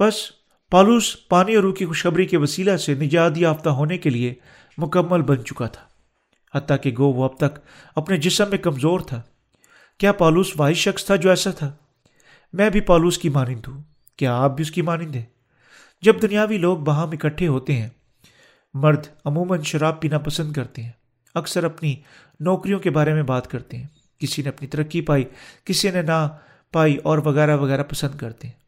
بس 0.00 0.14
پالوس 0.70 1.28
پانی 1.28 1.54
اور 1.54 1.62
روح 1.62 1.74
کی 1.74 1.86
خوشخبری 1.86 2.26
کے 2.26 2.36
وسیلہ 2.36 2.76
سے 2.76 2.94
نجات 2.94 3.32
یافتہ 3.36 3.68
ہونے 3.68 3.98
کے 3.98 4.10
لیے 4.10 4.34
مکمل 4.78 5.22
بن 5.22 5.44
چکا 5.44 5.66
تھا، 5.66 5.82
حتیٰ 6.58 6.76
کہ 6.82 6.94
گو 6.98 7.12
وہ 7.12 7.24
اب 7.24 7.36
تک 7.36 7.58
اپنے 7.94 8.16
جسم 8.16 8.50
میں 8.50 8.58
کمزور 8.58 9.00
تھا۔ 9.00 9.22
کیا 9.98 10.12
پالوس 10.12 10.52
واحد 10.56 10.72
شخص 10.72 11.04
تھا 11.04 11.16
جو 11.16 11.30
ایسا 11.30 11.50
تھا؟ 11.50 11.72
میں 12.52 12.70
بھی 12.70 12.80
پالوس 12.80 13.18
کی 13.18 13.28
مانند 13.28 13.60
ہوں۔ 13.68 13.82
کیا 14.16 14.36
آپ 14.36 14.56
بھی 14.56 14.62
اس 14.62 14.70
کی 14.70 14.82
مانند 14.82 15.16
ہیں؟ 15.16 15.24
جب 16.02 16.22
دنیاوی 16.22 16.58
لوگ 16.58 16.78
باہم 16.78 17.10
اکٹھے 17.10 17.46
ہوتے 17.46 17.72
ہیں، 17.72 17.88
مرد 18.74 19.06
عموماً 19.24 19.62
شراب 19.62 20.00
پینا 20.00 20.18
پسند 20.18 20.52
کرتے 20.52 20.82
ہیں۔ 20.82 20.90
اکثر 21.34 21.64
اپنی 21.64 21.96
نوکریوں 22.40 22.78
کے 22.78 22.90
بارے 22.90 23.14
میں 23.14 23.22
بات 23.22 23.50
کرتے 23.50 23.76
ہیں۔ 23.76 23.86
کسی 24.18 24.42
نے 24.42 24.48
اپنی 24.48 24.68
ترقی 24.68 25.00
پائی، 25.00 25.24
کسی 25.64 25.90
نے 25.90 26.02
نہ 26.02 26.28
پائی 26.72 26.96
اور 26.96 27.18
وغیرہ 27.18 27.56
وغیرہ 27.56 27.82
پسند 27.82 28.18
کرتے 28.18 28.48
ہیں۔ 28.48 28.65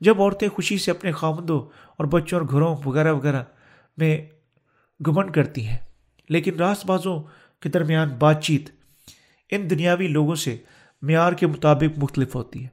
جب 0.00 0.22
عورتیں 0.22 0.48
خوشی 0.48 0.78
سے 0.78 0.90
اپنے 0.90 1.12
خامدوں 1.12 1.60
اور 1.96 2.04
بچوں 2.04 2.38
اور 2.38 2.48
گھروں 2.48 2.76
وغیرہ 2.84 3.12
وغیرہ 3.12 3.42
میں 3.96 4.26
گمن 5.06 5.30
کرتی 5.30 5.66
ہیں، 5.66 5.78
لیکن 6.28 6.54
راست 6.54 6.86
بازوں 6.86 7.22
کے 7.60 7.68
درمیان 7.68 8.08
بات 8.08 8.42
چیت 8.42 8.70
ان 9.50 9.70
دنیاوی 9.70 10.08
لوگوں 10.08 10.34
سے 10.34 10.56
معیار 11.02 11.32
کے 11.32 11.46
مطابق 11.46 11.98
مختلف 11.98 12.34
ہوتی 12.34 12.62
ہے۔ 12.62 12.68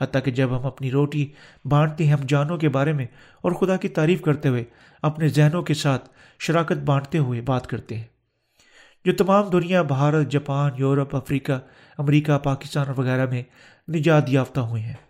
حتیٰ 0.00 0.22
کہ 0.24 0.30
جب 0.30 0.58
ہم 0.58 0.66
اپنی 0.66 0.90
روٹی 0.90 1.26
بانٹتے 1.64 2.04
ہیں، 2.04 2.12
ہم 2.12 2.24
جانوں 2.28 2.56
کے 2.56 2.68
بارے 2.68 2.92
میں 2.92 3.06
اور 3.40 3.52
خدا 3.52 3.76
کی 3.76 3.88
تعریف 3.88 4.22
کرتے 4.22 4.48
ہوئے 4.48 4.64
اپنے 5.02 5.28
ذہنوں 5.28 5.62
کے 5.62 5.74
ساتھ 5.74 6.08
شراکت 6.38 6.76
بانٹتے 6.84 7.18
ہوئے 7.18 7.40
بات 7.40 7.66
کرتے 7.66 7.96
ہیں۔ 7.96 8.04
جو 9.04 9.12
تمام 9.12 9.50
دنیا، 9.50 9.82
بھارت، 9.82 10.28
جاپان، 10.28 10.72
یورپ، 10.76 11.16
افریقہ، 11.16 11.60
امریکہ، 11.98 12.38
پاکستان 12.38 12.86
وغیرہ 12.96 13.26
میں 13.26 13.42
نجات 13.88 14.24
یافتہ 14.28 14.60
ہوئے 14.60 14.82
ہیں۔ 14.82 15.05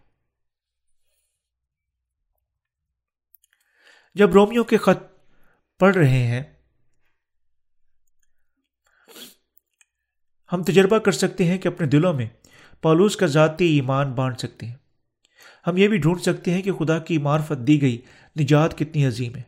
جب 4.17 4.33
رومیو 4.33 4.65
کے 4.65 4.77
خط 4.77 4.99
پڑھ 5.79 5.97
رہے 5.97 6.27
ہیں، 6.27 6.43
ہم 10.53 10.63
تجربہ 10.63 10.99
کر 10.99 11.13
سکتے 11.13 11.45
ہیں 11.45 11.59
کہ 11.59 11.69
اپنے 11.69 11.87
دلوں 11.87 12.13
میں 12.13 12.27
پالوس 12.83 13.17
کا 13.17 13.27
ذاتی 13.27 13.65
ایمان 13.65 14.13
بانٹ 14.13 14.39
سکتے 14.39 14.67
ہیں۔ 14.67 14.75
ہم 15.67 15.77
یہ 15.77 15.89
بھی 15.89 15.99
ڈھونڈ 15.99 16.21
سکتے 16.21 16.51
ہیں 16.51 16.63
کہ 16.63 16.73
خدا 16.73 16.99
کی 16.99 17.19
معرفت 17.19 17.67
دی 17.67 17.83
گئی 17.83 17.99
نجات 18.41 18.79
کتنی 18.79 19.07
عظیم 19.07 19.37
ہے۔ 19.37 19.43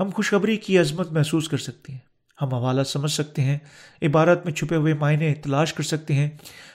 ہم 0.00 0.10
خوشخبری 0.14 0.56
کی 0.56 0.78
عظمت 0.78 1.12
محسوس 1.12 1.48
کر 1.48 1.58
سکتے 1.58 1.92
ہیں۔ 1.92 2.00
ہم 2.42 2.54
حوالہ 2.54 2.82
سمجھ 2.82 3.10
سکتے 3.10 3.42
ہیں، 3.42 3.58
عبارت 4.02 4.44
میں 4.44 4.52
چھپے 4.52 4.76
ہوئے 4.76 4.94
معنی 4.94 5.34
تلاش 5.34 5.74
کر 5.74 5.82
سکتے 5.82 6.14
ہیں، 6.14 6.30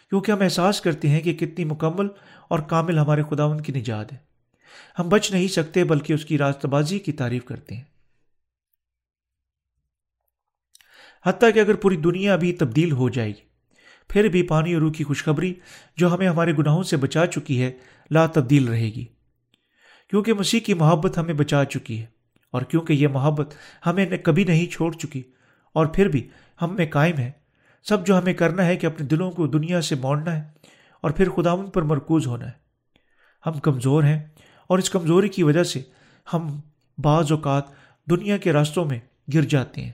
کیونکہ 0.10 0.32
ہم 0.32 0.42
احساس 0.42 0.82
کرتے 0.82 1.10
ہیں 1.10 1.22
کہ 1.22 1.34
کتنی 1.34 1.66
مکمل 1.66 2.08
اور 2.48 2.60
کامل 2.60 3.00
ہمارے 3.00 3.24
خداون 3.30 3.62
کی 3.62 3.74
نجات 3.74 4.14
ہے۔ 4.14 4.35
ہم 5.00 5.10
بچ 5.10 5.32
نہیں 5.32 5.48
سکتے 5.48 5.84
بلکہ 5.84 6.14
اس 6.14 6.26
کی 6.26 6.38
راست 6.38 6.66
بازی 6.66 7.00
کی 7.00 7.12
تعریف 7.14 7.46
کرتے 7.46 7.76
ہیں۔ 7.76 7.84
حتیٰ 11.26 11.54
کہ 11.54 11.60
اگر 11.60 11.76
پوری 11.76 11.98
دنیا 11.98 12.34
ابھی 12.34 12.52
تبدیل 12.54 12.92
ہو 12.92 13.10
جائے 13.10 13.30
گی، 13.30 13.44
پھر 14.10 14.28
بھی 14.28 14.42
پانی 14.44 14.74
اور 14.74 14.82
روح 14.82 14.92
کی 14.92 15.04
خوشخبری 15.04 15.54
جو 15.98 16.14
ہمیں 16.14 16.28
ہمارے 16.28 16.54
گناہوں 16.58 16.84
سے 16.84 16.98
بچا 16.98 17.26
چکی 17.28 17.62
ہے، 17.62 17.72
لا 18.12 18.26
تبدیل 18.28 18.68
رہے 18.68 18.90
گی۔ 18.96 19.06
کیونکہ 20.12 20.34
مسیح 20.34 20.60
کی 20.60 20.74
محبت 20.74 21.18
ہمیں 21.18 21.34
بچا 21.34 21.64
چکی 21.66 22.00
ہے، 22.02 22.06
اور 22.54 22.62
کیونکہ 22.62 22.94
یہ 22.94 23.08
محبت 23.08 23.54
ہمیں 23.86 24.06
کبھی 24.18 24.44
نہیں 24.44 24.66
چھوڑ 24.72 24.92
چکی، 24.94 25.22
اور 25.76 25.86
پھر 25.86 26.08
بھی 26.08 26.28
ہم 26.60 26.76
میں 26.76 26.86
قائم 26.86 27.18
ہے۔ 27.18 27.32
سب 27.86 28.06
جو 28.08 28.18
ہمیں 28.18 28.34
کرنا 28.34 28.66
ہے 28.66 28.76
کہ 28.78 28.86
اپنے 28.86 29.06
دلوں 29.08 29.32
کو 29.32 29.48
دنیا 29.48 29.82
سے 29.82 29.96
موڑنا 29.96 30.36
ہے، 30.36 30.44
اور 31.04 31.12
پھر 31.12 31.30
خداون 31.30 31.70
پر 31.70 31.82
مرکوز 31.84 32.28
ہونا 32.28 32.46
ہے۔ 32.46 32.64
ہم 33.44 33.60
کمزور 33.60 34.04
ہیں 34.04 34.20
اور 34.68 34.80
اس 34.80 34.90
کمزوری 34.90 35.30
کی 35.30 35.44
وجہ 35.44 35.64
سے 35.64 35.82
ہم 36.34 36.60
بعض 36.98 37.32
اوقات 37.32 37.64
دنیا 38.10 38.38
کے 38.38 38.54
راستوں 38.54 38.86
میں 38.86 39.00
گر 39.34 39.42
جاتے 39.42 39.82
ہیں۔ 39.82 39.92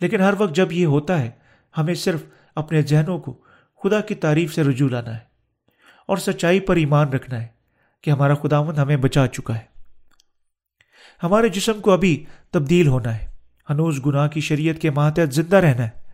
لیکن 0.00 0.20
ہر 0.20 0.34
وقت 0.38 0.54
جب 0.54 0.72
یہ 0.72 0.86
ہوتا 0.86 1.20
ہے، 1.20 1.30
ہمیں 1.78 1.94
صرف 1.94 2.22
اپنے 2.54 2.82
ذہنوں 2.82 3.18
کو 3.18 3.42
خدا 3.82 4.00
کی 4.00 4.14
تعریف 4.14 4.54
سے 4.54 4.62
رجوع 4.62 4.88
لانا 4.88 5.14
ہے 5.14 5.24
اور 6.06 6.16
سچائی 6.16 6.60
پر 6.60 6.76
ایمان 6.76 7.08
رکھنا 7.08 7.42
ہے 7.42 7.46
کہ 8.00 8.10
ہمارا 8.10 8.34
خداون 8.34 8.76
ہمیں 8.76 8.96
بچا 8.96 9.26
چکا 9.26 9.54
ہے۔ 9.54 9.64
ہمارے 11.22 11.48
جسم 11.48 11.80
کو 11.80 11.90
ابھی 11.90 12.24
تبدیل 12.50 12.86
ہونا 12.86 13.18
ہے۔ 13.18 13.26
ہنوز 13.70 14.06
گناہ 14.06 14.28
کی 14.28 14.40
شریعت 14.40 14.82
کے 14.82 14.90
ماتحت 14.90 15.34
زندہ 15.34 15.56
رہنا 15.56 15.86
ہے۔ 15.86 16.06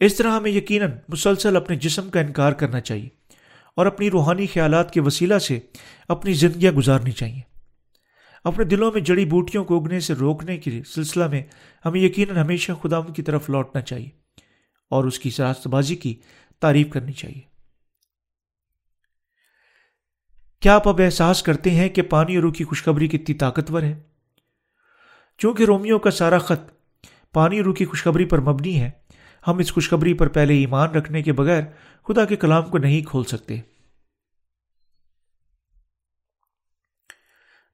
اس 0.00 0.16
طرح 0.16 0.30
ہمیں 0.30 0.50
یقیناً 0.50 0.90
مسلسل 1.08 1.56
اپنے 1.56 1.76
جسم 1.76 2.10
کا 2.10 2.20
انکار 2.20 2.52
کرنا 2.52 2.80
چاہیے۔ 2.80 3.21
اور 3.76 3.86
اپنی 3.86 4.10
روحانی 4.10 4.46
خیالات 4.46 4.92
کے 4.92 5.00
وسیلہ 5.00 5.38
سے 5.38 5.60
اپنی 6.08 6.32
زندگیاں 6.32 6.72
گزارنی 6.72 7.10
چاہیے۔ 7.10 7.40
اپنے 8.44 8.64
دلوں 8.64 8.92
میں 8.92 9.00
جڑی 9.00 9.24
بوٹیوں 9.24 9.64
کو 9.64 9.80
اگنے 9.80 10.00
سے 10.00 10.14
روکنے 10.14 10.56
کے 10.56 10.82
سلسلہ 10.86 11.28
میں 11.28 11.42
ہمیں 11.84 12.00
یقیناً 12.00 12.36
ہمیشہ 12.36 12.72
خدا 12.82 13.00
کی 13.00 13.22
طرف 13.22 13.50
لوٹنا 13.50 13.80
چاہیے 13.80 14.10
اور 14.90 15.04
اس 15.04 15.18
کی 15.18 15.30
راست 15.38 15.66
بازی 15.66 15.96
کی 15.96 16.20
تعریف 16.60 16.86
کرنی 16.90 17.12
چاہیے۔ 17.12 17.40
کیا 20.60 20.74
آپ 20.74 20.88
اب 20.88 21.00
احساس 21.04 21.42
کرتے 21.42 21.70
ہیں 21.70 21.88
کہ 21.88 22.02
پانی 22.02 22.34
اور 22.34 22.42
روح 22.42 22.52
کی 22.52 22.64
خوشخبری 22.64 23.08
کتنی 23.08 23.34
طاقتور 23.34 23.82
ہے؟ 23.82 24.00
چونکہ 25.38 25.64
رومیو 25.64 25.98
کا 25.98 26.10
سارا 26.10 26.38
خط 26.38 26.70
پانی 27.32 27.56
اور 27.56 27.64
روح 27.64 27.74
کی 27.74 27.84
خوشخبری 27.84 28.24
پر 28.24 28.40
مبنی 28.40 28.80
ہے، 28.80 28.90
ہم 29.46 29.58
اس 29.58 29.72
خوشخبری 29.72 30.14
پر 30.14 30.28
پہلے 30.28 30.54
ایمان 30.54 30.90
رکھنے 30.90 31.22
کے 31.22 31.32
بغیر 31.32 31.62
خدا 32.08 32.24
کے 32.24 32.36
کلام 32.36 32.62
کو 32.62 32.78
نہیں 32.78 33.02
کھول 33.02 33.24
سکتے۔ 33.24 33.60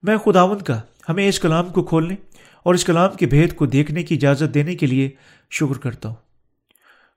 میں 0.02 0.16
خداون 0.16 0.58
کا، 0.58 0.80
ہمیں 1.08 1.28
اس 1.28 1.40
کلام 1.40 1.68
کو 1.68 1.82
کھولنے 1.82 2.14
اور 2.62 2.74
اس 2.74 2.84
کلام 2.84 3.16
کے 3.16 3.26
بھید 3.26 3.54
کو 3.54 3.66
دیکھنے 3.66 4.02
کی 4.02 4.14
اجازت 4.14 4.54
دینے 4.54 4.74
کے 4.74 4.86
لیے 4.86 5.10
شکر 5.50 5.78
کرتا 5.78 6.08
ہوں۔ 6.08 6.16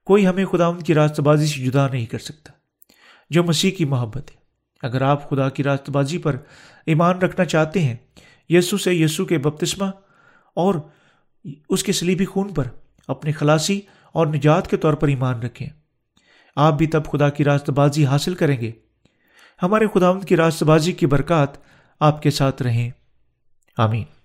کوئی 0.05 0.27
ہمیں 0.27 0.45
خداون 0.45 0.79
کی 0.79 0.93
راست 0.93 1.19
بازی 1.19 1.45
سے 1.45 1.61
جدا 1.61 1.88
نہیں 1.88 2.05
کر 2.05 2.19
سکتا، 2.19 2.53
جو 3.29 3.43
مسیح 3.43 3.71
کی 3.71 3.86
محبت 3.86 4.32
ہے۔ 4.32 4.41
اگر 4.82 5.01
آپ 5.01 5.29
خدا 5.29 5.49
کی 5.49 5.63
راست 5.63 5.89
بازی 5.89 6.17
پر 6.17 6.36
ایمان 6.86 7.17
رکھنا 7.17 7.45
چاہتے 7.45 7.82
ہیں 7.82 7.95
یسو 8.49 8.77
سے 8.77 8.93
یسو 8.93 9.25
کے 9.25 9.38
بپتسمہ 9.38 9.86
اور 10.55 10.75
اس 11.69 11.84
کے 11.84 11.91
سلیبی 11.91 12.25
خون 12.25 12.53
پر 12.53 12.63
اپنے 13.07 13.32
خلاصی 13.32 13.82
اور 14.11 14.27
نجات 14.27 14.69
کے 14.69 14.77
طور 14.77 14.93
پر 14.93 15.07
ایمان 15.07 15.39
رکھیں۔ 15.39 15.69
آپ 16.55 16.73
بھی 16.73 16.88
تب 16.88 17.05
خدا 17.05 17.29
کی 17.29 17.43
راست 17.43 17.69
بازی 17.69 18.05
حاصل 18.05 18.36
کریں 18.36 18.61
گے۔ 18.61 18.71
ہمارے 19.63 19.86
خداوند 19.93 20.23
کی 20.23 20.36
راست 20.36 20.63
بازی 20.63 20.91
کی 20.91 21.05
برکات 21.05 21.70
آپ 22.02 22.22
کے 22.22 22.30
ساتھ 22.30 22.62
رہیں۔ 22.62 22.89
آمین۔ 23.78 24.20